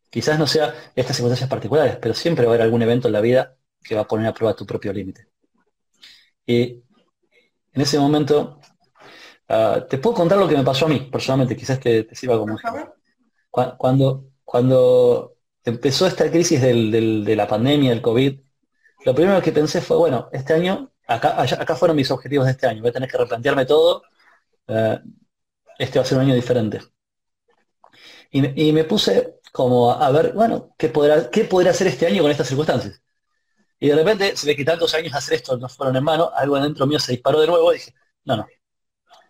Quizás 0.09 0.37
no 0.37 0.45
sea 0.45 0.75
estas 0.93 1.15
circunstancias 1.15 1.49
particulares, 1.49 1.97
pero 2.01 2.13
siempre 2.13 2.45
va 2.45 2.51
a 2.51 2.55
haber 2.55 2.63
algún 2.63 2.81
evento 2.81 3.07
en 3.07 3.13
la 3.13 3.21
vida 3.21 3.55
que 3.81 3.95
va 3.95 4.01
a 4.01 4.07
poner 4.09 4.27
a 4.27 4.33
prueba 4.33 4.53
tu 4.53 4.65
propio 4.65 4.91
límite. 4.91 5.29
Y 6.45 6.83
en 7.71 7.81
ese 7.81 7.97
momento, 7.97 8.59
ah, 9.47 9.85
te 9.89 9.99
puedo 9.99 10.17
contar 10.17 10.37
lo 10.37 10.49
que 10.49 10.57
me 10.57 10.65
pasó 10.65 10.85
a 10.85 10.89
mí, 10.89 11.07
personalmente, 11.09 11.55
quizás 11.55 11.79
te, 11.79 12.13
sirva 12.13 12.37
como 12.37 12.57
ejemplo. 12.57 12.93
Cuando, 13.49 14.31
cuando 14.43 15.32
empezó 15.63 16.07
esta 16.07 16.29
crisis 16.29 16.61
de 16.61 17.35
la 17.35 17.47
pandemia, 17.47 17.91
del 17.91 18.01
COVID, 18.01 18.39
lo 19.05 19.15
primero 19.15 19.41
que 19.41 19.51
pensé 19.51 19.81
fue, 19.81 19.97
bueno, 19.97 20.29
este 20.31 20.53
año, 20.53 20.91
acá, 21.07 21.75
fueron 21.75 21.97
mis 21.97 22.09
objetivos 22.11 22.45
de 22.45 22.51
este 22.51 22.67
año, 22.67 22.81
voy 22.81 22.89
a 22.89 22.93
tener 22.93 23.09
que 23.09 23.17
replantearme 23.17 23.65
todo, 23.65 24.03
eh, 24.67 24.99
este 25.77 25.99
va 25.99 26.03
a 26.03 26.07
ser 26.07 26.17
un 26.17 26.25
año 26.25 26.35
diferente. 26.35 26.81
Y, 28.31 28.71
me 28.71 28.83
puse 28.85 29.39
como 29.51 29.91
a, 29.91 30.09
ver, 30.11 30.33
bueno, 30.33 30.73
¿qué 30.77 30.89
podrá, 30.89 31.29
¿qué 31.29 31.43
podrá 31.45 31.69
hacer 31.71 31.87
este 31.87 32.07
año 32.07 32.23
con 32.23 32.31
estas 32.31 32.47
circunstancias? 32.47 33.01
Y 33.79 33.89
de 33.89 33.95
repente, 33.95 34.35
se 34.35 34.47
ve 34.47 34.55
que 34.55 34.65
tantos 34.65 34.93
años 34.95 35.13
hacer 35.13 35.35
esto 35.35 35.57
no 35.57 35.69
fueron 35.69 35.95
en 35.97 36.03
mano, 36.03 36.31
algo 36.35 36.59
dentro 36.59 36.87
mío 36.87 36.99
se 36.99 37.11
disparó 37.11 37.41
de 37.41 37.47
nuevo 37.47 37.71
y 37.73 37.77
dije, 37.77 37.93
no, 38.25 38.37
no, 38.37 38.47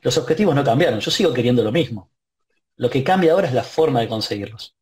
los 0.01 0.17
objetivos 0.17 0.55
no 0.55 0.63
cambiaron, 0.63 0.99
yo 0.99 1.11
sigo 1.11 1.33
queriendo 1.33 1.63
lo 1.63 1.71
mismo. 1.71 2.11
Lo 2.77 2.89
que 2.89 3.03
cambia 3.03 3.33
ahora 3.33 3.47
es 3.47 3.53
la 3.53 3.63
forma 3.63 4.01
de 4.01 4.07
conseguirlos. 4.07 4.75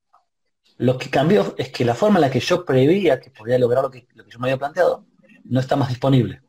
Lo 0.82 0.98
que 0.98 1.12
cambió 1.12 1.54
es 1.60 1.70
que 1.70 1.86
la 1.86 1.94
forma 1.94 2.18
en 2.18 2.22
la 2.22 2.32
que 2.32 2.40
yo 2.40 2.66
preveía 2.66 3.20
que 3.20 3.30
podía 3.30 3.60
lograr 3.60 3.84
lo 3.84 3.92
que, 3.92 4.08
yo 4.16 4.40
me 4.40 4.48
había 4.48 4.58
planteado 4.58 5.06
no 5.44 5.60
está 5.60 5.76
más 5.76 5.90
disponible. 5.90 6.42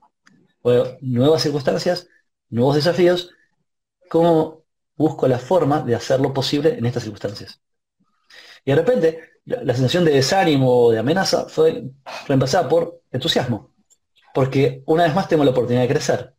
nuevas 1.02 1.42
circunstancias, 1.42 2.08
nuevos 2.48 2.76
desafíos, 2.76 3.30
¿cómo 4.08 4.64
busco 4.96 5.28
la 5.28 5.38
forma 5.38 5.82
de 5.82 5.94
hacerlo 5.94 6.32
posible 6.32 6.78
en 6.78 6.86
estas 6.86 7.02
circunstancias? 7.02 7.60
Y 8.64 8.70
de 8.70 8.76
repente, 8.76 9.20
la, 9.44 9.74
sensación 9.74 10.06
de 10.06 10.12
desánimo 10.12 10.86
o 10.86 10.92
de 10.92 11.00
amenaza 11.00 11.46
fue 11.50 11.90
reemplazada 12.26 12.70
por 12.70 13.02
entusiasmo. 13.10 13.74
Porque 14.32 14.82
una 14.86 15.04
vez 15.04 15.14
más 15.14 15.28
tengo 15.28 15.44
la 15.44 15.50
oportunidad 15.50 15.82
de 15.82 15.88
crecer. 15.88 16.34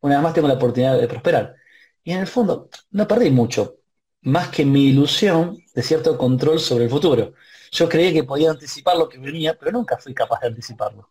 Una 0.00 0.16
vez 0.16 0.22
más 0.24 0.34
tengo 0.34 0.48
la 0.48 0.54
oportunidad 0.54 0.98
de 0.98 1.06
prosperar. 1.06 1.54
Y 2.02 2.10
en 2.10 2.18
el 2.20 2.26
fondo, 2.26 2.70
no 2.90 3.06
perdí 3.06 3.30
mucho, 3.30 3.76
más 4.26 4.48
que 4.48 4.64
mi 4.64 4.86
ilusión 4.88 5.62
de 5.72 5.82
cierto 5.82 6.18
control 6.18 6.58
sobre 6.58 6.84
el 6.84 6.90
futuro. 6.90 7.34
Yo 7.70 7.88
creía 7.88 8.12
que 8.12 8.24
podía 8.24 8.50
anticipar 8.50 8.96
lo 8.96 9.08
que 9.08 9.18
venía, 9.18 9.56
pero 9.56 9.70
nunca 9.70 9.96
fui 9.98 10.12
capaz 10.12 10.40
de 10.40 10.48
anticiparlo. 10.48 11.10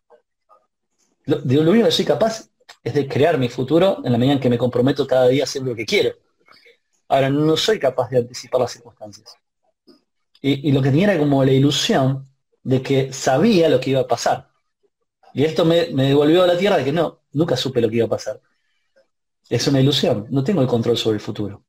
Lo, 1.24 1.38
lo 1.42 1.70
único 1.70 1.86
que 1.86 1.92
soy 1.92 2.04
capaz 2.04 2.50
es 2.84 2.92
de 2.92 3.08
crear 3.08 3.38
mi 3.38 3.48
futuro 3.48 4.02
en 4.04 4.12
la 4.12 4.18
medida 4.18 4.34
en 4.34 4.40
que 4.40 4.50
me 4.50 4.58
comprometo 4.58 5.06
cada 5.06 5.28
día 5.28 5.42
a 5.42 5.44
hacer 5.44 5.62
lo 5.62 5.74
que 5.74 5.86
quiero. 5.86 6.14
Ahora, 7.08 7.30
no 7.30 7.56
soy 7.56 7.78
capaz 7.78 8.10
de 8.10 8.18
anticipar 8.18 8.60
las 8.60 8.72
circunstancias. 8.72 9.34
Y, 10.42 10.70
lo 10.70 10.82
que 10.82 10.90
tenía 10.90 11.12
era 11.12 11.18
como 11.18 11.42
la 11.42 11.52
ilusión 11.52 12.28
de 12.62 12.82
que 12.82 13.14
sabía 13.14 13.70
lo 13.70 13.80
que 13.80 13.90
iba 13.90 14.00
a 14.00 14.06
pasar. 14.06 14.50
Y 15.32 15.44
esto 15.44 15.64
me, 15.64 15.88
me 15.90 16.04
devolvió 16.08 16.42
a 16.42 16.46
la 16.46 16.58
tierra 16.58 16.76
de 16.76 16.84
que 16.84 16.92
no, 16.92 17.22
nunca 17.32 17.56
supe 17.56 17.80
lo 17.80 17.88
que 17.88 17.96
iba 17.96 18.06
a 18.06 18.10
pasar. 18.10 18.42
Es 19.48 19.66
una 19.68 19.80
ilusión, 19.80 20.26
no 20.30 20.44
tengo 20.44 20.60
el 20.60 20.68
control 20.68 20.98
sobre 20.98 21.16
el 21.16 21.22
futuro. 21.22 21.64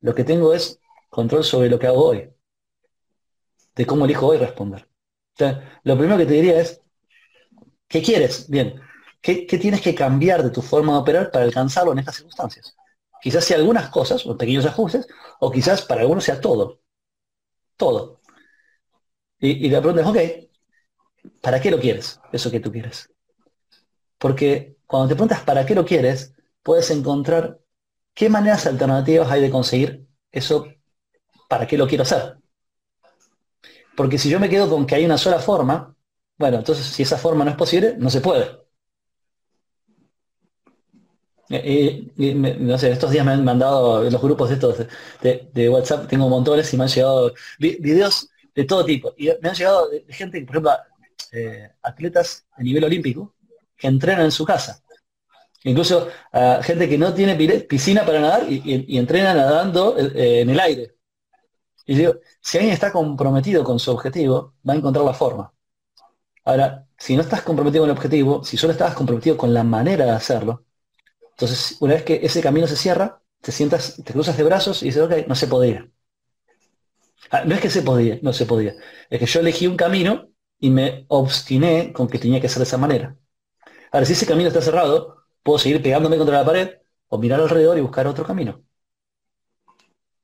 Lo 0.00 0.14
que 0.14 0.24
tengo 0.24 0.52
es 0.52 0.80
control 1.08 1.44
sobre 1.44 1.68
lo 1.68 1.78
que 1.78 1.86
hago 1.86 2.04
hoy, 2.04 2.30
de 3.74 3.86
cómo 3.86 4.04
elijo 4.04 4.26
hoy 4.26 4.38
responder. 4.38 4.88
lo 5.84 5.96
primero 5.96 6.18
que 6.18 6.26
te 6.26 6.34
diría 6.34 6.60
es, 6.60 6.80
¿qué 7.86 8.02
quieres? 8.02 8.48
Bien, 8.48 8.80
¿qué, 9.20 9.46
tienes 9.46 9.80
que 9.80 9.94
cambiar 9.94 10.42
de 10.42 10.50
tu 10.50 10.62
forma 10.62 10.92
de 10.92 10.98
operar 10.98 11.30
para 11.30 11.44
alcanzarlo 11.44 11.92
en 11.92 12.00
estas 12.00 12.16
circunstancias? 12.16 12.76
Quizás 13.20 13.44
sea 13.44 13.56
algunas 13.56 13.88
cosas, 13.90 14.26
o 14.26 14.36
pequeños 14.36 14.66
ajustes, 14.66 15.06
o 15.40 15.50
quizás 15.50 15.82
para 15.82 16.02
algunos 16.02 16.24
sea 16.24 16.40
todo. 16.40 16.80
todo. 17.76 18.20
Y, 19.40 19.66
y 19.66 19.70
la 19.70 19.80
pregunta 19.80 20.02
es, 20.02 20.08
ok, 20.08 21.32
¿para 21.40 21.60
qué 21.60 21.70
lo 21.70 21.80
quieres? 21.80 22.20
Eso 22.32 22.50
que 22.50 22.60
tú 22.60 22.72
quieres. 22.72 23.10
Porque 24.18 24.76
cuando 24.86 25.08
te 25.08 25.14
preguntas 25.14 25.42
para 25.42 25.64
qué 25.64 25.74
lo 25.74 25.84
quieres, 25.84 26.34
puedes 26.62 26.90
encontrar 26.90 27.60
qué 28.14 28.28
maneras 28.28 28.66
alternativas 28.66 29.30
hay 29.30 29.40
de 29.40 29.50
conseguir 29.50 30.08
eso 30.32 30.66
para 31.48 31.66
qué 31.66 31.76
lo 31.76 31.88
quiero 31.88 32.02
hacer. 32.02 32.36
Porque 33.96 34.18
si 34.18 34.30
yo 34.30 34.38
me 34.38 34.48
quedo 34.48 34.68
con 34.68 34.86
que 34.86 34.94
hay 34.94 35.04
una 35.04 35.18
sola 35.18 35.40
forma, 35.40 35.94
bueno, 36.36 36.58
entonces 36.58 36.86
si 36.86 37.02
esa 37.02 37.18
forma 37.18 37.44
no 37.44 37.50
es 37.50 37.56
posible, 37.56 37.96
no 37.98 38.10
se 38.10 38.20
puede. 38.20 38.46
no 41.48 42.78
sé, 42.78 42.92
estos 42.92 43.10
días 43.10 43.24
me 43.26 43.32
han 43.32 43.44
mandado 43.44 44.08
los 44.08 44.22
grupos 44.22 44.50
de 44.50 44.54
estos 44.54 44.86
de, 45.20 45.68
WhatsApp, 45.68 46.06
tengo 46.08 46.28
montones 46.28 46.72
y 46.72 46.76
me 46.76 46.84
han 46.84 46.90
llegado 46.90 47.34
videos 47.58 48.28
de 48.54 48.64
todo 48.64 48.84
tipo. 48.84 49.14
Y 49.16 49.30
me 49.42 49.48
han 49.48 49.56
llegado 49.56 49.88
de, 49.88 50.04
gente, 50.10 50.40
por 50.42 50.56
ejemplo, 50.56 50.72
eh, 51.32 51.72
atletas 51.82 52.46
a 52.52 52.62
nivel 52.62 52.84
olímpico, 52.84 53.34
que 53.76 53.88
entrenan 53.88 54.26
en 54.26 54.32
su 54.32 54.44
casa. 54.44 54.82
Incluso 55.64 56.08
gente 56.62 56.88
que 56.88 56.96
no 56.98 57.12
tiene 57.12 57.34
piscina 57.62 58.06
para 58.06 58.20
nadar 58.20 58.46
y, 58.48 58.96
entrena 58.96 59.34
nadando 59.34 59.98
eh, 59.98 60.42
en 60.42 60.50
el 60.50 60.60
aire. 60.60 60.97
Y 61.88 61.96
digo, 61.96 62.16
si 62.42 62.58
alguien 62.58 62.74
está 62.74 62.92
comprometido 62.92 63.64
con 63.64 63.78
su 63.78 63.90
objetivo, 63.90 64.54
va 64.68 64.74
a 64.74 64.76
encontrar 64.76 65.04
la 65.06 65.14
forma. 65.14 65.54
Ahora, 66.44 66.86
si 66.98 67.16
no 67.16 67.22
estás 67.22 67.42
comprometido 67.42 67.82
con 67.84 67.90
el 67.90 67.96
objetivo, 67.96 68.44
si 68.44 68.56
solo 68.58 68.72
estás 68.72 68.94
comprometido 68.94 69.36
con 69.38 69.54
la 69.54 69.64
manera 69.64 70.04
de 70.06 70.12
hacerlo, 70.12 70.66
entonces 71.32 71.78
una 71.80 71.94
vez 71.94 72.04
que 72.04 72.20
ese 72.22 72.42
camino 72.42 72.66
se 72.66 72.76
cierra, 72.76 73.22
te 73.42 73.52
sientas, 73.52 74.02
te 74.04 74.12
cruzas 74.12 74.36
de 74.36 74.44
brazos 74.44 74.82
y 74.82 74.86
dices, 74.86 75.02
ok, 75.02 75.28
no 75.28 75.34
se 75.34 75.48
podía. 75.48 75.88
Ah, 77.30 77.44
no 77.44 77.54
es 77.54 77.60
que 77.60 77.70
se 77.70 77.82
podía, 77.82 78.18
no 78.22 78.32
se 78.32 78.46
podía. 78.46 78.74
Es 79.10 79.18
que 79.20 79.26
yo 79.26 79.40
elegí 79.40 79.66
un 79.66 79.76
camino 79.76 80.30
y 80.58 80.70
me 80.70 81.04
obstiné 81.08 81.92
con 81.92 82.08
que 82.08 82.18
tenía 82.18 82.40
que 82.40 82.48
ser 82.48 82.58
de 82.58 82.64
esa 82.64 82.78
manera. 82.78 83.16
Ahora, 83.92 84.06
si 84.06 84.14
ese 84.14 84.26
camino 84.26 84.48
está 84.48 84.62
cerrado, 84.62 85.26
puedo 85.42 85.58
seguir 85.58 85.82
pegándome 85.82 86.18
contra 86.18 86.38
la 86.38 86.46
pared 86.46 86.70
o 87.08 87.18
mirar 87.18 87.40
alrededor 87.40 87.78
y 87.78 87.82
buscar 87.82 88.06
otro 88.06 88.24
camino. 88.26 88.62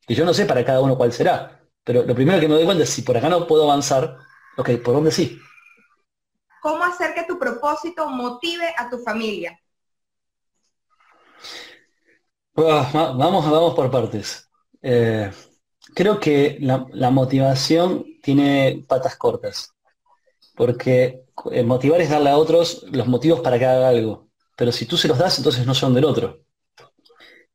Y 0.06 0.14
yo 0.14 0.24
no 0.24 0.34
sé 0.34 0.46
para 0.46 0.64
cada 0.64 0.80
uno 0.80 0.96
cuál 0.96 1.12
será, 1.12 1.60
pero 1.82 2.02
lo 2.04 2.14
primero 2.14 2.40
que 2.40 2.48
me 2.48 2.54
doy 2.54 2.64
cuenta 2.64 2.84
es 2.84 2.90
si 2.90 3.02
por 3.02 3.16
acá 3.16 3.28
no 3.28 3.46
puedo 3.46 3.64
avanzar, 3.64 4.16
ok, 4.56 4.70
¿por 4.84 4.94
dónde 4.94 5.10
sí? 5.10 5.38
¿Cómo 6.60 6.84
hacer 6.84 7.14
que 7.14 7.24
tu 7.24 7.38
propósito 7.38 8.08
motive 8.08 8.74
a 8.76 8.88
tu 8.88 8.98
familia? 8.98 9.58
Ah, 12.56 13.12
vamos, 13.16 13.50
vamos 13.50 13.74
por 13.74 13.90
partes. 13.90 14.48
Eh, 14.80 15.30
creo 15.94 16.20
que 16.20 16.58
la 16.60 17.10
motivación 17.10 18.04
tiene 18.22 18.84
patas 18.88 19.16
cortas 19.16 19.74
porque 20.54 21.24
eh, 21.50 21.62
motivar 21.64 22.00
es 22.00 22.10
darle 22.10 22.30
a 22.30 22.38
otros 22.38 22.84
los 22.90 23.06
motivos 23.06 23.40
para 23.40 23.58
que 23.58 23.66
haga 23.66 23.88
algo, 23.88 24.28
pero 24.56 24.72
si 24.72 24.86
tú 24.86 24.96
se 24.96 25.08
los 25.08 25.18
das, 25.18 25.38
entonces 25.38 25.66
no 25.66 25.74
son 25.74 25.94
del 25.94 26.04
otro. 26.04 26.43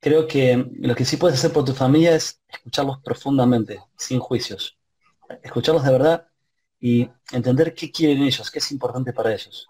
Creo 0.01 0.27
que 0.27 0.65
lo 0.79 0.95
que 0.95 1.05
sí 1.05 1.17
puedes 1.17 1.37
hacer 1.37 1.51
por 1.51 1.65
tu 1.65 1.73
familia 1.73 2.15
es 2.15 2.41
escucharlos 2.47 2.99
profundamente, 3.03 3.81
sin 3.97 4.19
juicios. 4.19 4.77
Escucharlos 5.43 5.83
de 5.83 5.91
verdad 5.91 6.27
y 6.79 7.09
entender 7.31 7.73
qué 7.73 7.91
quieren 7.91 8.23
ellos, 8.23 8.49
qué 8.49 8.59
es 8.59 8.71
importante 8.71 9.11
para 9.13 9.33
ellos. 9.33 9.67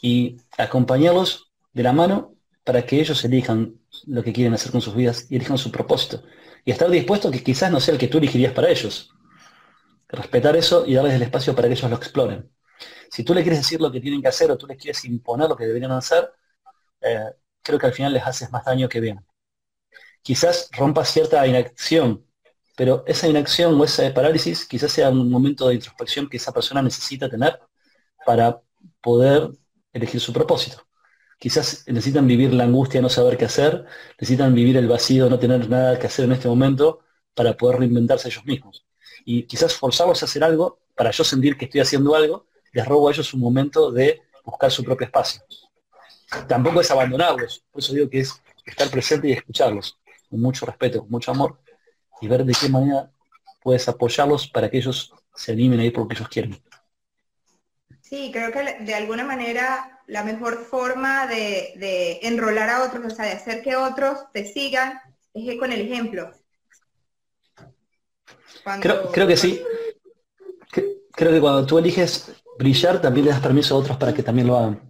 Y 0.00 0.36
acompañarlos 0.58 1.52
de 1.72 1.82
la 1.84 1.92
mano 1.92 2.34
para 2.64 2.84
que 2.84 3.00
ellos 3.00 3.24
elijan 3.24 3.80
lo 4.06 4.22
que 4.22 4.32
quieren 4.32 4.54
hacer 4.54 4.72
con 4.72 4.80
sus 4.80 4.94
vidas 4.94 5.26
y 5.30 5.36
elijan 5.36 5.58
su 5.58 5.70
propósito. 5.70 6.22
Y 6.64 6.72
estar 6.72 6.90
dispuesto 6.90 7.28
a 7.28 7.30
que 7.30 7.42
quizás 7.42 7.70
no 7.70 7.80
sea 7.80 7.94
el 7.94 8.00
que 8.00 8.08
tú 8.08 8.18
elegirías 8.18 8.52
para 8.52 8.68
ellos, 8.68 9.10
respetar 10.08 10.56
eso 10.56 10.84
y 10.86 10.94
darles 10.94 11.14
el 11.14 11.22
espacio 11.22 11.54
para 11.54 11.68
que 11.68 11.74
ellos 11.74 11.90
lo 11.90 11.96
exploren. 11.96 12.50
Si 13.10 13.24
tú 13.24 13.34
le 13.34 13.42
quieres 13.42 13.60
decir 13.60 13.80
lo 13.80 13.92
que 13.92 14.00
tienen 14.00 14.22
que 14.22 14.28
hacer 14.28 14.50
o 14.50 14.58
tú 14.58 14.66
les 14.66 14.76
quieres 14.78 15.04
imponer 15.04 15.48
lo 15.48 15.56
que 15.56 15.66
deberían 15.66 15.92
hacer, 15.92 16.32
eh, 17.00 17.30
creo 17.62 17.78
que 17.78 17.86
al 17.86 17.92
final 17.92 18.12
les 18.12 18.24
haces 18.24 18.50
más 18.50 18.64
daño 18.64 18.88
que 18.88 19.00
bien. 19.00 19.24
Quizás 20.22 20.68
rompa 20.72 21.04
cierta 21.04 21.46
inacción, 21.46 22.24
pero 22.76 23.04
esa 23.06 23.28
inacción 23.28 23.80
o 23.80 23.84
esa 23.84 24.12
parálisis 24.14 24.66
quizás 24.66 24.92
sea 24.92 25.10
un 25.10 25.30
momento 25.30 25.68
de 25.68 25.74
introspección 25.74 26.28
que 26.28 26.36
esa 26.36 26.52
persona 26.52 26.82
necesita 26.82 27.28
tener 27.28 27.60
para 28.24 28.60
poder 29.00 29.50
elegir 29.92 30.20
su 30.20 30.32
propósito. 30.32 30.86
Quizás 31.38 31.84
necesitan 31.88 32.26
vivir 32.26 32.54
la 32.54 32.64
angustia 32.64 32.98
de 32.98 33.02
no 33.02 33.08
saber 33.08 33.36
qué 33.36 33.46
hacer, 33.46 33.84
necesitan 34.18 34.54
vivir 34.54 34.76
el 34.76 34.88
vacío 34.88 35.28
no 35.28 35.38
tener 35.38 35.68
nada 35.68 35.98
que 35.98 36.06
hacer 36.06 36.24
en 36.26 36.32
este 36.32 36.48
momento 36.48 37.00
para 37.34 37.56
poder 37.56 37.80
reinventarse 37.80 38.28
ellos 38.28 38.44
mismos 38.44 38.86
y 39.24 39.44
quizás 39.44 39.74
forzarlos 39.74 40.22
a 40.22 40.26
hacer 40.26 40.44
algo 40.44 40.80
para 40.94 41.10
yo 41.10 41.24
sentir 41.24 41.56
que 41.56 41.66
estoy 41.66 41.80
haciendo 41.80 42.14
algo, 42.14 42.46
les 42.72 42.86
robo 42.86 43.08
a 43.08 43.12
ellos 43.12 43.32
un 43.34 43.40
momento 43.40 43.90
de 43.90 44.22
buscar 44.44 44.70
su 44.70 44.84
propio 44.84 45.06
espacio. 45.06 45.42
Tampoco 46.48 46.80
es 46.80 46.90
abandonarlos, 46.90 47.64
por 47.70 47.82
eso 47.82 47.92
digo 47.92 48.08
que 48.08 48.20
es 48.20 48.40
estar 48.64 48.88
presente 48.90 49.28
y 49.28 49.32
escucharlos, 49.32 49.98
con 50.32 50.40
mucho 50.40 50.64
respeto, 50.64 51.00
con 51.00 51.10
mucho 51.10 51.30
amor, 51.30 51.60
y 52.22 52.26
ver 52.26 52.42
de 52.44 52.54
qué 52.58 52.70
manera 52.70 53.12
puedes 53.62 53.86
apoyarlos 53.86 54.48
para 54.48 54.70
que 54.70 54.78
ellos 54.78 55.12
se 55.34 55.52
animen 55.52 55.80
a 55.80 55.84
ir 55.84 55.92
por 55.92 56.04
lo 56.04 56.08
que 56.08 56.14
ellos 56.14 56.28
quieren. 56.28 56.58
Sí, 58.00 58.30
creo 58.32 58.50
que 58.50 58.82
de 58.82 58.94
alguna 58.94 59.24
manera 59.24 60.00
la 60.06 60.24
mejor 60.24 60.64
forma 60.64 61.26
de, 61.26 61.74
de 61.76 62.20
enrolar 62.22 62.70
a 62.70 62.84
otros, 62.84 63.12
o 63.12 63.14
sea, 63.14 63.26
de 63.26 63.32
hacer 63.32 63.62
que 63.62 63.76
otros 63.76 64.20
te 64.32 64.50
sigan, 64.50 65.00
es 65.34 65.58
con 65.58 65.70
el 65.70 65.82
ejemplo. 65.82 66.32
Creo, 68.80 69.26
que 69.26 69.36
sí. 69.36 69.62
Creo 71.12 71.32
que 71.32 71.40
cuando 71.40 71.66
tú 71.66 71.78
eliges 71.78 72.32
brillar, 72.58 73.02
también 73.02 73.26
le 73.26 73.32
das 73.32 73.40
permiso 73.40 73.74
a 73.74 73.78
otros 73.78 73.98
para 73.98 74.14
que 74.14 74.22
también 74.22 74.46
lo 74.46 74.56
hagan. 74.56 74.80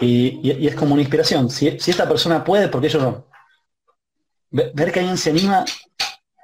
Y, 0.00 0.66
es 0.66 0.74
como 0.74 0.94
una 0.94 1.02
inspiración. 1.02 1.50
Si, 1.50 1.68
esta 1.68 2.08
persona 2.08 2.42
puede, 2.42 2.68
porque 2.68 2.88
yo 2.88 3.00
no? 3.00 3.31
Ver 4.52 4.92
que 4.92 5.00
alguien 5.00 5.18
se 5.18 5.30
anima 5.30 5.64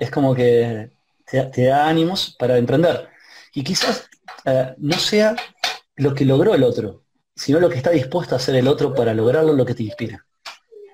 es 0.00 0.10
como 0.10 0.34
que 0.34 0.90
te, 1.26 1.66
da 1.66 1.88
ánimos 1.88 2.34
para 2.38 2.56
emprender. 2.56 3.08
Y 3.52 3.62
quizás 3.62 4.08
eh, 4.44 4.74
no 4.78 4.98
sea 4.98 5.36
lo 5.96 6.14
que 6.14 6.24
logró 6.24 6.54
el 6.54 6.64
otro, 6.64 7.04
sino 7.34 7.60
lo 7.60 7.68
que 7.68 7.76
está 7.76 7.90
dispuesto 7.90 8.34
a 8.34 8.38
hacer 8.38 8.54
el 8.54 8.66
otro 8.66 8.94
para 8.94 9.12
lograrlo 9.14 9.52
lo 9.52 9.66
que 9.66 9.74
te 9.74 9.82
inspira. 9.82 10.24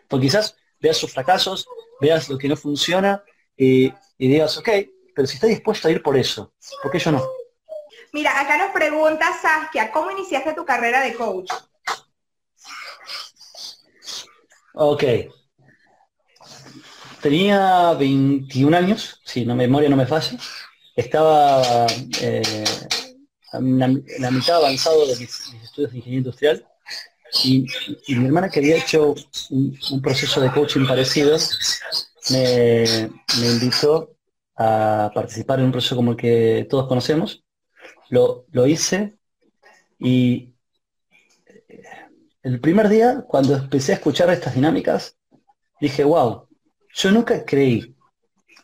Porque 0.09 0.27
quizás 0.27 0.57
veas 0.81 0.97
sus 0.97 1.13
fracasos, 1.13 1.67
veas 2.01 2.29
lo 2.29 2.37
que 2.37 2.49
no 2.49 2.57
funciona 2.57 3.23
y, 3.57 3.93
y 4.19 4.29
digas, 4.29 4.59
ok, 4.59 4.69
pero 5.15 5.29
si 5.29 5.37
está 5.37 5.47
dispuesto 5.47 5.87
a 5.87 5.91
ir 5.93 6.03
por 6.03 6.17
eso, 6.17 6.53
¿por 6.83 6.91
qué 6.91 6.99
yo 6.99 7.13
no? 7.13 7.25
Mira, 8.13 8.41
acá 8.41 8.59
nos 8.59 8.73
pregunta 8.73 9.27
Saskia, 9.41 9.91
¿cómo 9.93 10.11
iniciaste 10.11 10.55
tu 10.55 10.65
carrera 10.65 11.01
de 11.01 11.15
coach? 11.15 11.51
Ok. 14.75 15.05
Tenía 17.25 17.95
21 17.95 18.77
años, 18.77 19.19
si 19.25 19.47
no 19.47 19.57
memoria 19.57 19.89
no 19.89 19.97
me 19.97 20.05
falla. 20.05 20.39
Estaba 20.95 21.87
eh, 22.21 22.43
en 23.55 23.79
la, 23.79 24.31
mitad 24.31 24.57
avanzado 24.57 25.07
de 25.07 25.17
mis, 25.17 25.55
estudios 25.63 25.93
de 25.93 25.97
ingeniería 25.97 26.19
industrial 26.19 26.69
y, 27.43 27.67
mi 28.09 28.27
hermana 28.27 28.51
que 28.51 28.61
había 28.61 28.77
hecho 28.77 29.15
un, 29.49 30.03
proceso 30.03 30.39
de 30.43 30.53
coaching 30.53 30.87
parecido 30.87 31.39
me, 32.29 32.85
me 33.41 33.47
invitó 33.47 34.17
a 34.59 35.11
participar 35.15 35.61
en 35.61 35.65
un 35.65 35.73
proceso 35.73 35.97
como 35.97 36.11
el 36.11 36.19
que 36.19 36.67
todos 36.69 36.87
conocemos. 36.89 37.43
Lo, 38.11 38.45
hice 38.67 39.17
y 39.99 40.53
eh, 41.47 41.83
el 42.43 42.61
primer 42.61 42.91
día, 42.91 43.25
cuando 43.27 43.57
empecé 43.57 43.93
a 43.93 43.95
escuchar 43.95 44.29
estas 44.29 44.55
dinámicas, 44.55 45.17
dije, 45.81 46.05
wow, 46.05 46.49
yo 46.95 47.11
nunca 47.11 47.45
creí 47.45 47.95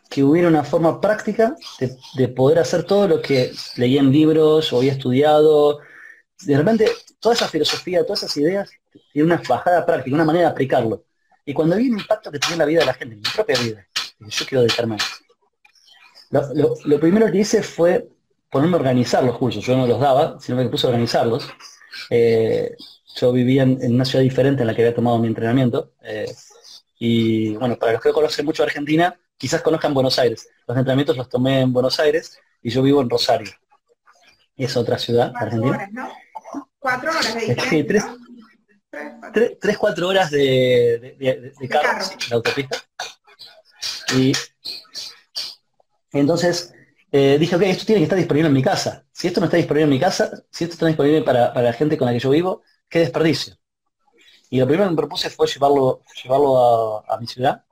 que 0.09 0.23
hubiera 0.23 0.49
una 0.49 0.63
forma 0.63 0.99
práctica 0.99 1.55
de, 2.15 2.27
poder 2.27 2.59
hacer 2.59 2.83
todo 2.83 3.07
lo 3.07 3.21
que 3.21 3.53
leí 3.77 3.97
en 3.97 4.11
libros 4.11 4.71
o 4.73 4.77
había 4.77 4.91
estudiado. 4.91 5.79
De 6.41 6.57
repente, 6.57 6.91
toda 7.19 7.35
esa 7.35 7.47
filosofía, 7.47 8.03
todas 8.03 8.23
esas 8.23 8.35
ideas, 8.37 8.69
tiene 9.13 9.27
una 9.27 9.41
bajada 9.47 9.85
práctica, 9.85 10.15
una 10.15 10.25
manera 10.25 10.47
de 10.47 10.51
aplicarlo. 10.51 11.05
Y 11.45 11.53
cuando 11.53 11.77
vi 11.77 11.87
el 11.87 11.99
impacto 11.99 12.29
que 12.31 12.39
tenía 12.39 12.55
en 12.55 12.59
la 12.59 12.65
vida 12.65 12.79
de 12.81 12.85
la 12.87 12.93
gente, 12.93 13.15
en 13.15 13.21
mi 13.21 13.29
propia 13.33 13.57
vida, 13.59 13.87
yo 14.19 14.45
quiero 14.45 14.61
dedicarme 14.61 14.97
eso. 14.97 15.05
Lo, 16.85 16.99
primero 16.99 17.31
que 17.31 17.39
hice 17.39 17.63
fue 17.63 18.07
ponerme 18.49 18.75
a 18.75 18.79
organizar 18.79 19.23
los 19.23 19.37
cursos. 19.37 19.65
Yo 19.65 19.75
no 19.75 19.87
los 19.87 19.99
daba, 19.99 20.39
sino 20.39 20.57
que 20.57 20.65
me 20.65 20.69
puse 20.69 20.87
a 20.87 20.89
organizarlos. 20.89 21.47
Eh, 22.09 22.75
yo 23.15 23.31
vivía 23.31 23.63
en, 23.63 23.95
una 23.95 24.05
ciudad 24.05 24.23
diferente 24.23 24.61
en 24.61 24.67
la 24.67 24.75
que 24.75 24.81
había 24.81 24.95
tomado 24.95 25.19
mi 25.19 25.27
entrenamiento. 25.27 25.93
Eh, 26.03 26.31
y 27.03 27.55
bueno, 27.55 27.79
para 27.79 27.93
los 27.93 28.01
que 28.03 28.11
conocen 28.11 28.45
mucho 28.45 28.61
Argentina, 28.61 29.19
quizás 29.35 29.63
conozcan 29.63 29.91
Buenos 29.91 30.19
Aires. 30.19 30.47
Los 30.67 30.77
entrenamientos 30.77 31.17
los 31.17 31.27
tomé 31.27 31.61
en 31.61 31.73
Buenos 31.73 31.99
Aires 31.99 32.37
y 32.61 32.69
yo 32.69 32.83
vivo 32.83 33.01
en 33.01 33.09
Rosario. 33.09 33.49
Y 34.55 34.65
es 34.65 34.77
otra 34.77 34.99
ciudad 34.99 35.33
argentina. 35.35 35.89
Cuatro 36.77 37.09
horas 37.09 37.33
de 37.33 37.83
tres, 37.85 38.05
tres, 39.59 39.77
cuatro 39.79 40.09
horas 40.09 40.29
de, 40.29 41.15
de, 41.59 41.67
carro, 41.67 42.05
de 42.29 42.35
autopista. 42.35 42.77
Y 44.15 44.33
entonces, 46.11 46.71
eh, 47.11 47.37
dije, 47.39 47.55
ok, 47.55 47.63
esto 47.63 47.85
tiene 47.87 48.01
que 48.01 48.03
estar 48.03 48.19
disponible 48.19 48.49
en 48.49 48.53
mi 48.53 48.61
casa. 48.61 49.03
Si 49.11 49.25
esto 49.27 49.39
no 49.39 49.45
está 49.45 49.57
disponible 49.57 49.85
en 49.85 49.89
mi 49.89 49.99
casa, 49.99 50.43
si 50.51 50.65
esto 50.65 50.75
está 50.75 50.85
disponible 50.85 51.23
para, 51.23 51.59
la 51.59 51.73
gente 51.73 51.97
con 51.97 52.05
la 52.05 52.13
que 52.13 52.19
yo 52.19 52.29
vivo, 52.29 52.61
qué 52.87 52.99
desperdicio. 52.99 53.55
Y 54.51 54.59
lo 54.59 54.67
primero 54.67 54.85
que 54.85 54.91
me 54.91 54.97
propuse 54.97 55.31
fue 55.31 55.47
llevarlo, 55.47 56.01
llevarlo 56.23 57.03
a, 57.09 57.17
mi 57.19 57.25
ciudad. 57.25 57.65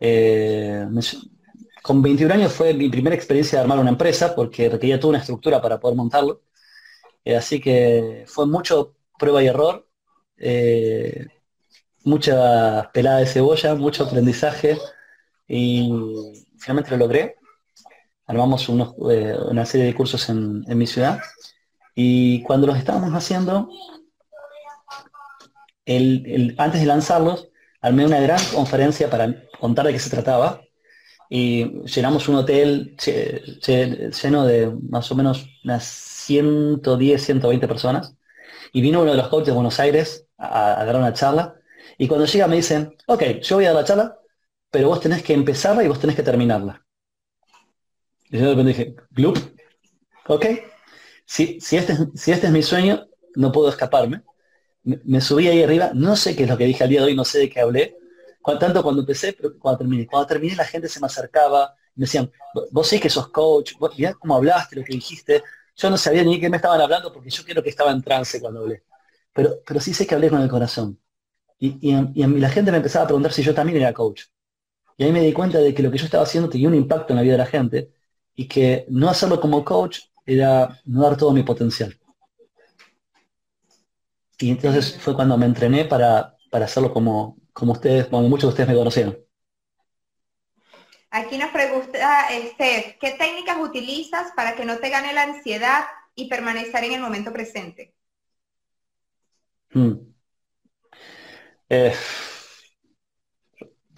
Eh, 0.00 0.86
con 1.82 2.00
21 2.00 2.34
años 2.34 2.52
fue 2.52 2.72
mi 2.72 2.88
primera 2.88 3.14
experiencia 3.14 3.58
de 3.58 3.62
armar 3.64 3.78
una 3.78 3.90
empresa 3.90 4.34
porque 4.34 4.70
requería 4.70 4.98
toda 4.98 5.10
una 5.10 5.18
estructura 5.18 5.60
para 5.60 5.78
poder 5.78 5.96
montarlo. 5.96 6.42
Eh, 7.24 7.36
así 7.36 7.60
que 7.60 8.24
fue 8.26 8.46
mucho 8.46 8.96
prueba 9.18 9.42
y 9.42 9.48
error, 9.48 9.86
mucha 12.04 12.90
pelada 12.92 13.18
de 13.18 13.26
cebolla, 13.26 13.74
mucho 13.74 14.04
aprendizaje 14.04 14.78
y 15.46 15.90
finalmente 16.58 16.92
lo 16.92 16.98
logré 16.98 17.38
armamos 18.28 18.68
eh, 18.68 19.36
una 19.50 19.64
serie 19.64 19.86
de 19.86 19.94
cursos 19.94 20.28
en, 20.28 20.64
mi 20.78 20.86
ciudad 20.86 21.18
y 21.94 22.42
cuando 22.42 22.66
los 22.66 22.76
estábamos 22.76 23.12
haciendo, 23.12 23.70
antes 26.58 26.80
de 26.80 26.86
lanzarlos, 26.86 27.48
armé 27.80 28.04
una 28.04 28.20
gran 28.20 28.40
conferencia 28.54 29.08
para 29.08 29.44
contar 29.58 29.86
de 29.86 29.92
qué 29.92 29.98
se 29.98 30.10
trataba 30.10 30.60
y 31.30 31.82
llenamos 31.86 32.28
un 32.28 32.36
hotel 32.36 32.96
lleno 32.96 34.46
de 34.46 34.72
más 34.88 35.10
o 35.10 35.14
menos 35.14 35.46
unas 35.64 35.84
110, 35.84 37.22
120 37.22 37.68
personas 37.68 38.14
y 38.72 38.80
vino 38.80 39.02
uno 39.02 39.12
de 39.12 39.16
los 39.16 39.28
coaches 39.28 39.48
de 39.48 39.52
Buenos 39.52 39.80
Aires 39.80 40.26
a, 40.36 40.84
dar 40.84 40.96
una 40.96 41.12
charla 41.12 41.54
y 41.96 42.06
cuando 42.06 42.26
llega 42.26 42.46
me 42.46 42.56
dicen, 42.56 42.94
ok, 43.06 43.22
yo 43.42 43.56
voy 43.56 43.64
a 43.64 43.68
dar 43.68 43.82
la 43.82 43.84
charla, 43.84 44.18
pero 44.70 44.88
vos 44.88 45.00
tenés 45.00 45.22
que 45.22 45.34
empezarla 45.34 45.82
y 45.84 45.88
vos 45.88 45.98
tenés 45.98 46.16
que 46.16 46.22
terminarla. 46.22 46.84
Y 48.30 48.38
yo 48.38 48.44
de 48.44 48.50
repente 48.50 48.68
dije, 48.68 48.96
Gloop, 49.10 49.38
ok, 50.26 50.46
si, 51.24 51.60
si, 51.60 51.76
este, 51.76 51.96
si 52.14 52.32
este 52.32 52.46
es 52.46 52.52
mi 52.52 52.62
sueño, 52.62 53.06
no 53.34 53.52
puedo 53.52 53.68
escaparme. 53.68 54.22
Me, 55.04 55.20
subí 55.20 55.48
ahí 55.48 55.62
arriba, 55.62 55.90
no 55.94 56.16
sé 56.16 56.34
qué 56.34 56.44
es 56.44 56.48
lo 56.48 56.56
que 56.56 56.64
dije 56.64 56.84
al 56.84 56.90
día 56.90 57.00
de 57.00 57.06
hoy, 57.06 57.14
no 57.14 57.24
sé 57.24 57.38
de 57.38 57.50
qué 57.50 57.60
hablé, 57.60 57.98
tanto 58.58 58.82
cuando 58.82 59.02
empecé, 59.02 59.32
pero 59.34 59.58
cuando 59.58 59.78
terminé. 59.78 60.06
Cuando 60.06 60.26
terminé 60.26 60.56
la 60.56 60.64
gente 60.64 60.88
se 60.88 61.00
me 61.00 61.06
acercaba, 61.06 61.74
me 61.94 62.04
decían, 62.04 62.30
vos 62.70 62.86
sí 62.88 62.98
que 63.00 63.10
sos 63.10 63.28
coach, 63.28 63.72
vos 63.78 63.92
mirá 63.98 64.14
cómo 64.14 64.36
hablaste, 64.36 64.76
lo 64.76 64.84
que 64.84 64.94
dijiste. 64.94 65.42
Yo 65.76 65.90
no 65.90 65.96
sabía 65.98 66.24
ni 66.24 66.40
qué 66.40 66.48
me 66.48 66.56
estaban 66.56 66.80
hablando 66.80 67.12
porque 67.12 67.30
yo 67.30 67.44
creo 67.44 67.62
que 67.62 67.70
estaba 67.70 67.90
en 67.92 68.02
trance 68.02 68.40
cuando 68.40 68.60
hablé. 68.60 68.84
Pero, 69.32 69.56
pero 69.66 69.80
sí 69.80 69.92
sé 69.92 70.06
que 70.06 70.14
hablé 70.14 70.30
con 70.30 70.40
el 70.40 70.48
corazón. 70.48 70.98
Y, 71.58 71.90
y, 71.90 71.96
y 72.14 72.26
la 72.40 72.50
gente 72.50 72.70
me 72.70 72.78
empezaba 72.78 73.04
a 73.04 73.08
preguntar 73.08 73.32
si 73.32 73.42
yo 73.42 73.54
también 73.54 73.78
era 73.82 73.92
coach. 73.92 74.24
Y 74.96 75.04
ahí 75.04 75.12
me 75.12 75.20
di 75.22 75.32
cuenta 75.32 75.58
de 75.58 75.74
que 75.74 75.82
lo 75.82 75.90
que 75.90 75.98
yo 75.98 76.04
estaba 76.06 76.24
haciendo 76.24 76.48
tenía 76.48 76.68
un 76.68 76.74
impacto 76.74 77.12
en 77.12 77.16
la 77.16 77.22
vida 77.22 77.32
de 77.32 77.38
la 77.38 77.46
gente 77.46 77.92
y 78.34 78.48
que 78.48 78.86
no 78.88 79.08
hacerlo 79.10 79.40
como 79.40 79.64
coach 79.64 80.00
era 80.26 80.80
no 80.84 81.02
dar 81.02 81.16
todo 81.16 81.32
mi 81.32 81.42
potencial. 81.42 81.97
Y 84.38 84.50
entonces 84.50 84.98
fue 85.00 85.14
cuando 85.14 85.36
me 85.36 85.46
entrené 85.46 85.84
para, 85.84 86.36
hacerlo 86.52 86.92
como, 86.92 87.36
como 87.52 87.72
ustedes, 87.72 88.06
como 88.06 88.28
muchos 88.28 88.44
de 88.44 88.48
ustedes 88.48 88.68
me 88.68 88.76
conocieron. 88.76 89.18
Aquí 91.10 91.38
nos 91.38 91.50
pregunta, 91.50 92.28
este, 92.30 92.98
¿qué 93.00 93.12
técnicas 93.12 93.56
utilizas 93.60 94.30
para 94.36 94.54
que 94.54 94.64
no 94.64 94.78
te 94.78 94.90
gane 94.90 95.12
la 95.12 95.22
ansiedad 95.22 95.84
y 96.14 96.28
permanecer 96.28 96.84
en 96.84 96.92
el 96.92 97.00
momento 97.00 97.32
presente? 97.32 97.94
Hmm. 99.72 99.94
Eh, 101.70 101.94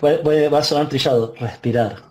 va 0.02 0.58
a 0.58 0.62
sonar 0.62 0.88
trillado, 0.88 1.34
respirar. 1.34 2.02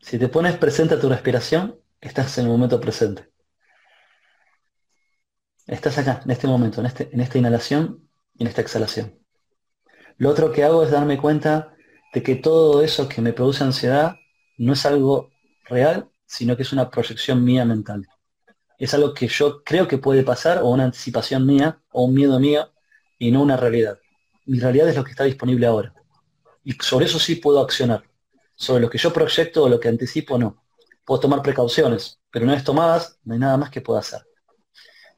Si 0.00 0.18
te 0.18 0.28
pones 0.28 0.56
presente 0.56 0.94
a 0.94 1.00
tu 1.00 1.08
respiración, 1.08 1.80
estás 2.00 2.36
en 2.38 2.44
el 2.44 2.50
momento 2.50 2.80
presente. 2.80 3.33
Estás 5.66 5.98
acá, 5.98 6.20
en 6.24 6.30
este 6.30 6.46
momento, 6.46 6.80
en, 6.80 6.86
este, 6.86 7.08
en 7.12 7.20
esta 7.20 7.38
inhalación 7.38 8.08
y 8.34 8.42
en 8.42 8.48
esta 8.48 8.60
exhalación. 8.60 9.18
Lo 10.16 10.30
otro 10.30 10.52
que 10.52 10.64
hago 10.64 10.82
es 10.84 10.90
darme 10.90 11.18
cuenta 11.18 11.74
de 12.12 12.22
que 12.22 12.36
todo 12.36 12.82
eso 12.82 13.08
que 13.08 13.20
me 13.20 13.32
produce 13.32 13.64
ansiedad 13.64 14.16
no 14.58 14.74
es 14.74 14.86
algo 14.86 15.30
real, 15.64 16.08
sino 16.26 16.56
que 16.56 16.62
es 16.62 16.72
una 16.72 16.90
proyección 16.90 17.42
mía 17.44 17.64
mental. 17.64 18.06
Es 18.78 18.94
algo 18.94 19.14
que 19.14 19.28
yo 19.28 19.62
creo 19.64 19.88
que 19.88 19.98
puede 19.98 20.22
pasar 20.22 20.58
o 20.58 20.68
una 20.68 20.84
anticipación 20.84 21.46
mía 21.46 21.80
o 21.90 22.04
un 22.04 22.14
miedo 22.14 22.38
mío 22.38 22.72
y 23.18 23.30
no 23.30 23.42
una 23.42 23.56
realidad. 23.56 23.98
Mi 24.46 24.60
realidad 24.60 24.88
es 24.88 24.96
lo 24.96 25.04
que 25.04 25.12
está 25.12 25.24
disponible 25.24 25.66
ahora. 25.66 25.94
Y 26.62 26.72
sobre 26.72 27.06
eso 27.06 27.18
sí 27.18 27.36
puedo 27.36 27.60
accionar 27.60 28.04
sobre 28.56 28.82
lo 28.82 28.90
que 28.90 28.98
yo 28.98 29.12
proyecto 29.12 29.64
o 29.64 29.68
lo 29.68 29.80
que 29.80 29.88
anticipo, 29.88 30.38
no. 30.38 30.62
Puedo 31.04 31.20
tomar 31.20 31.42
precauciones, 31.42 32.20
pero 32.30 32.44
una 32.44 32.54
vez 32.54 32.64
tomadas, 32.64 33.18
no 33.24 33.34
hay 33.34 33.40
nada 33.40 33.56
más 33.56 33.70
que 33.70 33.80
pueda 33.80 34.00
hacer. 34.00 34.22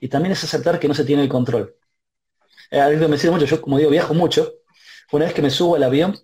Y 0.01 0.09
también 0.09 0.33
es 0.33 0.45
aceptar 0.45 0.79
que 0.79 0.89
no 0.89 0.95
se 0.95 1.05
tiene 1.05 1.23
el 1.23 1.29
control. 1.29 1.77
Eh, 2.71 2.81
algo 2.81 3.09
me 3.09 3.19
sirve 3.19 3.35
mucho, 3.35 3.47
yo 3.47 3.61
como 3.61 3.79
digo, 3.79 3.91
viajo 3.91 4.15
mucho. 4.15 4.55
Una 5.13 5.27
vez 5.27 5.35
que 5.35 5.43
me 5.43 5.51
subo 5.51 5.77
al 5.77 5.83
avión, 5.85 6.19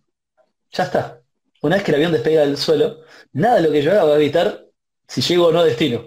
ya 0.72 0.84
está. 0.84 1.22
Una 1.62 1.76
vez 1.76 1.84
que 1.84 1.92
el 1.92 1.96
avión 1.96 2.12
despega 2.12 2.42
del 2.42 2.56
suelo, 2.56 3.04
nada 3.32 3.56
de 3.56 3.62
lo 3.62 3.72
que 3.72 3.82
yo 3.82 3.92
haga 3.92 4.04
va 4.04 4.14
a 4.14 4.16
evitar 4.16 4.66
si 5.06 5.20
llego 5.22 5.46
o 5.46 5.52
no 5.52 5.60
a 5.60 5.64
destino. 5.64 6.06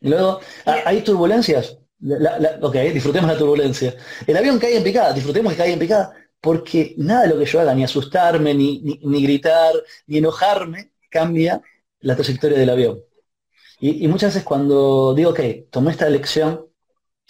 Y 0.00 0.08
luego, 0.08 0.40
ah, 0.66 0.82
¿hay 0.84 1.02
turbulencias? 1.02 1.78
ok, 2.60 2.74
disfrutemos 2.92 3.30
la 3.30 3.38
turbulencia. 3.38 3.94
El 4.26 4.36
avión 4.36 4.58
cae 4.58 4.76
en 4.76 4.84
picada, 4.84 5.12
disfrutemos 5.12 5.52
que 5.52 5.58
cae 5.58 5.72
en 5.72 5.78
picada 5.78 6.14
porque 6.40 6.94
nada 6.98 7.22
de 7.22 7.28
lo 7.28 7.38
que 7.38 7.46
yo 7.46 7.60
haga, 7.60 7.74
ni 7.74 7.82
asustarme, 7.82 8.54
ni, 8.54 9.22
gritar, 9.22 9.74
ni 10.06 10.18
enojarme, 10.18 10.92
cambia 11.10 11.60
la 12.00 12.14
trayectoria 12.14 12.58
del 12.58 12.70
avión. 12.70 13.00
Y, 13.78 14.08
muchas 14.08 14.32
veces 14.32 14.44
cuando 14.44 15.14
digo, 15.14 15.34
que 15.34 15.68
tomé 15.70 15.90
esta 15.90 16.06
elección, 16.06 16.66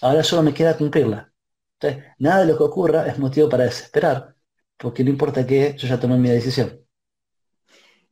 ahora 0.01 0.23
solo 0.23 0.43
me 0.43 0.55
queda 0.55 0.77
cumplirla. 0.77 1.33
Entonces, 1.79 2.05
nada 2.19 2.41
de 2.41 2.53
lo 2.53 2.57
que 2.57 2.65
ocurra 2.65 3.07
es 3.07 3.19
motivo 3.19 3.49
para 3.49 3.65
desesperar, 3.65 4.35
porque 4.77 5.03
no 5.03 5.11
importa 5.11 5.47
qué, 5.47 5.75
yo 5.77 5.89
ya 5.89 5.99
tomé 5.99 6.17
mi 6.17 6.29
decisión. 6.29 6.81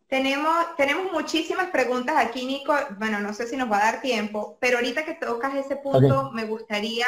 Tenemos, 0.07 0.77
tenemos 0.77 1.13
muchísimas 1.13 1.71
preguntas 1.71 2.17
aquí, 2.19 2.45
Nico. 2.45 2.75
Bueno, 2.99 3.21
no 3.21 3.33
sé 3.33 3.47
si 3.47 3.57
nos 3.57 3.71
va 3.71 3.79
a 3.79 3.93
dar 3.93 4.01
tiempo, 4.01 4.59
pero 4.61 4.77
ahorita 4.77 5.05
que 5.05 5.15
tocas 5.15 5.55
ese 5.55 5.77
punto, 5.77 6.31
me 6.33 6.45
gustaría 6.45 7.07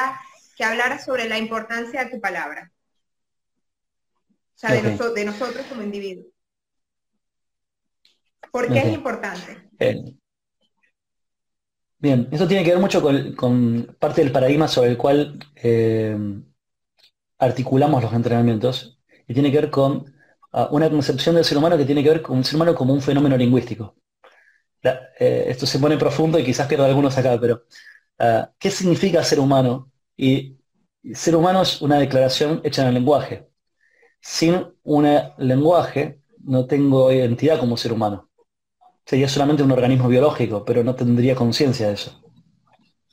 que 0.57 0.65
hablaras 0.65 1.05
sobre 1.05 1.29
la 1.29 1.39
importancia 1.39 2.05
de 2.05 2.11
tu 2.11 2.21
palabra. 2.21 2.73
O 4.55 4.59
sea, 4.59 4.73
de, 4.73 5.25
nosotros 5.25 5.67
como 5.69 5.83
individuos. 5.83 6.29
¿Por 8.51 8.73
qué 8.73 8.79
es 8.79 8.95
importante? 8.95 9.69
Bien. 12.07 12.29
eso 12.31 12.47
tiene 12.47 12.63
que 12.63 12.71
ver 12.71 12.79
mucho 12.79 13.03
con, 13.03 13.97
parte 13.99 14.23
del 14.23 14.31
paradigma 14.31 14.69
sobre 14.69 14.91
el 14.91 14.97
cual 14.97 15.41
eh, 15.57 16.17
articulamos 17.39 18.01
los 18.01 18.13
entrenamientos 18.13 19.01
y 19.27 19.35
tiene 19.35 19.51
que 19.51 19.61
ver 19.61 19.71
con 19.71 20.15
ah, 20.53 20.69
una 20.71 20.89
concepción 20.89 21.35
del 21.35 21.45
ser 21.45 21.59
humano 21.59 21.77
que 21.77 21.85
tiene 21.85 22.05
que 22.05 22.11
ver 22.11 22.23
con 22.23 22.39
el 22.39 22.45
ser 22.45 22.55
humano 22.55 22.77
como 22.77 22.95
un 22.95 23.03
fenómeno 23.03 23.37
lingüístico. 23.37 23.97
Eh, 25.19 25.47
esto 25.49 25.67
se 25.67 25.81
pone 25.81 25.97
profundo 25.99 26.39
y 26.39 26.45
quizás 26.45 26.69
pierda 26.69 26.87
algunos 26.87 27.19
acá, 27.19 27.37
pero 27.41 27.65
ah, 28.21 28.53
¿qué 28.57 28.71
significa 28.71 29.25
ser 29.25 29.41
humano? 29.41 29.91
Y 30.17 30.59
ser 31.13 31.35
humano 31.35 31.63
es 31.63 31.83
una 31.83 31.99
declaración 31.99 32.61
hecha 32.63 32.83
en 32.83 32.89
el 32.89 32.95
lenguaje 32.95 33.49
sin 34.21 34.65
un 34.85 35.07
lenguaje 35.39 36.21
no 36.45 36.67
tengo 36.67 37.11
identidad 37.13 37.59
como 37.59 37.77
ser 37.77 37.93
humano. 37.93 38.31
Sería 39.07 39.29
solamente 39.29 39.63
un 39.63 39.71
organismo 39.71 40.09
biológico, 40.09 40.65
pero 40.65 40.83
no 40.83 40.97
tendría 40.97 41.37
conciencia 41.37 41.87
de 41.87 41.95
eso. 41.95 42.21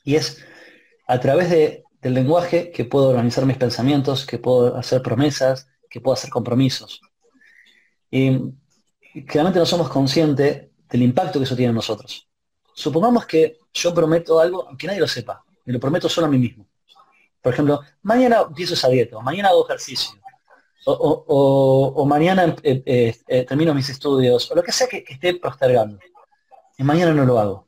Y 0.02 0.16
es 0.16 0.44
a 1.06 1.20
través 1.20 1.50
del 1.50 2.14
lenguaje 2.14 2.72
que 2.72 2.84
puedo 2.84 3.10
organizar 3.10 3.46
mis 3.46 3.56
pensamientos, 3.56 4.26
que 4.26 4.38
puedo 4.38 4.76
hacer 4.76 5.02
promesas, 5.02 5.68
que 5.88 6.00
puedo 6.00 6.14
hacer 6.14 6.30
compromisos. 6.30 7.00
Y, 8.10 8.52
claramente 9.26 9.60
no 9.60 9.66
somos 9.66 9.88
conscientes 9.88 10.68
del 10.90 11.02
impacto 11.02 11.38
que 11.38 11.44
eso 11.44 11.54
tiene 11.54 11.70
en 11.70 11.76
nosotros. 11.76 12.28
Supongamos 12.74 13.24
que 13.26 13.58
yo 13.72 13.94
prometo 13.94 14.40
algo, 14.40 14.66
aunque 14.66 14.88
nadie 14.88 14.98
lo 14.98 15.06
sepa, 15.06 15.44
me 15.64 15.72
lo 15.72 15.78
prometo 15.78 16.08
solo 16.08 16.26
a 16.26 16.30
mí 16.30 16.38
mismo. 16.38 16.66
Por 17.40 17.52
ejemplo, 17.52 17.80
mañana 18.02 18.44
empiezo 18.48 18.74
esa 18.74 18.88
dieta, 18.88 19.20
mañana 19.20 19.50
hago 19.50 19.64
ejercicio, 19.64 20.20
o, 20.86 22.04
mañana 22.06 22.56
eh, 22.62 22.82
eh, 22.84 23.16
eh, 23.26 23.44
termino 23.44 23.74
mis 23.74 23.88
estudios, 23.88 24.50
o 24.50 24.54
lo 24.54 24.62
que 24.62 24.72
sea 24.72 24.86
que, 24.86 25.04
esté 25.08 25.34
postergando. 25.34 25.98
Y 26.76 26.82
mañana 26.82 27.12
no 27.12 27.24
lo 27.24 27.38
hago. 27.38 27.66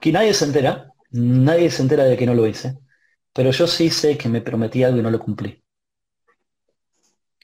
Que 0.00 0.12
nadie 0.12 0.34
se 0.34 0.44
entera, 0.44 0.92
nadie 1.10 1.70
se 1.70 1.82
entera 1.82 2.04
de 2.04 2.16
que 2.16 2.26
no 2.26 2.34
lo 2.34 2.46
hice, 2.46 2.78
pero 3.32 3.50
yo 3.50 3.66
sí 3.66 3.90
sé 3.90 4.18
que 4.18 4.28
me 4.28 4.40
prometí 4.40 4.82
algo 4.82 4.98
y 4.98 5.02
no 5.02 5.10
lo 5.10 5.20
cumplí. 5.20 5.62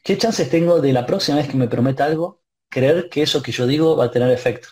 ¿Qué 0.03 0.19
chances 0.19 0.51
tengo 0.51 0.81
de 0.81 0.93
la 0.93 1.07
próxima 1.07 1.39
vez 1.39 1.49
que 1.49 1.57
me 1.57 1.69
prometa 1.69 2.05
algo, 2.05 2.43
creer 2.69 3.09
que 3.09 3.23
eso 3.23 3.43
que 3.43 3.53
yo 3.53 3.67
digo 3.67 3.97
va 3.97 4.07
a 4.07 4.11
tener 4.11 4.31
efecto? 4.31 4.69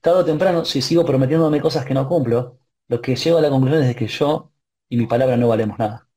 Tarde 0.00 0.20
o 0.20 0.24
temprano, 0.24 0.64
si 0.64 0.80
sigo 0.82 1.04
prometiéndome 1.04 1.60
cosas 1.60 1.84
que 1.84 1.94
no 1.94 2.08
cumplo, 2.08 2.58
lo 2.88 3.00
que 3.02 3.16
llevo 3.16 3.38
a 3.38 3.42
la 3.42 3.50
conclusión 3.50 3.82
es 3.84 3.96
que 3.96 4.08
yo 4.08 4.52
y 4.88 4.96
mi 4.96 5.06
palabra 5.06 5.36
no 5.36 5.48
valemos 5.48 5.78
nada. 5.78 6.08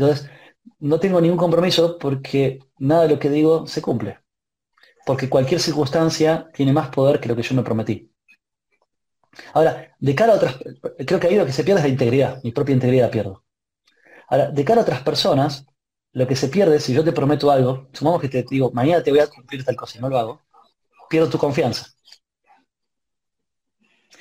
Entonces, 0.00 0.30
no 0.80 0.98
tengo 1.00 1.20
ningún 1.20 1.38
compromiso 1.38 1.98
porque 1.98 2.58
nada 2.78 3.02
de 3.04 3.10
lo 3.10 3.18
que 3.20 3.30
digo 3.30 3.66
se 3.66 3.82
cumple. 3.82 4.18
porque 5.06 5.28
cualquier 5.28 5.60
circunstancia 5.60 6.48
tiene 6.54 6.72
más 6.72 6.88
poder 6.90 7.20
que 7.20 7.28
lo 7.28 7.36
que 7.36 7.42
yo 7.42 7.54
me 7.54 7.62
prometí. 7.62 8.10
Ahora, 9.52 9.94
de 9.98 10.14
cara 10.14 10.32
a 10.32 10.36
otras, 10.36 10.56
creo 11.06 11.20
que 11.20 11.26
ahí 11.28 11.36
lo 11.36 11.46
que 11.46 11.52
se 11.52 11.62
pierde 11.64 11.80
es 11.80 11.86
la 11.86 11.90
integridad, 11.92 12.40
mi 12.42 12.52
propia 12.52 12.74
integridad 12.74 13.10
pierdo. 13.10 13.44
Ahora, 14.28 14.50
de 14.50 14.64
cara 14.64 14.80
a 14.80 14.84
otras 14.84 15.02
personas, 15.02 15.66
lo 16.12 16.26
que 16.28 16.36
se 16.36 16.48
pierde, 16.48 16.80
si 16.80 16.94
yo 16.94 17.04
te 17.04 17.12
prometo 17.12 17.50
algo, 17.52 17.88
supongamos 17.92 18.22
que 18.22 18.30
te 18.30 18.44
digo, 18.50 18.72
mañana 18.72 19.02
te 19.04 19.12
voy 19.12 19.20
a 19.20 19.28
cumplir 19.28 19.64
tal 19.64 19.76
cosa 19.76 19.98
y 19.98 20.02
no 20.02 20.10
lo 20.10 20.18
hago, 20.18 20.42
pierdo 21.10 21.30
tu 21.30 21.38
confianza. 21.38 21.86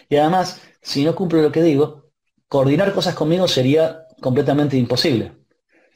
Y 0.09 0.17
además, 0.17 0.61
si 0.81 1.05
no 1.05 1.15
cumplo 1.15 1.41
lo 1.41 1.51
que 1.53 1.63
digo, 1.63 2.11
coordinar 2.49 2.93
cosas 2.93 3.15
conmigo 3.15 3.47
sería 3.47 4.05
completamente 4.21 4.75
imposible. 4.77 5.38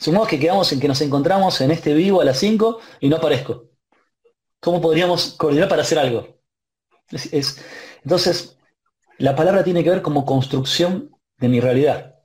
Supongamos 0.04 0.28
que 0.28 0.38
quedamos 0.38 0.70
en 0.74 0.82
que 0.82 0.90
nos 0.90 1.00
encontramos 1.00 1.62
en 1.62 1.72
este 1.72 1.94
vivo 1.94 2.20
a 2.20 2.26
las 2.26 2.38
5 2.38 2.78
y 3.00 3.08
no 3.08 3.16
aparezco. 3.16 3.70
¿Cómo 4.60 4.82
podríamos 4.82 5.36
coordinar 5.36 5.70
para 5.70 5.84
hacer 5.84 5.98
algo? 5.98 6.42
entonces, 8.04 8.58
la 9.18 9.34
palabra 9.34 9.64
tiene 9.64 9.82
que 9.82 9.90
ver 9.90 10.02
como 10.02 10.26
construcción 10.26 11.16
de 11.38 11.48
mi 11.48 11.62
realidad. 11.62 12.16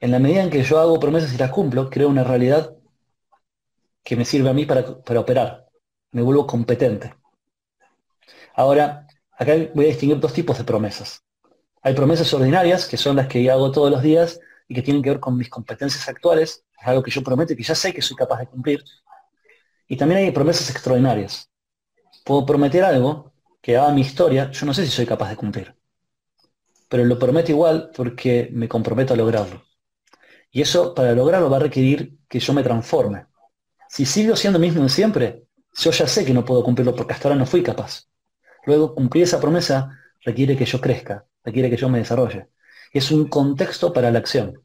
En 0.00 0.10
la 0.10 0.18
medida 0.18 0.42
en 0.42 0.50
que 0.50 0.64
yo 0.64 0.80
hago 0.80 0.98
promesas 0.98 1.32
y 1.32 1.38
las 1.38 1.52
cumplo, 1.52 1.88
creo 1.88 2.08
una 2.08 2.24
realidad 2.24 2.74
que 4.02 4.16
me 4.16 4.24
sirve 4.24 4.50
a 4.50 4.52
mí 4.52 4.66
para, 4.66 5.00
para 5.04 5.20
operar. 5.20 5.68
Me 6.10 6.20
vuelvo 6.20 6.48
competente. 6.48 7.14
Ahora, 8.56 9.06
acá 9.38 9.52
voy 9.72 9.84
a 9.84 9.88
distinguir 9.88 10.18
dos 10.18 10.32
tipos 10.32 10.58
de 10.58 10.64
promesas. 10.64 11.22
Hay 11.80 11.94
promesas 11.94 12.34
ordinarias, 12.34 12.88
que 12.88 12.96
son 12.96 13.14
las 13.14 13.28
que 13.28 13.48
hago 13.52 13.70
todos 13.70 13.92
los 13.92 14.02
días 14.02 14.40
y 14.66 14.74
que 14.74 14.82
tienen 14.82 15.00
que 15.00 15.10
ver 15.10 15.20
con 15.20 15.36
mis 15.36 15.48
competencias 15.48 16.08
actuales, 16.08 16.64
es 16.84 16.88
algo 16.88 17.02
que 17.02 17.10
yo 17.10 17.22
prometo 17.22 17.54
y 17.54 17.56
que 17.56 17.62
ya 17.62 17.74
sé 17.74 17.94
que 17.94 18.02
soy 18.02 18.14
capaz 18.14 18.40
de 18.40 18.46
cumplir. 18.46 18.84
Y 19.88 19.96
también 19.96 20.20
hay 20.20 20.30
promesas 20.32 20.68
extraordinarias. 20.68 21.50
Puedo 22.24 22.44
prometer 22.44 22.84
algo 22.84 23.32
que 23.62 23.76
haga 23.78 23.92
mi 23.92 24.02
historia, 24.02 24.50
yo 24.50 24.66
no 24.66 24.74
sé 24.74 24.84
si 24.84 24.90
soy 24.90 25.06
capaz 25.06 25.30
de 25.30 25.36
cumplir. 25.36 25.74
Pero 26.88 27.04
lo 27.04 27.18
prometo 27.18 27.50
igual 27.50 27.90
porque 27.96 28.50
me 28.52 28.68
comprometo 28.68 29.14
a 29.14 29.16
lograrlo. 29.16 29.64
Y 30.50 30.60
eso, 30.60 30.94
para 30.94 31.12
lograrlo, 31.14 31.48
va 31.48 31.56
a 31.56 31.60
requerir 31.60 32.18
que 32.28 32.38
yo 32.38 32.52
me 32.52 32.62
transforme. 32.62 33.26
Si 33.88 34.04
sigo 34.04 34.36
siendo 34.36 34.58
mismo 34.58 34.82
de 34.82 34.90
siempre, 34.90 35.44
yo 35.72 35.90
ya 35.90 36.06
sé 36.06 36.24
que 36.24 36.34
no 36.34 36.44
puedo 36.44 36.62
cumplirlo 36.62 36.94
porque 36.94 37.14
hasta 37.14 37.28
ahora 37.28 37.38
no 37.38 37.46
fui 37.46 37.62
capaz. 37.62 38.08
Luego, 38.66 38.94
cumplir 38.94 39.24
esa 39.24 39.40
promesa 39.40 39.98
requiere 40.20 40.56
que 40.56 40.66
yo 40.66 40.80
crezca, 40.80 41.26
requiere 41.42 41.70
que 41.70 41.76
yo 41.78 41.88
me 41.88 41.98
desarrolle. 41.98 42.48
Es 42.92 43.10
un 43.10 43.28
contexto 43.28 43.92
para 43.92 44.10
la 44.10 44.18
acción. 44.18 44.62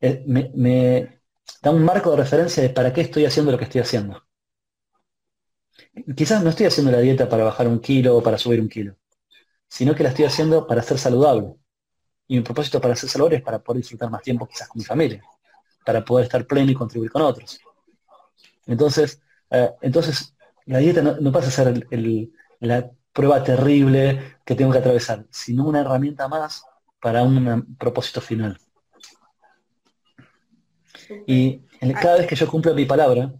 Eh, 0.00 0.24
me, 0.26 1.15
da 1.62 1.70
un 1.70 1.84
marco 1.84 2.10
de 2.10 2.16
referencia 2.18 2.62
de 2.62 2.70
para 2.70 2.92
qué 2.92 3.02
estoy 3.02 3.24
haciendo 3.24 3.52
lo 3.52 3.58
que 3.58 3.64
estoy 3.64 3.80
haciendo. 3.80 4.22
Quizás 6.16 6.42
no 6.42 6.50
estoy 6.50 6.66
haciendo 6.66 6.92
la 6.92 7.00
dieta 7.00 7.28
para 7.28 7.44
bajar 7.44 7.68
un 7.68 7.80
kilo 7.80 8.16
o 8.16 8.22
para 8.22 8.38
subir 8.38 8.60
un 8.60 8.68
kilo, 8.68 8.96
sino 9.68 9.94
que 9.94 10.02
la 10.02 10.10
estoy 10.10 10.24
haciendo 10.24 10.66
para 10.66 10.82
ser 10.82 10.98
saludable. 10.98 11.54
Y 12.28 12.36
mi 12.36 12.42
propósito 12.42 12.80
para 12.80 12.96
ser 12.96 13.08
saludable 13.08 13.36
es 13.36 13.42
para 13.42 13.58
poder 13.58 13.82
disfrutar 13.82 14.10
más 14.10 14.22
tiempo 14.22 14.46
quizás 14.46 14.68
con 14.68 14.80
mi 14.80 14.84
familia, 14.84 15.22
para 15.84 16.04
poder 16.04 16.24
estar 16.24 16.46
pleno 16.46 16.70
y 16.70 16.74
contribuir 16.74 17.10
con 17.10 17.22
otros. 17.22 17.60
Entonces, 18.66 19.20
eh, 19.50 19.70
entonces 19.80 20.34
la 20.66 20.78
dieta 20.78 21.02
no, 21.02 21.32
pasa 21.32 21.48
a 21.48 21.50
ser 21.50 21.86
la 22.60 22.90
prueba 23.12 23.42
terrible 23.42 24.38
que 24.44 24.54
tengo 24.54 24.72
que 24.72 24.78
atravesar, 24.78 25.26
sino 25.30 25.64
una 25.66 25.80
herramienta 25.80 26.28
más 26.28 26.64
para 27.00 27.22
un 27.22 27.76
propósito 27.76 28.20
final. 28.20 28.58
Y 31.26 31.60
cada 32.00 32.18
vez 32.18 32.26
que 32.26 32.36
yo 32.36 32.46
cumplo 32.48 32.74
mi 32.74 32.84
palabra, 32.84 33.32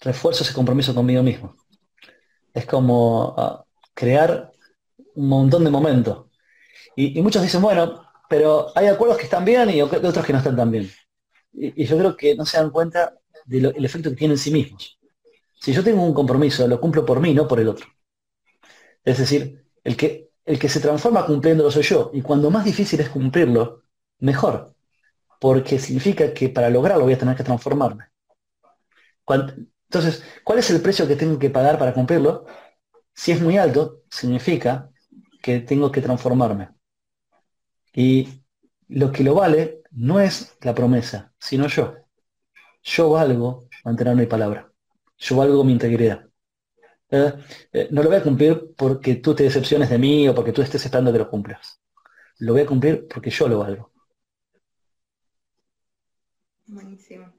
refuerzo 0.00 0.44
ese 0.44 0.54
compromiso 0.54 0.94
conmigo 0.94 1.22
mismo. 1.22 1.56
Es 2.52 2.66
como 2.66 3.34
ah, 3.36 3.64
crear 3.92 4.52
un 5.14 5.28
montón 5.28 5.64
de 5.64 5.70
momentos. 5.70 6.26
Y, 6.96 7.20
muchos 7.22 7.42
dicen, 7.42 7.60
bueno, 7.60 8.02
pero 8.28 8.68
hay 8.74 8.86
acuerdos 8.86 9.18
que 9.18 9.24
están 9.24 9.44
bien 9.44 9.70
y 9.70 9.82
otros 9.82 10.24
que 10.24 10.32
no 10.32 10.38
están 10.38 10.56
tan 10.56 10.70
bien. 10.70 10.90
Y, 11.52 11.84
yo 11.84 11.98
creo 11.98 12.16
que 12.16 12.34
no 12.36 12.46
se 12.46 12.58
dan 12.58 12.70
cuenta 12.70 13.14
del 13.46 13.84
efecto 13.84 14.10
que 14.10 14.16
tienen 14.16 14.36
en 14.36 14.38
sí 14.38 14.50
mismos. 14.50 14.98
Si 15.60 15.72
yo 15.72 15.82
tengo 15.82 16.02
un 16.02 16.14
compromiso, 16.14 16.66
lo 16.68 16.80
cumplo 16.80 17.04
por 17.04 17.20
mí, 17.20 17.34
no 17.34 17.48
por 17.48 17.58
el 17.58 17.68
otro. 17.68 17.86
Es 19.04 19.18
decir, 19.18 19.64
el 19.82 19.96
que, 19.96 20.30
el 20.44 20.58
que 20.58 20.68
se 20.68 20.80
transforma 20.80 21.26
cumpliéndolo 21.26 21.70
soy 21.70 21.82
yo. 21.82 22.10
Y 22.12 22.22
cuando 22.22 22.50
más 22.50 22.64
difícil 22.64 23.00
es 23.00 23.08
cumplirlo, 23.08 23.82
mejor. 24.18 24.73
Porque 25.44 25.78
significa 25.78 26.32
que 26.32 26.48
para 26.48 26.70
lograrlo 26.70 27.04
voy 27.04 27.12
a 27.12 27.18
tener 27.18 27.36
que 27.36 27.44
transformarme. 27.44 28.04
entonces, 29.28 30.24
¿cuál 30.42 30.58
es 30.58 30.70
el 30.70 30.80
precio 30.80 31.06
que 31.06 31.16
tengo 31.16 31.38
que 31.38 31.50
pagar 31.50 31.78
para 31.78 31.92
cumplirlo? 31.92 32.46
Si 33.12 33.30
es 33.30 33.42
muy 33.42 33.58
alto, 33.58 34.04
significa 34.08 34.90
que 35.42 35.60
tengo 35.60 35.92
que 35.92 36.00
transformarme. 36.00 36.70
Y 37.92 38.42
lo 38.88 39.12
que 39.12 39.22
lo 39.22 39.34
vale 39.34 39.82
no 39.90 40.18
es 40.18 40.56
la 40.62 40.74
promesa, 40.74 41.34
sino 41.38 41.68
yo. 41.68 41.94
Yo 42.82 43.10
valgo 43.10 43.68
mantener 43.84 44.16
mi 44.16 44.24
palabra. 44.24 44.72
Yo 45.18 45.36
valgo 45.36 45.62
mi 45.62 45.72
integridad. 45.72 46.24
Eh, 47.10 47.88
no 47.90 48.02
lo 48.02 48.08
voy 48.08 48.16
a 48.16 48.22
cumplir 48.22 48.72
porque 48.74 49.16
tú 49.16 49.34
te 49.34 49.42
decepciones 49.42 49.90
de 49.90 49.98
mí 49.98 50.26
o 50.26 50.34
porque 50.34 50.52
tú 50.52 50.62
estés 50.62 50.86
esperando 50.86 51.12
que 51.12 51.18
lo 51.18 51.28
cumplas. 51.28 51.82
Lo 52.38 52.54
voy 52.54 52.62
a 52.62 52.66
cumplir 52.66 53.06
porque 53.08 53.28
yo 53.28 53.46
lo 53.46 53.58
valgo. 53.58 53.93
Buenísimo. 56.66 57.32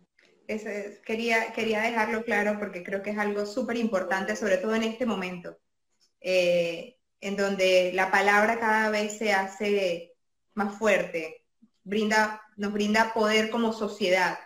quería, 1.05 1.51
quería 1.53 1.81
dejarlo 1.81 2.23
claro 2.23 2.59
porque 2.59 2.83
creo 2.83 3.01
que 3.01 3.09
es 3.11 3.17
algo 3.17 3.45
súper 3.45 3.77
importante, 3.77 4.35
sobre 4.35 4.57
todo 4.57 4.75
en 4.75 4.83
este 4.83 5.05
momento, 5.05 5.57
eh, 6.21 6.97
en 7.21 7.35
donde 7.35 7.91
la 7.93 8.11
palabra 8.11 8.59
cada 8.59 8.89
vez 8.89 9.17
se 9.17 9.33
hace 9.33 10.13
más 10.53 10.77
fuerte, 10.77 11.45
brinda, 11.83 12.41
nos 12.55 12.71
brinda 12.71 13.13
poder 13.13 13.49
como 13.49 13.73
sociedad. 13.73 14.37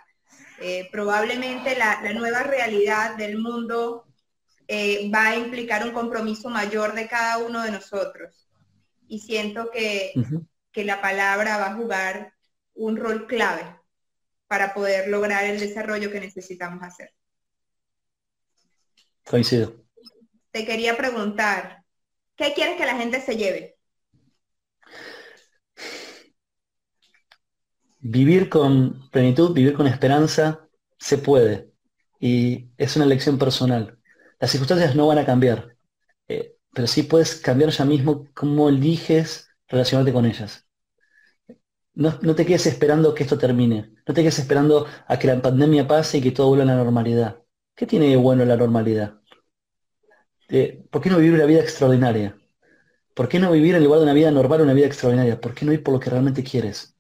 Eh, 0.62 0.88
probablemente 0.92 1.76
la, 1.78 2.02
nueva 2.14 2.44
realidad 2.44 3.16
del 3.16 3.38
mundo 3.38 4.06
eh, 4.68 5.10
va 5.14 5.28
a 5.28 5.36
implicar 5.36 5.86
un 5.86 5.94
compromiso 5.94 6.50
mayor 6.50 6.94
de 6.94 7.08
cada 7.08 7.40
uno 7.40 7.64
de 7.64 7.72
nosotros. 7.72 8.50
Y 9.08 9.20
siento 9.20 9.70
que, 9.72 10.14
la 10.76 11.02
palabra 11.02 11.58
va 11.58 11.72
a 11.72 11.76
jugar 11.76 12.34
un 12.74 12.96
rol 12.96 13.28
clave 13.28 13.79
para 14.50 14.74
poder 14.74 15.08
lograr 15.10 15.46
el 15.46 15.60
desarrollo 15.60 16.12
que 16.12 16.20
necesitamos 16.20 16.82
hacer. 16.84 17.14
Coincido. 19.24 19.86
Te 20.52 20.66
quería 20.66 20.98
preguntar, 20.98 21.84
¿qué 22.36 22.54
quieres 22.56 22.76
que 22.76 22.86
la 22.88 22.98
gente 22.98 23.22
se 23.22 23.38
lleve? 23.38 23.78
Vivir 28.00 28.50
con 28.50 29.08
plenitud, 29.12 29.54
vivir 29.54 29.76
con 29.76 29.86
esperanza, 29.86 30.68
se 30.98 31.20
puede. 31.20 31.70
Y 32.20 32.72
es 32.78 32.96
una 32.96 33.06
elección 33.06 33.38
personal. 33.38 34.00
Las 34.40 34.50
circunstancias 34.50 34.96
no 34.96 35.06
van 35.06 35.20
a 35.20 35.26
cambiar, 35.28 35.78
eh, 36.28 36.56
pero 36.74 36.88
sí 36.88 37.04
puedes 37.04 37.36
cambiar 37.36 37.70
ya 37.70 37.86
mismo 37.86 38.26
cómo 38.34 38.68
eliges 38.68 39.48
relacionarte 39.68 40.12
con 40.12 40.26
ellas. 40.26 40.69
No, 41.94 42.36
te 42.36 42.46
quedes 42.46 42.66
esperando 42.66 43.14
que 43.14 43.24
esto 43.24 43.38
termine, 43.38 43.92
no 44.08 44.14
te 44.14 44.22
quedes 44.22 44.40
esperando 44.40 44.88
a 45.08 45.20
que 45.20 45.28
la 45.28 45.42
pandemia 45.42 45.88
pase 45.88 46.18
y 46.20 46.22
que 46.22 46.32
todo 46.32 46.48
vuelva 46.48 46.64
a 46.64 46.68
la 46.68 46.76
normalidad. 46.76 47.44
¿Qué 47.76 47.86
tiene 47.86 48.08
de 48.10 48.16
bueno 48.16 48.46
la 48.46 48.58
normalidad? 48.58 49.20
Eh, 50.50 50.84
¿Por 50.90 51.02
qué 51.02 51.10
no 51.10 51.18
vivir 51.18 51.34
una 51.34 51.46
vida 51.46 51.62
extraordinaria? 51.62 52.38
¿Por 53.16 53.30
qué 53.30 53.40
no 53.40 53.52
vivir 53.52 53.76
en 53.76 53.84
lugar 53.84 54.00
de 54.00 54.06
una 54.06 54.14
vida 54.14 54.32
normal 54.32 54.62
una 54.62 54.74
vida 54.74 54.88
extraordinaria? 54.88 55.42
¿Por 55.42 55.54
qué 55.56 55.66
no 55.66 55.74
ir 55.74 55.84
por 55.84 55.94
lo 55.94 56.00
que 56.00 56.10
realmente 56.10 56.44
quieres? 56.44 56.96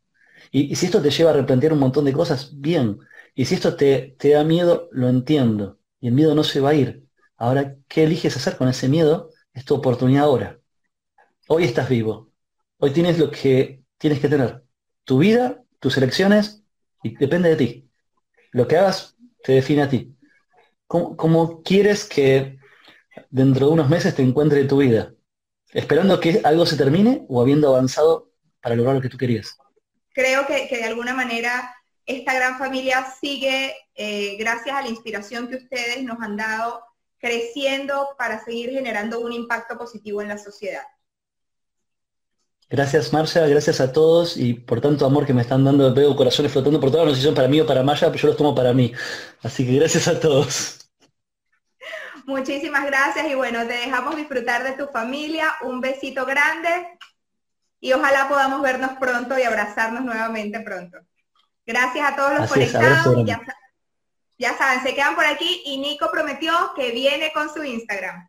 Y, 0.52 0.76
si 0.76 0.88
esto 0.88 1.02
te 1.02 1.12
lleva 1.12 1.32
a 1.32 1.34
replantear 1.34 1.74
un 1.74 1.80
montón 1.80 2.06
de 2.06 2.14
cosas, 2.14 2.52
bien. 2.60 3.00
Y 3.36 3.46
si 3.46 3.56
esto 3.56 3.76
te, 3.76 4.16
te 4.20 4.32
da 4.32 4.44
miedo, 4.44 4.90
lo 4.92 5.10
entiendo. 5.10 5.80
Y 6.02 6.08
el 6.08 6.14
miedo 6.14 6.36
no 6.36 6.44
se 6.44 6.62
va 6.62 6.72
a 6.72 6.76
ir. 6.76 7.06
Ahora, 7.38 7.78
¿qué 7.88 8.04
eliges 8.04 8.36
hacer 8.38 8.58
con 8.58 8.68
ese 8.70 8.90
miedo? 8.90 9.32
Es 9.54 9.66
tu 9.66 9.76
oportunidad 9.76 10.26
ahora. 10.26 10.60
Hoy 11.48 11.66
estás 11.66 11.90
vivo. 11.90 12.32
Hoy 12.78 12.92
tienes 12.92 13.20
lo 13.20 13.32
que 13.32 13.84
tienes 13.98 14.20
que 14.20 14.30
tener. 14.30 14.64
Tu 15.10 15.18
vida, 15.18 15.64
tus 15.80 15.98
elecciones, 15.98 16.62
y 17.02 17.16
depende 17.18 17.50
de 17.50 17.56
ti. 17.56 17.90
Lo 18.52 18.68
que 18.68 18.78
hagas 18.78 19.18
te 19.42 19.54
define 19.54 19.82
a 19.82 19.90
ti. 19.90 20.16
¿Cómo, 20.86 21.64
quieres 21.64 22.06
que 22.06 22.60
dentro 23.32 23.66
de 23.66 23.74
unos 23.74 23.90
meses 23.90 24.14
te 24.14 24.22
encuentre 24.22 24.66
tu 24.66 24.78
vida? 24.78 25.12
¿Esperando 25.74 26.20
que 26.20 26.42
algo 26.44 26.64
se 26.68 26.78
termine 26.78 27.26
o 27.28 27.42
habiendo 27.42 27.70
avanzado 27.70 28.30
para 28.62 28.76
lograr 28.76 28.94
lo 28.94 29.02
que 29.02 29.10
tú 29.10 29.18
querías? 29.18 29.58
Creo 30.14 30.46
que, 30.46 30.68
de 30.70 30.84
alguna 30.84 31.16
manera 31.16 31.76
esta 32.06 32.36
gran 32.36 32.60
familia 32.60 33.04
sigue, 33.20 33.76
eh, 33.96 34.38
gracias 34.38 34.76
a 34.76 34.84
la 34.84 34.90
inspiración 34.90 35.48
que 35.48 35.56
ustedes 35.56 36.04
nos 36.04 36.22
han 36.22 36.38
dado, 36.38 36.84
creciendo 37.18 38.10
para 38.16 38.46
seguir 38.46 38.70
generando 38.70 39.22
un 39.22 39.34
impacto 39.34 39.76
positivo 39.76 40.22
en 40.22 40.28
la 40.28 40.38
sociedad. 40.38 40.84
Gracias 42.72 43.12
Marcia, 43.12 43.48
gracias 43.48 43.82
a 43.82 43.92
todos 43.92 44.38
y 44.38 44.54
por 44.54 44.80
tanto 44.80 45.04
amor 45.04 45.26
que 45.26 45.34
me 45.34 45.42
están 45.42 45.66
dando, 45.66 45.92
veo 45.92 46.16
corazones 46.16 46.52
flotando 46.52 46.80
por 46.80 46.92
toda 46.92 47.04
la 47.04 47.16
son 47.16 47.34
para 47.34 47.48
mí 47.48 47.60
o 47.60 47.66
para 47.66 47.82
Maya, 47.82 48.12
pero 48.12 48.22
yo 48.22 48.28
los 48.28 48.38
tomo 48.38 48.54
para 48.54 48.74
mí. 48.74 48.94
Así 49.42 49.66
que 49.66 49.76
gracias 49.76 50.08
a 50.08 50.20
todos. 50.20 50.88
Muchísimas 52.26 52.86
gracias 52.86 53.26
y 53.28 53.34
bueno, 53.34 53.66
te 53.66 53.74
dejamos 53.74 54.16
disfrutar 54.16 54.64
de 54.64 54.74
tu 54.74 54.92
familia. 54.92 55.56
Un 55.64 55.82
besito 55.82 56.28
grande 56.28 56.70
y 57.80 57.92
ojalá 57.94 58.30
podamos 58.30 58.62
vernos 58.62 58.92
pronto 59.00 59.40
y 59.40 59.42
abrazarnos 59.42 60.04
nuevamente 60.04 60.60
pronto. 60.60 61.00
Gracias 61.66 62.08
a 62.08 62.16
todos 62.16 62.40
los 62.40 62.50
conectados. 62.52 63.26
ya, 63.26 63.42
ya 64.38 64.56
saben, 64.56 64.84
se 64.84 64.94
quedan 64.94 65.16
por 65.16 65.26
aquí 65.26 65.64
y 65.66 65.80
Nico 65.80 66.12
prometió 66.12 66.54
que 66.76 66.92
viene 66.92 67.32
con 67.34 67.52
su 67.52 67.64
Instagram. 67.64 68.29